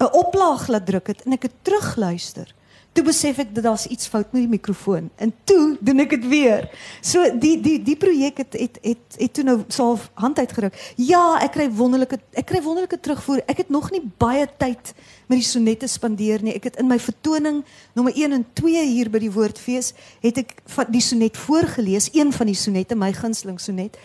'n 0.00 0.10
oplaag 0.12 0.68
laat 0.68 0.86
druk 0.86 1.06
het 1.06 1.22
en 1.24 1.32
ek 1.32 1.42
het 1.42 1.52
terugluister, 1.62 2.54
toe 2.96 3.04
besef 3.04 3.38
ek 3.42 3.52
dat 3.56 3.66
daar's 3.66 3.86
iets 3.92 4.08
fout 4.08 4.32
met 4.32 4.42
die 4.46 4.50
mikrofoon 4.50 5.10
en 5.22 5.32
toe 5.48 5.76
doen 5.84 6.00
ek 6.04 6.14
dit 6.16 6.26
weer. 6.30 6.66
So 7.04 7.22
die 7.36 7.56
die 7.60 7.76
die 7.84 7.96
projek 8.00 8.40
het 8.42 8.56
het 8.56 8.78
het 8.82 9.18
het 9.20 9.34
toe 9.36 9.44
nou 9.44 9.56
self 9.68 10.08
hand 10.14 10.38
uitgeruk. 10.40 10.76
Ja, 10.96 11.38
ek 11.44 11.54
kry 11.56 11.68
wonderlike 11.70 12.18
ek 12.32 12.48
kry 12.50 12.62
wonderlike 12.64 13.00
terugvoer. 13.00 13.42
Ek 13.46 13.60
het 13.64 13.72
nog 13.72 13.90
nie 13.92 14.02
baie 14.20 14.48
tyd 14.58 14.94
met 15.28 15.40
die 15.40 15.46
sonette 15.46 15.88
spandeer 15.90 16.44
nie. 16.44 16.54
Ek 16.56 16.70
het 16.70 16.80
in 16.80 16.88
my 16.88 16.98
vertoning 17.02 17.62
nommer 17.98 18.16
1 18.16 18.38
en 18.38 18.46
2 18.58 18.86
hier 18.88 19.10
by 19.12 19.20
die 19.22 19.32
Woordfees 19.32 19.92
het 20.24 20.40
ek 20.44 20.56
van 20.76 20.88
die 20.92 21.04
sonnet 21.04 21.36
voorgelees, 21.36 22.10
een 22.14 22.32
van 22.32 22.48
die 22.48 22.56
sonnette, 22.58 22.96
my 22.96 23.12
gunsteling 23.12 23.60
sonnet. 23.60 23.98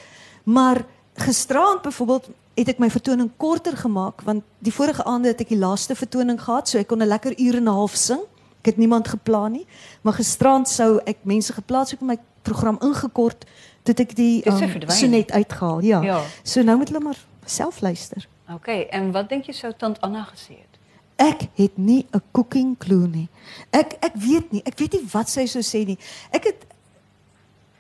Maar 0.44 0.84
gisteraand 1.22 1.82
byvoorbeeld 1.86 2.32
het 2.60 2.74
ek 2.74 2.82
my 2.84 2.90
vertoning 2.92 3.30
korter 3.40 3.78
gemaak 3.78 4.22
want 4.28 4.44
die 4.60 4.74
vorige 4.74 5.06
aande 5.08 5.32
het 5.32 5.42
ek 5.44 5.54
die 5.54 5.62
laaste 5.62 5.96
vertoning 5.96 6.40
gehad, 6.42 6.68
so 6.68 6.80
ek 6.80 6.88
kon 6.92 7.02
'n 7.02 7.08
lekker 7.08 7.38
uur 7.40 7.56
en 7.56 7.64
'n 7.64 7.78
half 7.80 7.96
sing. 7.96 8.20
Ek 8.62 8.74
het 8.74 8.78
niemand 8.78 9.08
geplan 9.10 9.52
nie, 9.52 9.66
maar 10.02 10.14
gisterand 10.14 10.70
sou 10.70 11.00
ek 11.10 11.24
mense 11.26 11.54
geplaas 11.54 11.92
het 11.92 12.02
op 12.02 12.08
my 12.08 12.18
program 12.46 12.78
ingekort 12.82 13.46
toe 13.82 13.94
het 13.94 14.00
ek 14.00 14.16
die 14.16 14.42
um, 14.46 14.90
sonnet 14.94 15.32
uitgehaal. 15.32 15.82
Ja. 15.86 16.02
Ja. 16.06 16.20
So 16.44 16.62
nou 16.62 16.78
moet 16.78 16.94
hulle 16.94 17.02
maar 17.04 17.18
self 17.46 17.82
luister. 17.82 18.28
Oké, 18.54 18.86
en 18.94 19.12
wat 19.12 19.30
denk 19.30 19.46
je 19.46 19.54
zou 19.54 19.74
Tant 19.78 20.02
Anna 20.02 20.24
gezien? 20.24 20.70
Ek 21.16 21.48
het 21.56 21.78
nie 21.78 22.06
'n 22.12 22.22
cooking 22.32 22.78
clue 22.78 23.08
nie. 23.08 23.30
Ek 23.70 23.98
ek 24.00 24.14
weet 24.16 24.52
nie, 24.52 24.62
ek 24.66 24.78
weet 24.78 24.92
nie 24.92 25.08
wat 25.12 25.30
sy 25.30 25.46
sou 25.46 25.62
sê 25.62 25.86
nie. 25.86 25.98
Ek 26.32 26.44
het 26.44 26.66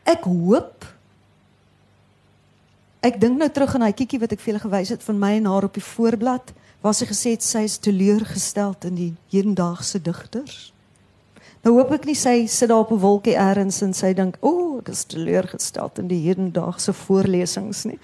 ek 0.03 0.23
hoop 0.23 0.85
Ek 3.01 3.17
dink 3.17 3.37
nou 3.37 3.49
terug 3.49 3.73
aan 3.73 3.79
daai 3.79 3.97
kiekie 3.97 4.19
wat 4.21 4.31
ek 4.31 4.39
vir 4.39 4.53
julle 4.53 4.61
gewys 4.61 4.89
het 4.89 5.03
van 5.03 5.17
my 5.17 5.31
en 5.39 5.45
haar 5.45 5.63
op 5.63 5.73
die 5.73 5.81
voorblad 5.81 6.53
waar 6.81 6.93
sy 6.93 7.05
gesê 7.09 7.31
het 7.33 7.41
sy 7.41 7.63
is 7.65 7.79
teleurgesteld 7.81 8.85
in 8.85 8.95
die 8.95 9.13
hedendaagse 9.33 10.01
digters. 10.01 10.70
Nou 11.61 11.75
hoop 11.77 11.91
ek 11.93 12.07
nie 12.09 12.17
sy 12.17 12.47
sit 12.49 12.69
daar 12.69 12.81
op 12.81 12.91
'n 12.91 12.99
wolkie 12.99 13.35
eers 13.37 13.81
en 13.81 13.93
sy 13.93 14.13
dink, 14.13 14.37
"O, 14.41 14.49
oh, 14.49 14.77
ek 14.79 14.89
is 14.89 15.03
teleurgesteld 15.03 15.99
in 15.99 16.07
die 16.07 16.21
hedendaagse 16.27 16.93
voorlesings 16.93 17.85
nie." 17.85 17.99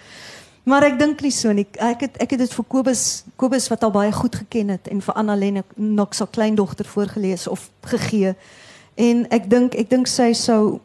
Maar 0.68 0.84
ek 0.84 0.97
dink 0.99 1.22
nie 1.22 1.32
so 1.32 1.53
nie. 1.53 1.66
Ek 1.80 2.01
het 2.01 2.18
ek 2.20 2.34
het 2.36 2.39
dit 2.39 2.53
vir 2.53 2.66
Kobus 2.68 3.24
Kobus 3.39 3.70
wat 3.72 3.84
al 3.84 3.91
baie 3.91 4.12
goed 4.12 4.36
geken 4.36 4.70
het 4.70 4.89
en 4.91 5.01
vir 5.01 5.16
Annalene 5.16 5.64
nog 5.76 6.16
so 6.16 6.26
kleindogter 6.26 6.86
voorgeles 6.86 7.47
of 7.47 7.70
gegee. 7.88 8.36
En 8.95 9.26
ek 9.32 9.49
dink 9.49 9.76
ek 9.76 9.89
dink 9.89 10.08
sy 10.08 10.34
sou 10.34 10.80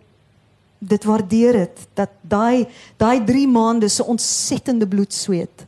dit 0.78 1.04
waardeer 1.04 1.58
het 1.64 1.82
dat 1.98 2.10
daai 2.22 2.68
daai 2.96 3.24
3 3.26 3.48
maande 3.48 3.88
se 3.88 4.04
ontsettende 4.04 4.86
bloedsweet. 4.86 5.66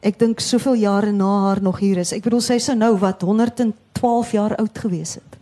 Ek 0.00 0.18
dink 0.18 0.40
soveel 0.40 0.74
jare 0.74 1.12
na 1.12 1.40
haar 1.46 1.62
nog 1.62 1.78
hier 1.78 1.98
is. 1.98 2.12
Ek 2.12 2.24
bedoel 2.24 2.40
sy 2.40 2.58
sou 2.58 2.76
nou 2.76 2.94
wat 2.96 3.22
112 3.22 4.32
jaar 4.32 4.56
oud 4.56 4.78
gewees 4.78 5.14
het. 5.20 5.35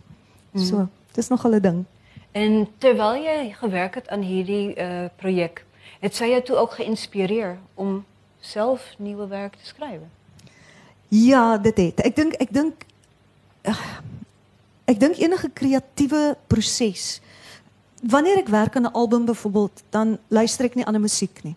So, 0.55 0.87
dis 1.11 1.27
nog 1.27 1.45
'n 1.45 1.59
ding. 1.59 1.85
En 2.31 2.67
terwyl 2.77 3.15
jy 3.15 3.53
gewerk 3.53 3.95
het 3.95 4.07
aan 4.09 4.21
hierdie 4.21 4.75
uh 4.75 5.05
projek, 5.15 5.65
het 5.99 6.15
sy 6.15 6.25
jou 6.25 6.41
toe 6.41 6.55
ook 6.55 6.71
geïnspireer 6.71 7.57
om 7.73 8.05
self 8.39 8.93
nuwe 8.97 9.27
werk 9.27 9.55
te 9.55 9.65
skryf? 9.65 9.99
Ja, 11.07 11.57
dit 11.57 11.77
het. 11.77 11.99
Ek 11.99 12.15
dink 12.15 12.33
ek 12.33 12.53
dink 12.53 12.85
ek 14.85 14.99
dink 14.99 15.17
enige 15.17 15.49
kreatiewe 15.53 16.37
proses. 16.47 17.21
Wanneer 18.03 18.37
ek 18.37 18.51
werk 18.53 18.75
aan 18.75 18.85
'n 18.85 18.93
album 18.93 19.25
byvoorbeeld, 19.25 19.83
dan 19.89 20.17
luister 20.27 20.65
ek 20.65 20.75
nie 20.75 20.85
aan 20.85 20.95
'n 20.95 21.01
musiek 21.01 21.43
nie. 21.43 21.55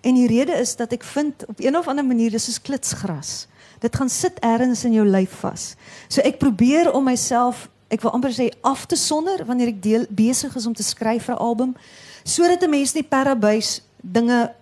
En 0.00 0.14
die 0.14 0.26
rede 0.26 0.52
is 0.52 0.76
dat 0.76 0.92
ek 0.92 1.04
vind 1.04 1.46
op 1.46 1.60
een 1.60 1.76
of 1.76 1.88
ander 1.88 2.04
manier 2.04 2.30
dis 2.30 2.44
soos 2.44 2.60
klitsgras. 2.60 3.46
Dit 3.78 3.96
gaan 3.96 4.08
sit 4.08 4.38
ergens 4.38 4.84
in 4.84 4.92
jou 4.92 5.06
lyf 5.06 5.30
vas. 5.40 5.74
So 6.08 6.20
ek 6.20 6.38
probeer 6.38 6.92
om 6.92 7.04
myself, 7.04 7.68
ek 7.88 8.02
wil 8.02 8.14
amper 8.16 8.34
sê 8.34 8.50
af 8.66 8.86
te 8.86 8.96
sonder 8.96 9.44
wanneer 9.46 9.70
ek 9.74 9.82
deel, 9.82 10.06
besig 10.10 10.54
is 10.56 10.66
om 10.66 10.74
te 10.74 10.82
skryf 10.82 11.28
vir 11.28 11.34
'n 11.36 11.38
album, 11.38 11.76
sodat 12.24 12.62
'n 12.62 12.70
mens 12.70 12.94
nie 12.94 13.02
parabuis 13.02 13.80
dinge 14.02 14.54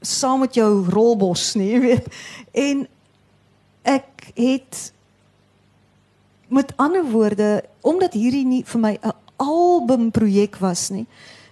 saam 0.00 0.40
met 0.40 0.54
jou 0.54 0.84
rolbos 0.90 1.54
nie, 1.54 1.78
weet. 1.86 2.06
En 2.52 2.88
ek 3.82 4.32
het 4.34 4.92
met 6.48 6.72
ander 6.76 7.04
woorde, 7.04 7.64
omdat 7.80 8.12
hierdie 8.12 8.44
nie 8.44 8.64
vir 8.64 8.80
my 8.80 8.98
'n 9.02 9.12
albumprojek 9.36 10.56
was 10.56 10.90
nie, 10.90 11.06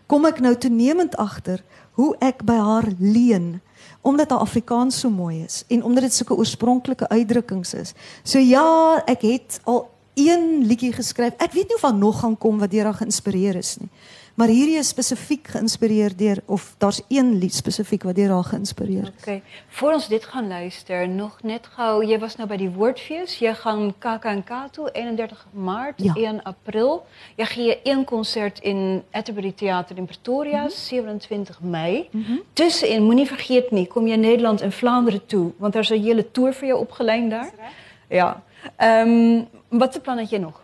kom 0.07 0.27
ek 0.27 0.41
nou 0.41 0.55
toenemend 0.55 1.17
agter 1.17 1.63
hoe 1.93 2.17
ek 2.21 2.45
by 2.45 2.59
haar 2.59 2.89
leen 2.99 3.61
omdat 4.03 4.31
haar 4.31 4.41
Afrikaans 4.41 5.01
so 5.01 5.11
mooi 5.11 5.45
is 5.45 5.65
en 5.69 5.83
omdat 5.85 6.03
dit 6.03 6.15
sulke 6.15 6.37
oorspronklike 6.37 7.09
uitdrukkings 7.09 7.75
is. 7.75 7.93
So 8.25 8.39
ja, 8.39 9.03
ek 9.07 9.23
het 9.29 9.61
al 9.69 9.91
een 10.29 10.67
liedjie 10.67 10.93
geskryf. 10.93 11.33
Ek 11.39 11.53
weet 11.53 11.69
nie 11.69 11.75
of 11.77 11.81
daar 11.81 11.95
nog 11.95 12.21
gaan 12.21 12.39
kom 12.39 12.59
wat 12.59 12.71
deur 12.71 12.85
haar 12.85 12.95
geïnspireer 13.01 13.57
is 13.57 13.77
nie. 13.81 13.89
Maar 14.35 14.49
hierdie 14.49 14.77
is 14.79 14.89
spesifiek 14.89 15.49
geïnspireer 15.49 16.15
deur 16.17 16.39
of 16.47 16.75
daar's 16.79 17.03
een 17.09 17.35
lied 17.39 17.55
spesifiek 17.55 18.03
wat 18.03 18.15
deur 18.15 18.31
haar 18.31 18.45
geïnspireer 18.45 19.03
is. 19.03 19.21
Okay. 19.21 19.43
Voor 19.69 19.93
ons 19.93 20.09
dit 20.09 20.25
gaan 20.25 20.49
luister, 20.49 21.09
nog 21.09 21.43
net 21.43 21.67
gou, 21.67 22.05
jy 22.07 22.19
was 22.19 22.37
nou 22.37 22.49
by 22.49 22.57
die 22.57 22.71
Woordfees, 22.71 23.39
jy 23.39 23.53
gaan 23.55 23.95
KAKNK 23.99 24.51
toe 24.73 24.91
31 24.93 25.47
Maart, 25.53 26.01
Ja. 26.03 26.13
1 26.17 26.43
April. 26.43 27.05
Jy 27.37 27.45
gee 27.47 27.81
een 27.85 28.05
konsert 28.05 28.59
in 28.61 29.03
Atterbury 29.11 29.53
Theater 29.53 29.97
in 29.99 30.07
Pretoria, 30.07 30.63
Mhm. 30.63 30.71
27 30.71 31.61
Mei. 31.61 32.09
Tussenin, 32.53 33.03
moenie 33.03 33.27
vergeet 33.27 33.71
nie, 33.71 33.87
kom 33.87 34.07
jy 34.07 34.17
Nederland 34.17 34.61
en 34.61 34.73
Vlaanderen 34.73 35.27
toe, 35.27 35.53
want 35.59 35.73
daar's 35.73 35.91
'n 35.91 36.03
hele 36.03 36.31
toer 36.31 36.53
vir 36.53 36.69
jou 36.69 36.81
opgelyn 36.81 37.29
daar. 37.29 37.51
Ja. 38.09 38.43
Ehm 38.77 39.45
wat 39.71 39.93
se 39.95 40.01
plan 40.01 40.19
het 40.19 40.31
jy 40.31 40.39
nog? 40.43 40.61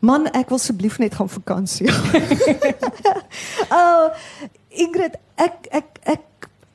Man, 0.00 0.28
ek 0.30 0.52
wil 0.52 0.60
asseblief 0.60 0.98
net 1.02 1.16
gaan 1.18 1.28
vakansie. 1.28 1.88
oh, 3.78 4.10
Ingrid, 4.68 5.16
ek 5.34 5.66
ek 5.74 5.98
ek 6.14 6.24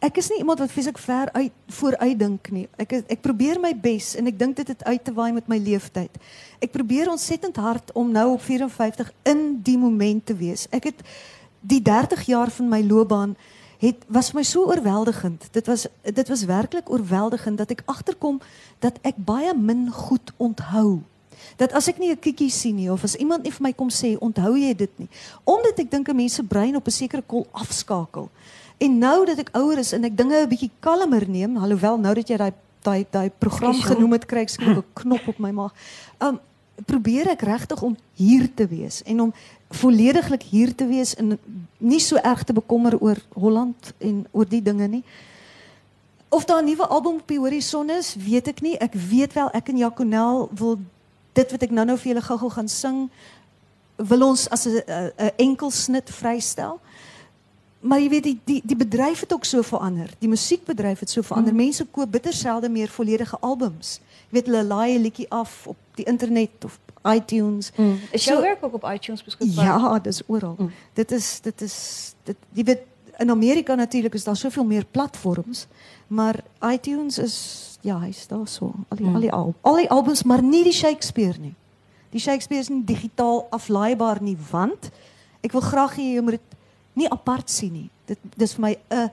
ek 0.03 0.17
is 0.19 0.27
nie 0.33 0.41
iemand 0.41 0.59
wat 0.59 0.73
fisiek 0.73 0.97
ver 0.99 1.29
uit 1.31 1.53
vooruitdink 1.77 2.49
nie. 2.51 2.65
Ek 2.75 2.91
is- 2.97 3.05
ek 3.07 3.21
probeer 3.23 3.61
my 3.63 3.71
bes 3.71 4.15
en 4.19 4.27
ek 4.27 4.35
dink 4.39 4.57
dit 4.59 4.67
het 4.67 4.83
uit 4.83 5.03
te 5.03 5.13
waai 5.15 5.31
met 5.31 5.47
my 5.47 5.57
leeftyd. 5.63 6.11
Ek 6.59 6.73
probeer 6.75 7.07
ontsettend 7.13 7.55
hard 7.55 7.93
om 7.95 8.11
nou 8.11 8.33
op 8.33 8.43
54 8.43 9.13
in 9.31 9.61
die 9.63 9.77
moment 9.79 10.25
te 10.25 10.35
wees. 10.35 10.67
Ek 10.75 10.91
het 10.91 10.99
die 11.61 11.79
30 11.81 12.25
jaar 12.27 12.51
van 12.51 12.67
my 12.67 12.81
loopbaan 12.83 13.37
het 13.83 14.05
was 14.07 14.31
vir 14.31 14.39
my 14.39 14.43
so 14.47 14.67
oorweldigend. 14.71 15.47
Dit 15.51 15.67
was 15.67 15.87
dit 16.01 16.27
was 16.27 16.45
werklik 16.47 16.89
oorweldigend 16.89 17.57
dat 17.57 17.71
ek 17.75 17.83
agterkom 17.85 18.39
dat 18.79 18.99
ek 19.03 19.19
baie 19.19 19.51
min 19.55 19.89
goed 19.91 20.31
onthou. 20.37 21.01
Dat 21.59 21.73
as 21.75 21.89
ek 21.91 21.99
nie 21.99 22.11
'n 22.11 22.19
kiekie 22.19 22.49
sien 22.49 22.75
nie 22.75 22.91
of 22.91 23.03
as 23.03 23.15
iemand 23.15 23.43
nie 23.43 23.51
vir 23.51 23.61
my 23.61 23.73
kom 23.73 23.89
sê 23.89 24.17
onthou 24.19 24.55
jy 24.55 24.73
dit 24.75 24.99
nie? 24.99 25.09
Omdat 25.43 25.79
ek 25.79 25.91
dink 25.91 26.07
'n 26.09 26.15
mens 26.15 26.33
se 26.33 26.43
brein 26.43 26.75
op 26.75 26.87
'n 26.87 26.91
sekere 26.91 27.21
kol 27.21 27.47
afskakel. 27.51 28.29
En 28.77 28.97
nou 28.97 29.25
dat 29.25 29.37
ek 29.37 29.49
ouer 29.51 29.77
is 29.77 29.91
en 29.91 30.03
ek 30.03 30.17
dinge 30.17 30.35
'n 30.35 30.49
bietjie 30.49 30.71
kalmer 30.79 31.29
neem 31.29 31.57
alhoewel 31.57 31.97
nou 31.97 32.13
dat 32.13 32.27
jy 32.27 32.37
daai 32.37 32.53
daai 32.81 33.05
daai 33.11 33.29
program 33.39 33.81
genoem 33.81 34.11
het 34.11 34.25
kry 34.25 34.41
ek 34.41 34.49
skielik 34.49 34.77
'n 34.77 34.93
knop 34.93 35.27
op 35.27 35.39
my 35.39 35.51
maag. 35.51 35.73
Um 36.19 36.39
probeer 36.85 37.29
ek 37.29 37.41
regtig 37.41 37.81
om 37.81 37.97
hier 38.13 38.53
te 38.53 38.67
wees 38.67 39.03
en 39.03 39.21
om 39.21 39.33
vollediglik 39.69 40.43
hier 40.43 40.75
te 40.75 40.87
wees 40.87 41.15
en 41.15 41.37
nie 41.77 41.99
so 41.99 42.15
erg 42.15 42.43
te 42.43 42.53
bekommer 42.53 42.97
oor 42.99 43.17
Holland 43.33 43.93
en 43.97 44.25
oor 44.31 44.49
die 44.49 44.61
dinge 44.61 44.87
nie 44.87 45.03
Of 46.33 46.45
daar 46.45 46.61
'n 46.61 46.65
nuwe 46.65 46.87
album 46.87 47.15
op 47.15 47.27
die 47.27 47.37
horison 47.37 47.89
is, 47.89 48.15
weet 48.15 48.47
ek 48.47 48.61
nie. 48.61 48.77
Ek 48.77 48.93
weet 48.93 49.33
wel 49.33 49.49
ek 49.51 49.69
en 49.69 49.77
Jaconel 49.77 50.49
wil 50.55 50.79
dit 51.33 51.51
wat 51.51 51.61
ek 51.61 51.69
nou-nou 51.69 51.97
vir 51.97 52.07
julle 52.07 52.25
gou-gou 52.25 52.49
gaan 52.49 52.67
sing 52.67 53.09
wil 53.95 54.21
ons 54.21 54.49
as 54.49 54.65
'n 54.65 55.11
enkel 55.35 55.71
snit 55.71 56.09
vrystel. 56.09 56.79
Maar 57.79 57.99
jy 57.99 58.09
weet 58.09 58.23
die 58.23 58.39
die 58.43 58.61
die 58.65 58.75
bedryf 58.75 59.19
het 59.19 59.33
ook 59.33 59.45
so 59.45 59.61
verander. 59.61 60.09
Die 60.19 60.29
musiekbedryf 60.29 60.99
het 60.99 61.09
so 61.09 61.21
verander. 61.21 61.55
Mense 61.55 61.85
koop 61.85 62.11
bitter 62.11 62.33
selde 62.33 62.69
meer 62.69 62.87
volledige 62.89 63.37
albums. 63.39 63.99
Jy 64.29 64.39
weet 64.39 64.45
hulle 64.45 64.63
laai 64.63 64.97
'n 64.97 65.01
liedjie 65.01 65.29
af 65.29 65.67
op 65.67 65.77
die 65.95 66.05
internet 66.05 66.65
of 66.65 66.79
iTunes. 67.03 67.71
Is 68.11 68.23
jou 68.25 68.35
So- 68.37 68.41
werk 68.41 68.63
ook 68.63 68.73
op 68.73 68.83
iTunes 68.93 69.23
beskikbaar? 69.23 69.65
Ja, 69.65 69.99
dis 69.99 70.21
oral. 70.27 70.55
Mm. 70.57 70.71
Dit 70.93 71.11
is 71.11 71.39
dit 71.41 71.61
is 71.61 72.13
dit 72.23 72.35
jy 72.53 72.63
weet 72.63 72.79
in 73.19 73.29
Amerika 73.29 73.75
natuurlik 73.75 74.13
is 74.13 74.23
daar 74.23 74.35
soveel 74.37 74.63
meer 74.65 74.85
platforms, 74.85 75.67
maar 76.07 76.39
iTunes 76.61 77.17
is 77.17 77.77
ja, 77.81 77.99
hy's 77.99 78.27
daar 78.27 78.47
so. 78.47 78.73
Al 78.89 78.97
die 78.97 79.05
Mm. 79.05 79.15
al 79.15 79.21
die 79.21 79.31
al, 79.31 79.53
al 79.61 79.75
die 79.75 79.89
albums, 79.89 80.23
maar 80.23 80.41
nie 80.41 80.63
die 80.63 80.73
Shakespeare 80.73 81.37
nie. 81.39 81.53
Die 82.09 82.19
Shakespeare 82.19 82.61
is 82.61 82.69
nie 82.69 82.83
digitaal 82.85 83.47
aflaaibaar 83.49 84.21
nie, 84.21 84.37
want 84.51 84.89
ek 85.41 85.51
wil 85.51 85.61
graag 85.61 85.95
hê 85.97 86.13
jy 86.15 86.21
moet 86.21 86.31
dit 86.39 86.57
nie 86.93 87.09
apart 87.09 87.49
sien 87.49 87.71
nie. 87.73 87.89
Dit 88.05 88.17
dis 88.37 88.53
vir 88.53 88.61
my 88.61 88.71
'n 88.89 88.95
uh, 88.95 89.07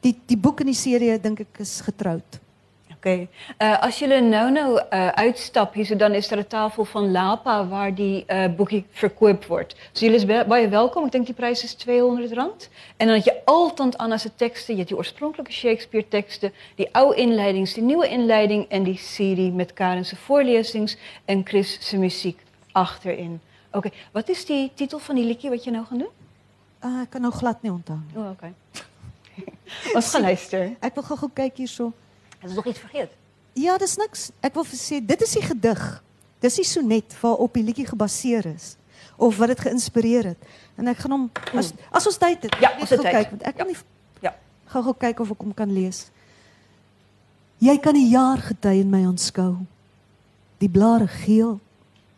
die 0.00 0.16
die 0.26 0.36
boek 0.36 0.60
in 0.60 0.66
die 0.66 0.74
serie 0.74 1.18
dink 1.20 1.40
ek 1.40 1.58
is 1.60 1.80
getroud. 1.80 2.40
Oké. 3.00 3.26
Eh, 3.56 3.82
als 3.82 3.98
jullie 3.98 4.20
nou 4.20 4.50
nou 4.50 4.82
uh, 4.90 5.08
uitstap 5.08 5.74
hier, 5.74 5.86
so 5.86 5.96
dan 5.96 6.12
is 6.12 6.30
er 6.30 6.38
een 6.38 6.46
tafel 6.46 6.84
van 6.84 7.10
Lapa 7.10 7.66
waar 7.66 7.94
die 7.94 8.24
uh, 8.28 8.44
boekie 8.56 8.86
verkoopt 8.90 9.46
wordt. 9.46 9.76
Dus 9.92 10.00
jullie 10.00 10.26
wel- 10.26 10.44
baie 10.44 10.68
welkom. 10.68 11.04
Ik 11.04 11.12
denk 11.12 11.26
die 11.26 11.34
prijs 11.34 11.64
is 11.64 11.74
200 11.74 12.32
rand. 12.32 12.68
En 12.96 13.06
dan 13.06 13.16
heb 13.16 13.24
je 13.24 13.40
altijd 13.44 13.98
Anna's 13.98 14.26
teksten. 14.36 14.72
Je 14.72 14.78
hebt 14.78 14.88
die 14.88 14.98
oorspronkelijke 14.98 15.52
Shakespeare 15.52 16.08
teksten, 16.08 16.52
die 16.74 16.88
oude 16.92 17.16
inleidings, 17.16 17.74
die 17.74 17.82
nieuwe 17.82 18.08
inleiding 18.08 18.68
en 18.68 18.82
die 18.82 18.98
serie 18.98 19.52
met 19.52 19.72
Karen's 19.72 20.12
voorlezings 20.16 20.96
en 21.24 21.40
Chris' 21.44 21.78
zijn 21.80 22.00
muziek 22.00 22.40
achterin. 22.72 23.40
Oké, 23.72 23.90
wat 24.12 24.28
is 24.28 24.44
die 24.44 24.70
titel 24.74 24.98
van 24.98 25.14
die 25.14 25.24
liedje 25.24 25.48
wat 25.48 25.64
je 25.64 25.70
nou 25.70 25.84
gaat 25.84 25.98
doen? 25.98 26.08
Uh, 26.84 27.00
ek 27.00 27.10
kan 27.10 27.20
nou 27.20 27.32
glad 27.32 27.62
nie 27.62 27.72
onthou 27.72 27.98
nie. 28.06 28.22
Oh, 28.22 28.30
oké. 28.30 28.52
Wat 29.92 30.04
gaan 30.04 30.20
luisteren? 30.20 30.76
Ek 30.86 30.94
wil 30.94 31.02
gou-gou 31.02 31.30
kyk 31.32 31.56
hierso. 31.56 31.92
Dat 32.40 32.50
is 32.50 32.56
nog 32.56 32.66
iets 32.66 32.78
vergeten. 32.78 33.16
Ja, 33.52 33.78
dis 33.78 33.96
niks. 33.96 34.30
Ek 34.40 34.54
wil 34.54 34.64
sê 34.64 35.00
dit 35.04 35.22
is 35.22 35.32
die 35.36 35.42
gedig. 35.42 36.02
Dis 36.40 36.54
die 36.56 36.64
sonnet 36.64 37.16
waarop 37.20 37.54
die 37.54 37.64
liedjie 37.64 37.86
gebaseer 37.86 38.46
is 38.54 38.76
of 39.20 39.36
wat 39.36 39.48
dit 39.52 39.60
geïnspireer 39.60 40.24
het. 40.32 40.44
En 40.80 40.88
ek 40.88 41.02
gaan 41.02 41.12
hom 41.12 41.26
as 41.52 41.72
as 41.92 42.06
ons 42.08 42.16
tyd 42.16 42.42
het, 42.46 42.54
Ja, 42.60 42.70
ons 42.80 42.88
het 42.90 43.02
kyk 43.04 43.30
want 43.30 43.42
ek 43.42 43.56
kan 43.56 43.66
nie 43.66 43.76
Ja. 44.24 44.32
gou-gou 44.72 44.94
kyk 44.96 45.20
of 45.20 45.30
ek 45.30 45.42
hom 45.44 45.54
kan 45.54 45.72
lees. 45.72 46.08
Jy 47.58 47.76
kan 47.78 47.94
die 47.94 48.08
jaar 48.08 48.38
gety 48.40 48.80
in 48.80 48.88
my 48.90 49.04
aanskou. 49.04 49.58
Die 50.58 50.68
blare 50.68 51.08
geel 51.08 51.58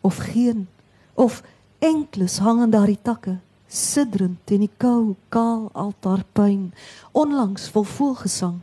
of 0.01 0.17
geen 0.31 0.67
of 1.13 1.41
enkles 1.79 2.37
hang 2.37 2.61
aan 2.61 2.71
daardie 2.71 2.99
takke 3.03 3.37
sidderend 3.67 4.51
in 4.51 4.59
die 4.59 4.71
kou 4.77 5.15
kaal 5.29 5.69
altaarpuin 5.73 6.71
onlangs 7.11 7.67
vol 7.73 7.83
voelgesang 7.83 8.61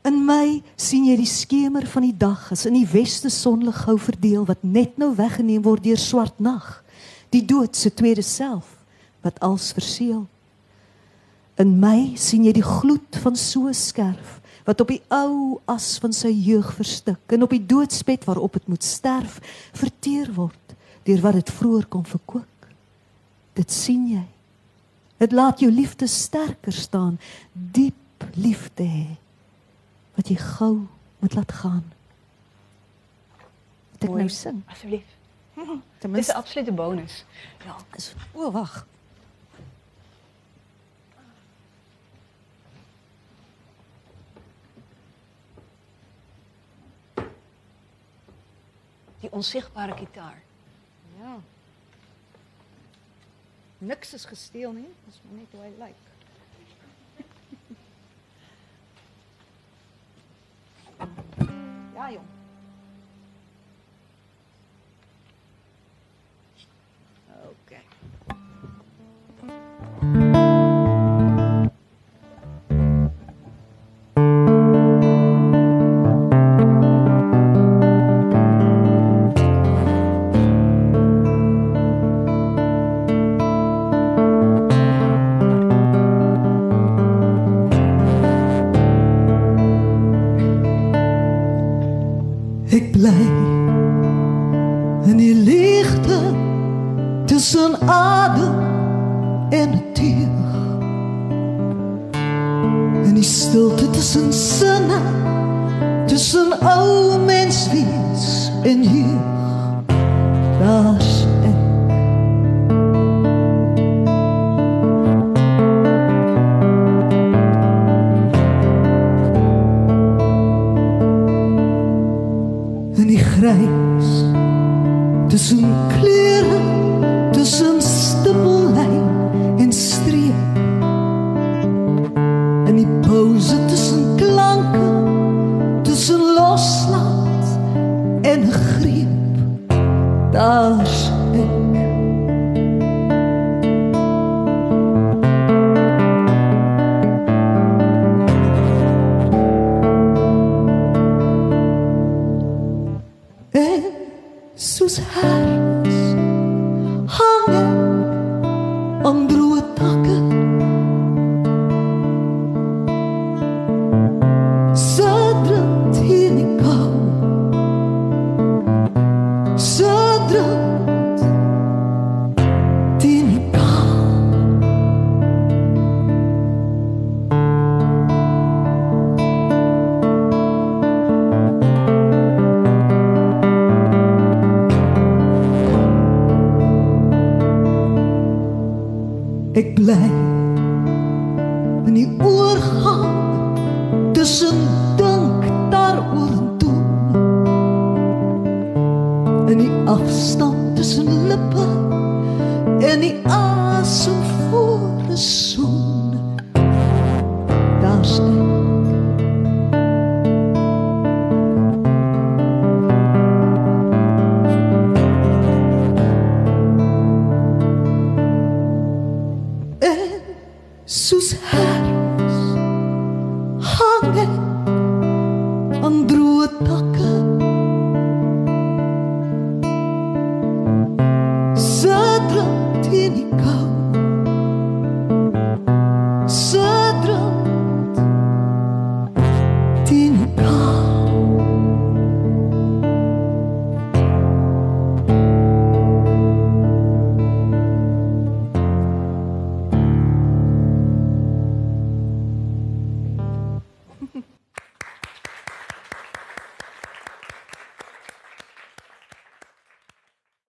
In 0.00 0.22
my 0.24 0.62
sien 0.80 1.04
jy 1.10 1.18
die 1.20 1.28
skemer 1.28 1.84
van 1.92 2.06
die 2.06 2.16
dag 2.16 2.46
as 2.54 2.64
in 2.68 2.78
die 2.78 2.88
weste 2.88 3.28
sonlig 3.32 3.82
gou 3.84 3.98
verdeel 4.00 4.46
wat 4.48 4.62
net 4.64 4.96
nou 5.00 5.10
weggeneem 5.18 5.60
word 5.66 5.84
deur 5.84 6.00
swart 6.00 6.40
nag. 6.40 6.78
Die 7.34 7.44
dood 7.44 7.76
se 7.76 7.92
tweede 7.92 8.24
self 8.24 8.78
wat 9.20 9.36
als 9.44 9.74
verseël. 9.76 10.24
In 11.60 11.76
my 11.82 12.16
sien 12.16 12.46
jy 12.48 12.54
die 12.56 12.64
gloed 12.64 13.20
van 13.20 13.36
so 13.36 13.68
'n 13.68 13.76
skerf 13.76 14.40
wat 14.64 14.80
op 14.80 14.88
die 14.88 15.02
ou 15.08 15.60
as 15.68 15.98
van 16.00 16.12
sy 16.12 16.32
jeug 16.32 16.72
verstik 16.72 17.20
en 17.28 17.42
op 17.42 17.50
die 17.50 17.66
doodsbed 17.66 18.24
waarop 18.24 18.52
dit 18.52 18.68
moet 18.68 18.84
sterf 18.84 19.40
verteer 19.72 20.32
word 20.32 20.76
deur 21.04 21.20
wat 21.20 21.34
dit 21.34 21.50
vroeër 21.50 21.86
kon 21.86 22.04
verkoop. 22.04 22.66
Dit 23.52 23.70
sien 23.70 24.08
jy. 24.08 24.26
Dit 25.18 25.32
laat 25.32 25.60
jou 25.60 25.70
liefde 25.70 26.06
sterker 26.06 26.72
staan, 26.72 27.18
diep 27.52 28.24
liefde 28.34 28.84
hê 28.84 29.18
wat 30.20 30.28
jy 30.28 30.36
gou 30.36 30.86
moet 31.18 31.34
laat 31.34 31.52
gaan. 31.52 31.84
Moet 33.90 34.02
ek 34.04 34.08
Mooi. 34.08 34.20
nou 34.20 34.28
sing? 34.28 34.58
Asseblief. 34.68 35.16
Ten 36.00 36.12
Dis 36.12 36.28
'n 36.28 36.36
absolute 36.36 36.72
bonus. 36.72 37.24
Ja, 37.64 37.76
is 37.96 38.12
o 38.32 38.50
wag. 38.50 38.86
Die 49.20 49.32
onsigbare 49.32 49.96
gitaar. 49.96 50.42
Ja. 51.20 51.40
Niks 53.78 54.12
is 54.14 54.24
gesteel 54.24 54.72
nie, 54.72 54.88
dis 55.06 55.20
maar 55.24 55.38
net 55.40 55.52
hoe 55.52 55.60
hy 55.60 55.72
lyk. 55.78 56.04
Ja, 56.04 56.09
jong. 62.10 62.39